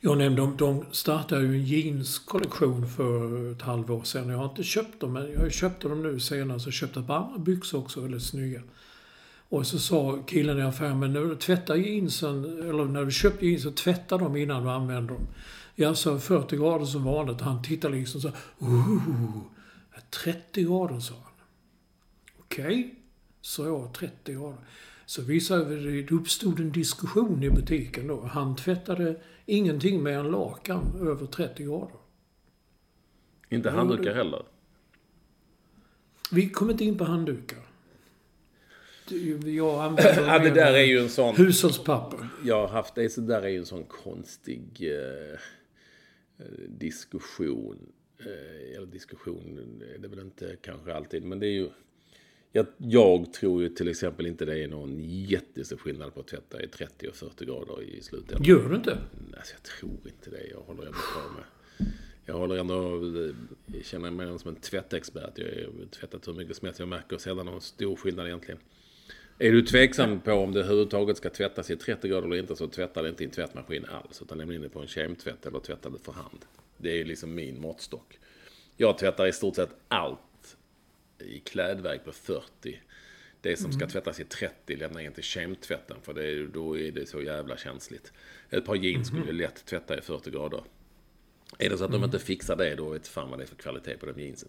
Jag 0.00 0.18
nämnde 0.18 0.42
om 0.42 0.56
de 0.56 0.84
startade 0.90 1.42
ju 1.42 1.54
en 1.54 1.64
jeanskollektion 1.64 2.88
för 2.88 3.52
ett 3.52 3.62
halvår 3.62 4.02
sedan. 4.02 4.28
Jag 4.28 4.38
har 4.38 4.44
inte 4.44 4.62
köpt 4.62 5.00
dem, 5.00 5.12
men 5.12 5.32
jag 5.32 5.52
köpte 5.52 5.88
dem 5.88 6.02
nu 6.02 6.20
senast 6.20 6.66
och 6.66 6.72
köpte 6.72 7.00
ett 7.00 7.06
par 7.06 7.16
andra 7.16 7.38
byxor 7.38 7.78
också, 7.78 8.00
väldigt 8.00 8.22
snygga. 8.22 8.60
Och 9.52 9.66
så 9.66 9.78
sa 9.78 10.18
killen 10.26 10.58
i 10.58 10.62
affären, 10.62 10.98
men 10.98 11.12
när 11.12 11.20
du 11.20 11.36
tvättar 11.36 11.74
jeansen, 11.74 12.44
eller 12.44 12.84
när 12.84 13.04
du 13.04 13.10
köper 13.10 13.46
jeans, 13.46 13.62
så 13.62 13.70
tvätta 13.70 14.18
dem 14.18 14.36
innan 14.36 14.62
du 14.62 14.70
använder 14.70 15.14
dem. 15.14 15.26
Jag 15.74 15.96
sa 15.96 16.18
40 16.18 16.56
grader 16.56 16.84
som 16.84 17.04
vanligt. 17.04 17.40
Han 17.40 17.62
tittade 17.62 17.96
liksom 17.96 18.20
så 18.20 18.28
Ooh, 18.58 19.42
30 20.24 20.62
grader 20.62 21.00
sa 21.00 21.14
han. 21.14 21.32
Okej, 22.38 22.94
sa 23.40 23.66
jag 23.66 23.94
30 23.94 24.32
grader. 24.32 24.58
Så 25.06 25.22
visade 25.22 25.76
det, 25.76 26.02
det 26.02 26.14
uppstod 26.14 26.60
en 26.60 26.72
diskussion 26.72 27.42
i 27.42 27.50
butiken 27.50 28.06
då. 28.06 28.20
Han 28.20 28.56
tvättade 28.56 29.20
ingenting 29.46 30.02
med 30.02 30.18
en 30.18 30.30
lakan 30.30 30.82
över 31.00 31.26
30 31.26 31.64
grader. 31.64 31.96
Inte 33.48 33.70
handdukar 33.70 34.14
heller. 34.14 34.42
Vi 36.30 36.48
kom 36.48 36.70
inte 36.70 36.84
in 36.84 36.98
på 36.98 37.04
handdukar. 37.04 37.71
Det- 39.12 39.50
Jag 39.50 39.80
använder 39.84 40.26
Ja, 40.26 40.38
det 40.38 40.50
där 40.50 40.72
är 40.74 40.84
ju 40.84 40.98
en 40.98 41.08
sån... 41.08 41.36
hushållspapper. 41.36 42.28
Jag 42.44 42.60
har 42.60 42.68
haft 42.68 42.94
det, 42.94 43.10
så 43.10 43.20
där 43.20 43.42
är 43.42 43.48
ju 43.48 43.58
en 43.58 43.66
sån 43.66 43.84
konstig 43.84 44.62
eh, 44.80 45.32
eh, 46.38 46.46
diskussion. 46.68 47.78
Eh, 48.18 48.76
eller 48.76 48.86
diskussion 48.86 49.82
är 49.94 49.98
det 49.98 50.08
väl 50.08 50.18
inte 50.20 50.56
kanske 50.62 50.94
alltid, 50.94 51.24
men 51.24 51.38
det 51.40 51.46
är 51.46 51.50
ju... 51.52 51.68
Jag, 52.54 52.66
jag 52.76 53.32
tror 53.32 53.62
ju 53.62 53.68
till 53.68 53.88
exempel 53.88 54.26
inte 54.26 54.44
det 54.44 54.58
är 54.64 54.68
någon 54.68 55.00
jättestor 55.04 55.76
skillnad 55.76 56.14
på 56.14 56.20
att 56.20 56.26
tvätta 56.26 56.62
i 56.62 56.68
30 56.68 57.08
och 57.08 57.14
40 57.14 57.44
grader 57.44 57.82
i 57.82 58.02
slutändan. 58.02 58.42
Gör 58.44 58.68
du 58.68 58.76
inte? 58.76 58.98
Alltså, 59.36 59.54
jag 59.54 59.62
tror 59.62 59.98
inte 60.04 60.30
det. 60.30 60.46
Jag 60.50 60.60
håller 60.60 60.82
ändå 60.86 60.98
på 60.98 61.32
med... 61.34 61.44
Jag 62.26 62.34
håller 62.34 62.56
ändå... 62.56 63.00
Jag 63.66 63.84
känner 63.84 64.10
mig 64.10 64.38
som 64.38 64.48
en 64.48 64.56
tvättexpert. 64.60 65.38
Jag 65.38 65.44
har 65.46 65.86
tvättat 65.90 66.28
hur 66.28 66.32
mycket 66.34 66.56
som 66.56 66.66
helst. 66.66 66.78
Jag 66.80 66.88
märker 66.88 67.18
sällan 67.18 67.46
någon 67.46 67.60
stor 67.60 67.96
skillnad 67.96 68.26
egentligen. 68.26 68.60
Är 69.42 69.52
du 69.52 69.62
tveksam 69.62 70.20
på 70.20 70.32
om 70.32 70.52
det 70.52 70.60
överhuvudtaget 70.60 71.16
ska 71.16 71.30
tvättas 71.30 71.70
i 71.70 71.76
30 71.76 72.08
grader 72.08 72.26
eller 72.26 72.36
inte 72.36 72.56
så 72.56 72.68
tvätta 72.68 73.02
det 73.02 73.08
inte 73.08 73.22
i 73.22 73.26
en 73.26 73.30
tvättmaskin 73.30 73.84
alls. 73.84 74.22
Utan 74.22 74.38
lämna 74.38 74.54
in 74.54 74.62
det 74.62 74.68
på 74.68 74.80
en 74.80 74.86
kemtvätt 74.86 75.46
eller 75.46 75.60
tvätta 75.60 75.90
det 75.90 75.98
för 75.98 76.12
hand. 76.12 76.44
Det 76.76 77.00
är 77.00 77.04
liksom 77.04 77.34
min 77.34 77.60
måttstock. 77.60 78.18
Jag 78.76 78.98
tvättar 78.98 79.26
i 79.26 79.32
stort 79.32 79.56
sett 79.56 79.70
allt 79.88 80.56
i 81.18 81.38
klädväg 81.38 82.04
på 82.04 82.12
40. 82.12 82.80
Det 83.40 83.56
som 83.56 83.72
ska 83.72 83.86
tvättas 83.86 84.20
i 84.20 84.24
30 84.24 84.76
lämna 84.76 85.02
in 85.02 85.12
till 85.12 85.22
kemtvätten 85.22 85.96
för 86.02 86.14
det 86.14 86.46
då 86.46 86.78
är 86.78 86.92
det 86.92 87.08
så 87.08 87.22
jävla 87.22 87.56
känsligt. 87.56 88.12
Ett 88.50 88.64
par 88.64 88.74
jeans 88.74 89.08
skulle 89.08 89.26
jag 89.26 89.34
lätt 89.34 89.64
tvätta 89.64 89.98
i 89.98 90.00
40 90.00 90.30
grader. 90.30 90.62
Är 91.58 91.70
det 91.70 91.78
så 91.78 91.84
att 91.84 91.92
de 91.92 92.04
inte 92.04 92.18
fixar 92.18 92.56
det 92.56 92.74
då 92.74 92.88
vet 92.88 93.08
fan 93.08 93.30
vad 93.30 93.38
det 93.38 93.42
är 93.42 93.46
för 93.46 93.56
kvalitet 93.56 93.96
på 93.96 94.06
de 94.06 94.22
jeansen. 94.22 94.48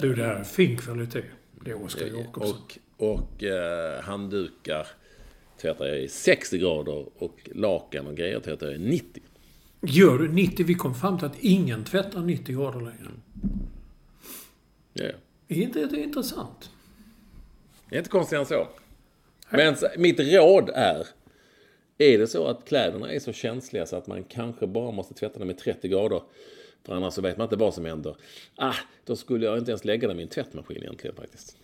Du, 0.00 0.14
det 0.14 0.24
här 0.24 0.34
är 0.34 0.44
fin 0.44 0.76
kvalitet. 0.78 1.24
Det 1.64 1.70
är 1.70 1.84
Oskar 1.84 2.06
Jakobsson. 2.06 2.60
Och, 2.60 2.78
och 2.96 3.44
eh, 3.44 4.00
handdukar 4.00 4.86
tvättar 5.60 5.86
jag 5.86 6.00
i 6.00 6.08
60 6.08 6.58
grader 6.58 7.06
och 7.18 7.50
lakan 7.54 8.06
och 8.06 8.16
grejer 8.16 8.40
tvättar 8.40 8.66
jag 8.66 8.76
i 8.76 8.78
90. 8.78 9.22
Gör 9.82 10.18
du 10.18 10.28
90? 10.28 10.66
Vi 10.66 10.74
kom 10.74 10.94
fram 10.94 11.18
till 11.18 11.26
att 11.26 11.38
ingen 11.38 11.84
tvättar 11.84 12.20
90 12.20 12.56
grader 12.56 12.80
längre. 12.80 13.10
Ja. 14.92 15.10
Är 15.48 15.62
inte 15.62 15.86
det 15.86 16.00
intressant? 16.00 16.70
Det 17.88 17.94
är 17.94 17.98
inte 17.98 18.10
konstigt 18.10 18.38
än 18.38 18.46
så. 18.46 18.68
Men 19.50 19.76
mitt 19.96 20.20
råd 20.20 20.70
är. 20.74 21.06
Är 21.98 22.18
det 22.18 22.26
så 22.26 22.46
att 22.46 22.64
kläderna 22.68 23.12
är 23.12 23.20
så 23.20 23.32
känsliga 23.32 23.86
så 23.86 23.96
att 23.96 24.06
man 24.06 24.24
kanske 24.24 24.66
bara 24.66 24.90
måste 24.90 25.14
tvätta 25.14 25.38
dem 25.38 25.50
i 25.50 25.54
30 25.54 25.88
grader. 25.88 26.22
För 26.84 26.94
annars 26.94 27.14
så 27.14 27.22
vet 27.22 27.36
man 27.36 27.44
inte 27.44 27.56
vad 27.56 27.74
som 27.74 27.84
händer. 27.84 28.16
Ah, 28.56 28.74
då 29.04 29.16
skulle 29.16 29.46
jag 29.46 29.58
inte 29.58 29.70
ens 29.70 29.84
lägga 29.84 30.08
dem 30.08 30.20
i 30.20 30.22
en 30.22 30.28
tvättmaskin 30.28 30.76
egentligen 30.76 31.16
faktiskt. 31.16 31.56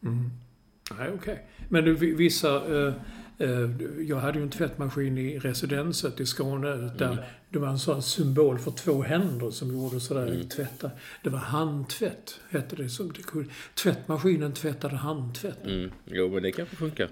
Nej, 0.00 1.10
okej. 1.14 1.46
Men 1.68 1.84
du, 1.84 1.94
vi- 1.94 2.14
vissa... 2.14 2.48
Eh, 2.78 2.94
eh, 3.38 3.70
jag 4.00 4.16
hade 4.16 4.38
ju 4.38 4.44
en 4.44 4.50
tvättmaskin 4.50 5.18
i 5.18 5.38
residenset 5.38 6.20
i 6.20 6.26
Skåne. 6.26 6.68
Där 6.76 7.26
Det 7.50 7.58
var 7.58 7.68
en 7.68 7.78
sån 7.78 8.02
symbol 8.02 8.58
för 8.58 8.70
två 8.70 9.02
händer 9.02 9.50
som 9.50 9.72
gjorde 9.72 10.00
sådär. 10.00 10.42
Tvätta. 10.48 10.90
Det 11.22 11.30
var 11.30 11.38
handtvätt, 11.38 12.40
hette 12.50 12.76
det. 12.76 12.88
Som 12.88 13.12
det 13.12 13.22
kunde. 13.22 13.48
Tvättmaskinen 13.74 14.52
tvättade 14.52 14.96
handtvätt. 14.96 15.64
Mm. 15.64 15.90
Jo, 16.04 16.28
men 16.28 16.42
det 16.42 16.52
kanske 16.52 16.76
funkar. 16.76 17.08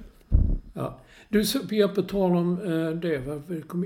Ja. 0.74 1.00
Du, 1.28 1.44
Pia, 1.68 1.88
på 1.88 2.02
tal 2.02 2.36
om 2.36 2.52
eh, 2.60 2.90
det. 3.00 3.22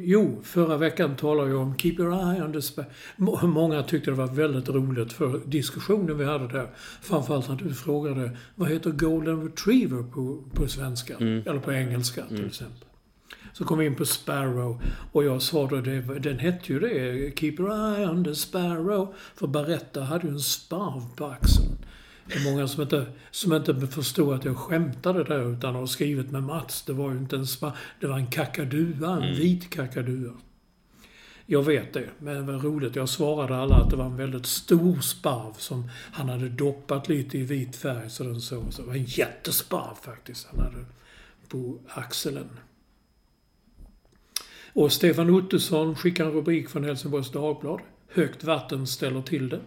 Jo, 0.00 0.40
förra 0.42 0.76
veckan 0.76 1.16
talade 1.16 1.50
jag 1.50 1.60
om 1.60 1.78
Keep 1.78 1.94
your 1.98 2.12
eye 2.32 2.44
on 2.44 2.52
the 2.52 2.62
spa. 2.62 2.84
Må- 3.16 3.46
Många 3.46 3.82
tyckte 3.82 4.10
det 4.10 4.16
var 4.16 4.26
väldigt 4.26 4.68
roligt 4.68 5.12
för 5.12 5.40
diskussionen 5.46 6.18
vi 6.18 6.24
hade 6.24 6.48
där. 6.48 6.66
Framförallt 7.02 7.48
när 7.48 7.56
du 7.56 7.74
frågade 7.74 8.36
vad 8.54 8.68
heter 8.68 8.90
Golden 8.90 9.42
Retriever 9.42 10.02
på, 10.02 10.42
på 10.54 10.68
svenska? 10.68 11.16
Eller 11.46 11.58
på 11.60 11.72
engelska 11.72 12.26
till 12.26 12.46
exempel. 12.46 12.84
Så 13.52 13.64
kom 13.64 13.78
vi 13.78 13.86
in 13.86 13.94
på 13.94 14.04
Sparrow 14.04 14.82
och 15.12 15.24
jag 15.24 15.42
sa 15.42 15.66
då, 15.66 15.76
det, 15.76 16.00
den 16.00 16.38
hette 16.38 16.72
ju 16.72 16.80
det, 16.80 17.38
Keep 17.38 17.52
your 17.58 17.70
eye 17.96 18.08
on 18.08 18.24
the 18.24 18.34
Sparrow. 18.34 19.14
För 19.34 19.46
Baretta 19.46 20.00
hade 20.00 20.26
ju 20.26 20.32
en 20.32 20.40
sparv 20.40 21.02
på 21.16 21.26
axeln. 21.26 21.76
Det 22.32 22.38
är 22.38 22.50
många 22.52 22.68
som 22.68 22.82
inte, 22.82 23.06
som 23.30 23.52
inte 23.52 23.86
förstod 23.86 24.34
att 24.34 24.44
jag 24.44 24.56
skämtade 24.56 25.24
där 25.24 25.52
utan 25.52 25.74
har 25.74 25.86
skrivit 25.86 26.30
med 26.30 26.42
Mats. 26.42 26.82
Det 26.82 26.92
var 26.92 27.12
ju 27.12 27.18
inte 27.18 27.36
en 27.36 27.46
sparv, 27.46 27.72
det 28.00 28.06
var 28.06 28.16
en 28.16 28.26
kakadua, 28.26 29.22
en 29.22 29.34
vit 29.34 29.70
kakadua. 29.70 30.32
Jag 31.46 31.62
vet 31.62 31.92
det, 31.92 32.08
men 32.18 32.34
det 32.34 32.52
var 32.52 32.58
roligt. 32.58 32.96
Jag 32.96 33.08
svarade 33.08 33.56
alla 33.56 33.76
att 33.76 33.90
det 33.90 33.96
var 33.96 34.04
en 34.04 34.16
väldigt 34.16 34.46
stor 34.46 35.00
sparv 35.00 35.52
som 35.58 35.90
han 36.12 36.28
hade 36.28 36.48
doppat 36.48 37.08
lite 37.08 37.38
i 37.38 37.42
vit 37.42 37.76
färg 37.76 38.10
så 38.10 38.24
den 38.24 38.40
såg 38.40 38.72
så. 38.72 38.82
Det 38.82 38.88
var 38.88 38.94
en 38.94 39.04
jättesparv 39.04 39.94
faktiskt 40.02 40.48
han 40.50 40.60
hade 40.60 40.84
på 41.48 41.78
axeln. 41.88 42.48
Och 44.72 44.92
Stefan 44.92 45.30
Ottosson 45.30 45.96
skickar 45.96 46.24
en 46.24 46.32
rubrik 46.32 46.68
från 46.68 46.84
Helsingborgs 46.84 47.30
Dagblad. 47.30 47.80
Högt 48.12 48.44
vatten 48.44 48.86
ställer 48.86 49.22
till 49.22 49.48
det. 49.48 49.60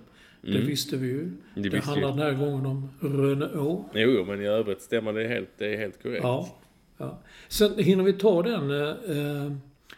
Det 0.51 0.57
visste 0.59 0.97
vi 0.97 1.07
ju. 1.07 1.19
Mm. 1.21 1.37
Det 1.55 1.69
Det, 1.69 1.79
handlar 1.79 2.09
den 2.09 2.19
här 2.19 2.33
gången 2.33 2.65
om 2.65 2.89
Rönneå. 2.99 3.85
Jo, 3.93 4.25
men 4.27 4.41
i 4.41 4.45
övrigt 4.45 4.81
stämmer 4.81 5.13
det 5.13 5.27
helt, 5.27 5.49
det 5.57 5.73
är 5.73 5.77
helt 5.77 6.03
korrekt. 6.03 6.23
Ja, 6.23 6.55
ja. 6.97 7.19
Sen 7.47 7.71
hinner 7.77 8.03
vi 8.03 8.13
ta 8.13 8.41
den. 8.43 8.71
Eh, 8.71 9.51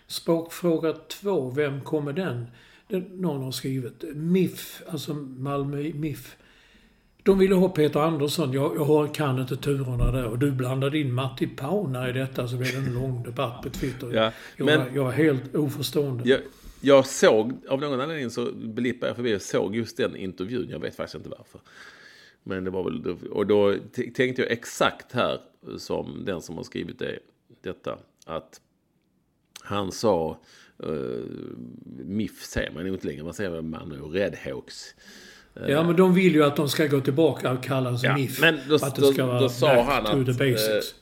språkfråga 0.07 0.93
två. 0.93 1.49
Vem 1.49 1.81
kommer 1.81 2.13
den? 2.13 2.45
den? 2.87 3.01
Någon 3.01 3.43
har 3.43 3.51
skrivit. 3.51 4.03
MIF, 4.15 4.81
alltså 4.89 5.13
Malmö 5.13 5.91
MIF. 5.93 6.35
De 7.23 7.39
ville 7.39 7.55
ha 7.55 7.69
Peter 7.69 7.99
Andersson. 7.99 8.53
Jag, 8.53 8.75
jag 8.75 8.85
har- 8.85 9.07
kan 9.13 9.39
inte 9.39 9.55
turerna 9.57 10.11
där. 10.11 10.25
Och 10.25 10.39
du 10.39 10.51
blandade 10.51 10.99
in 10.99 11.13
Matti 11.13 11.47
Pauna 11.47 12.09
i 12.09 12.13
detta 12.13 12.47
så 12.47 12.57
blev 12.57 12.71
det 12.71 12.77
en 12.77 12.93
lång 12.93 13.23
debatt 13.23 13.63
på 13.63 13.69
Twitter. 13.69 14.11
Ja, 14.13 14.31
jag, 14.57 14.65
men- 14.65 14.79
var, 14.79 14.87
jag 14.93 15.03
var 15.03 15.11
helt 15.11 15.55
oförstående. 15.55 16.29
Jag, 16.29 16.39
jag 16.85 17.05
såg, 17.05 17.53
av 17.69 17.79
någon 17.79 18.01
anledning 18.01 18.29
så 18.29 18.51
blippade 18.53 19.09
jag 19.09 19.15
förbi 19.15 19.35
och 19.35 19.41
såg 19.41 19.75
just 19.75 19.97
den 19.97 20.15
intervjun. 20.15 20.69
Jag 20.69 20.79
vet 20.79 20.95
faktiskt 20.95 21.15
inte 21.15 21.29
varför. 21.29 21.61
Men 22.43 22.63
det 22.63 22.69
var 22.69 22.83
väl, 22.83 23.15
och 23.31 23.47
då 23.47 23.75
tänkte 24.15 24.41
jag 24.41 24.51
exakt 24.51 25.11
här 25.11 25.39
som 25.77 26.25
den 26.25 26.41
som 26.41 26.57
har 26.57 26.63
skrivit 26.63 26.99
det, 26.99 27.19
detta. 27.61 27.97
Att 28.25 28.61
han 29.61 29.91
sa, 29.91 30.37
uh, 30.83 31.23
MIF 32.05 32.43
säger 32.43 32.71
man 32.71 32.87
inte 32.87 33.07
längre, 33.07 33.23
man 33.23 33.33
säger 33.33 33.49
väl 33.49 33.61
Malmö 33.61 33.95
Redhawks. 33.95 34.95
Ja, 35.67 35.83
men 35.83 35.95
de 35.95 36.13
vill 36.13 36.35
ju 36.35 36.43
att 36.43 36.55
de 36.55 36.69
ska 36.69 36.87
gå 36.87 37.01
tillbaka 37.01 37.51
och 37.51 37.63
kallas 37.63 38.03
Ja, 38.03 38.15
MIF. 38.15 38.41
men 38.41 38.59
då- 38.69 38.75
att 38.75 38.95
det 38.95 39.13
ska 39.13 39.25
vara 39.25 39.39
då 39.39 39.49
sa 39.49 39.83
han 39.83 40.05
att, 40.05 40.37
basics. 40.37 40.95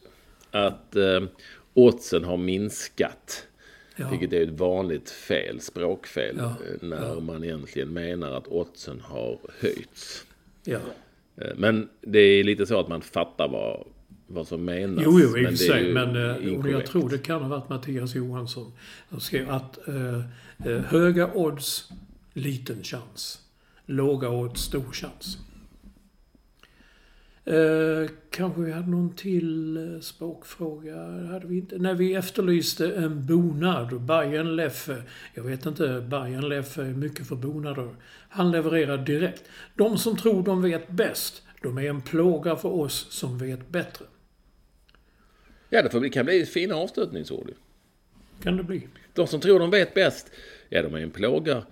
Att 0.51 0.95
uh, 0.95 1.27
oddsen 1.73 2.23
har 2.23 2.37
minskat. 2.37 3.47
Ja. 3.95 4.09
Vilket 4.09 4.33
är 4.33 4.41
ett 4.43 4.59
vanligt 4.59 5.09
fel, 5.09 5.61
språkfel. 5.61 6.35
Ja, 6.37 6.45
eh, 6.45 6.87
När 6.87 7.19
man 7.21 7.43
egentligen 7.43 7.89
menar 7.93 8.31
att 8.31 8.47
oddsen 8.47 8.99
har 9.01 9.37
höjts. 9.59 10.25
ja. 10.63 10.79
Eh, 11.37 11.47
Men 11.57 11.89
det 12.01 12.19
är 12.19 12.43
lite 12.43 12.65
så 12.65 12.79
att 12.79 12.87
man 12.87 13.01
fattar 13.01 13.47
vad, 13.47 13.83
vad 14.27 14.47
som 14.47 14.65
menas. 14.65 15.03
Jo, 15.05 15.19
jo, 15.19 15.27
i 15.37 15.39
och 15.39 15.43
men 15.43 15.45
för 15.51 15.57
sig. 15.57 15.87
ju 15.87 15.93
Men 15.93 16.15
eh, 16.15 16.71
jag 16.71 16.85
tror 16.85 17.09
det 17.09 17.17
kan 17.17 17.41
ha 17.41 17.49
varit 17.49 17.69
Mattias 17.69 18.15
Johansson. 18.15 18.71
som 19.09 19.19
skrev 19.19 19.49
att 19.49 19.87
eh, 19.87 20.77
höga 20.81 21.33
odds, 21.33 21.89
liten 22.33 22.83
chans. 22.83 23.39
Låga 23.85 24.29
odds, 24.29 24.61
stor 24.61 24.91
chans. 24.91 25.37
Eh, 27.45 28.09
kanske 28.29 28.61
vi 28.61 28.71
hade 28.71 28.89
någon 28.89 29.15
till 29.15 29.77
eh, 29.77 29.99
språkfråga? 29.99 30.95
Hade 31.31 31.47
vi 31.47 31.57
inte? 31.57 31.77
När 31.77 31.93
vi 31.93 32.13
efterlyste 32.13 32.95
en 32.95 33.25
bonad, 33.25 34.01
Bayern 34.01 34.55
Leffe. 34.55 35.03
Jag 35.33 35.43
vet 35.43 35.65
inte, 35.65 36.05
Bayern 36.09 36.49
Leffe 36.49 36.81
är 36.81 36.93
mycket 36.93 37.27
för 37.27 37.35
bonader. 37.35 37.95
Han 38.29 38.51
levererar 38.51 38.97
direkt. 38.97 39.43
De 39.75 39.97
som 39.97 40.17
tror 40.17 40.43
de 40.43 40.61
vet 40.61 40.89
bäst, 40.89 41.43
de 41.61 41.77
är 41.77 41.89
en 41.89 42.01
plåga 42.01 42.55
för 42.55 42.69
oss 42.69 43.07
som 43.09 43.37
vet 43.37 43.69
bättre. 43.69 44.05
Ja, 45.69 45.81
det, 45.81 46.09
kan 46.09 46.25
bli 46.25 46.45
fina 46.45 46.75
avstötningsord. 46.75 47.51
Kan 48.43 48.57
det 48.57 48.63
bli. 48.63 48.87
De 49.13 49.27
som 49.27 49.39
tror 49.39 49.59
de 49.59 49.69
vet 49.69 49.93
bäst, 49.93 50.31
ja, 50.69 50.81
de 50.81 50.93
är 50.93 50.99
en 50.99 51.11
plåga 51.11 51.63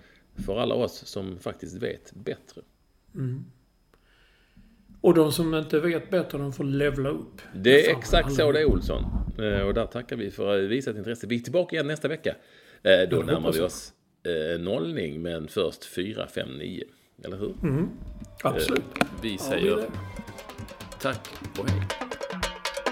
för 0.46 0.58
alla 0.58 0.74
oss 0.74 1.06
som 1.06 1.38
faktiskt 1.38 1.74
vet 1.74 2.12
bättre. 2.14 2.62
Och 5.02 5.14
de 5.14 5.32
som 5.32 5.54
inte 5.54 5.80
vet 5.80 6.10
bättre, 6.10 6.38
de 6.38 6.52
får 6.52 6.64
levla 6.64 7.08
upp. 7.08 7.42
Det 7.54 7.86
är 7.86 7.96
exakt 7.98 8.32
så 8.32 8.52
det 8.52 8.60
är, 8.60 8.64
Olsson. 8.64 9.04
Eh, 9.38 9.60
Och 9.66 9.74
där 9.74 9.86
tackar 9.86 10.16
vi 10.16 10.30
för 10.30 10.58
visat 10.58 10.96
intresse. 10.96 11.26
Vi 11.26 11.36
är 11.36 11.40
tillbaka 11.40 11.76
igen 11.76 11.86
nästa 11.86 12.08
vecka. 12.08 12.30
Eh, 12.82 13.08
Då 13.10 13.22
det 13.22 13.26
närmar 13.32 13.52
vi 13.52 13.60
oss 13.60 13.92
eh, 14.54 14.60
nollning, 14.60 15.22
men 15.22 15.48
först 15.48 15.84
4, 15.84 16.26
5, 16.26 16.48
9. 16.58 16.84
Eller 17.24 17.36
hur? 17.36 17.54
Absolut. 18.42 18.82
Vi 19.22 19.32
Ja, 19.32 19.38
säger 19.38 19.76
där. 19.76 19.86
tack 21.00 21.28
och 21.58 21.70
hej. 21.70 21.80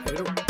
Hej 0.07 0.15
då. 0.19 0.50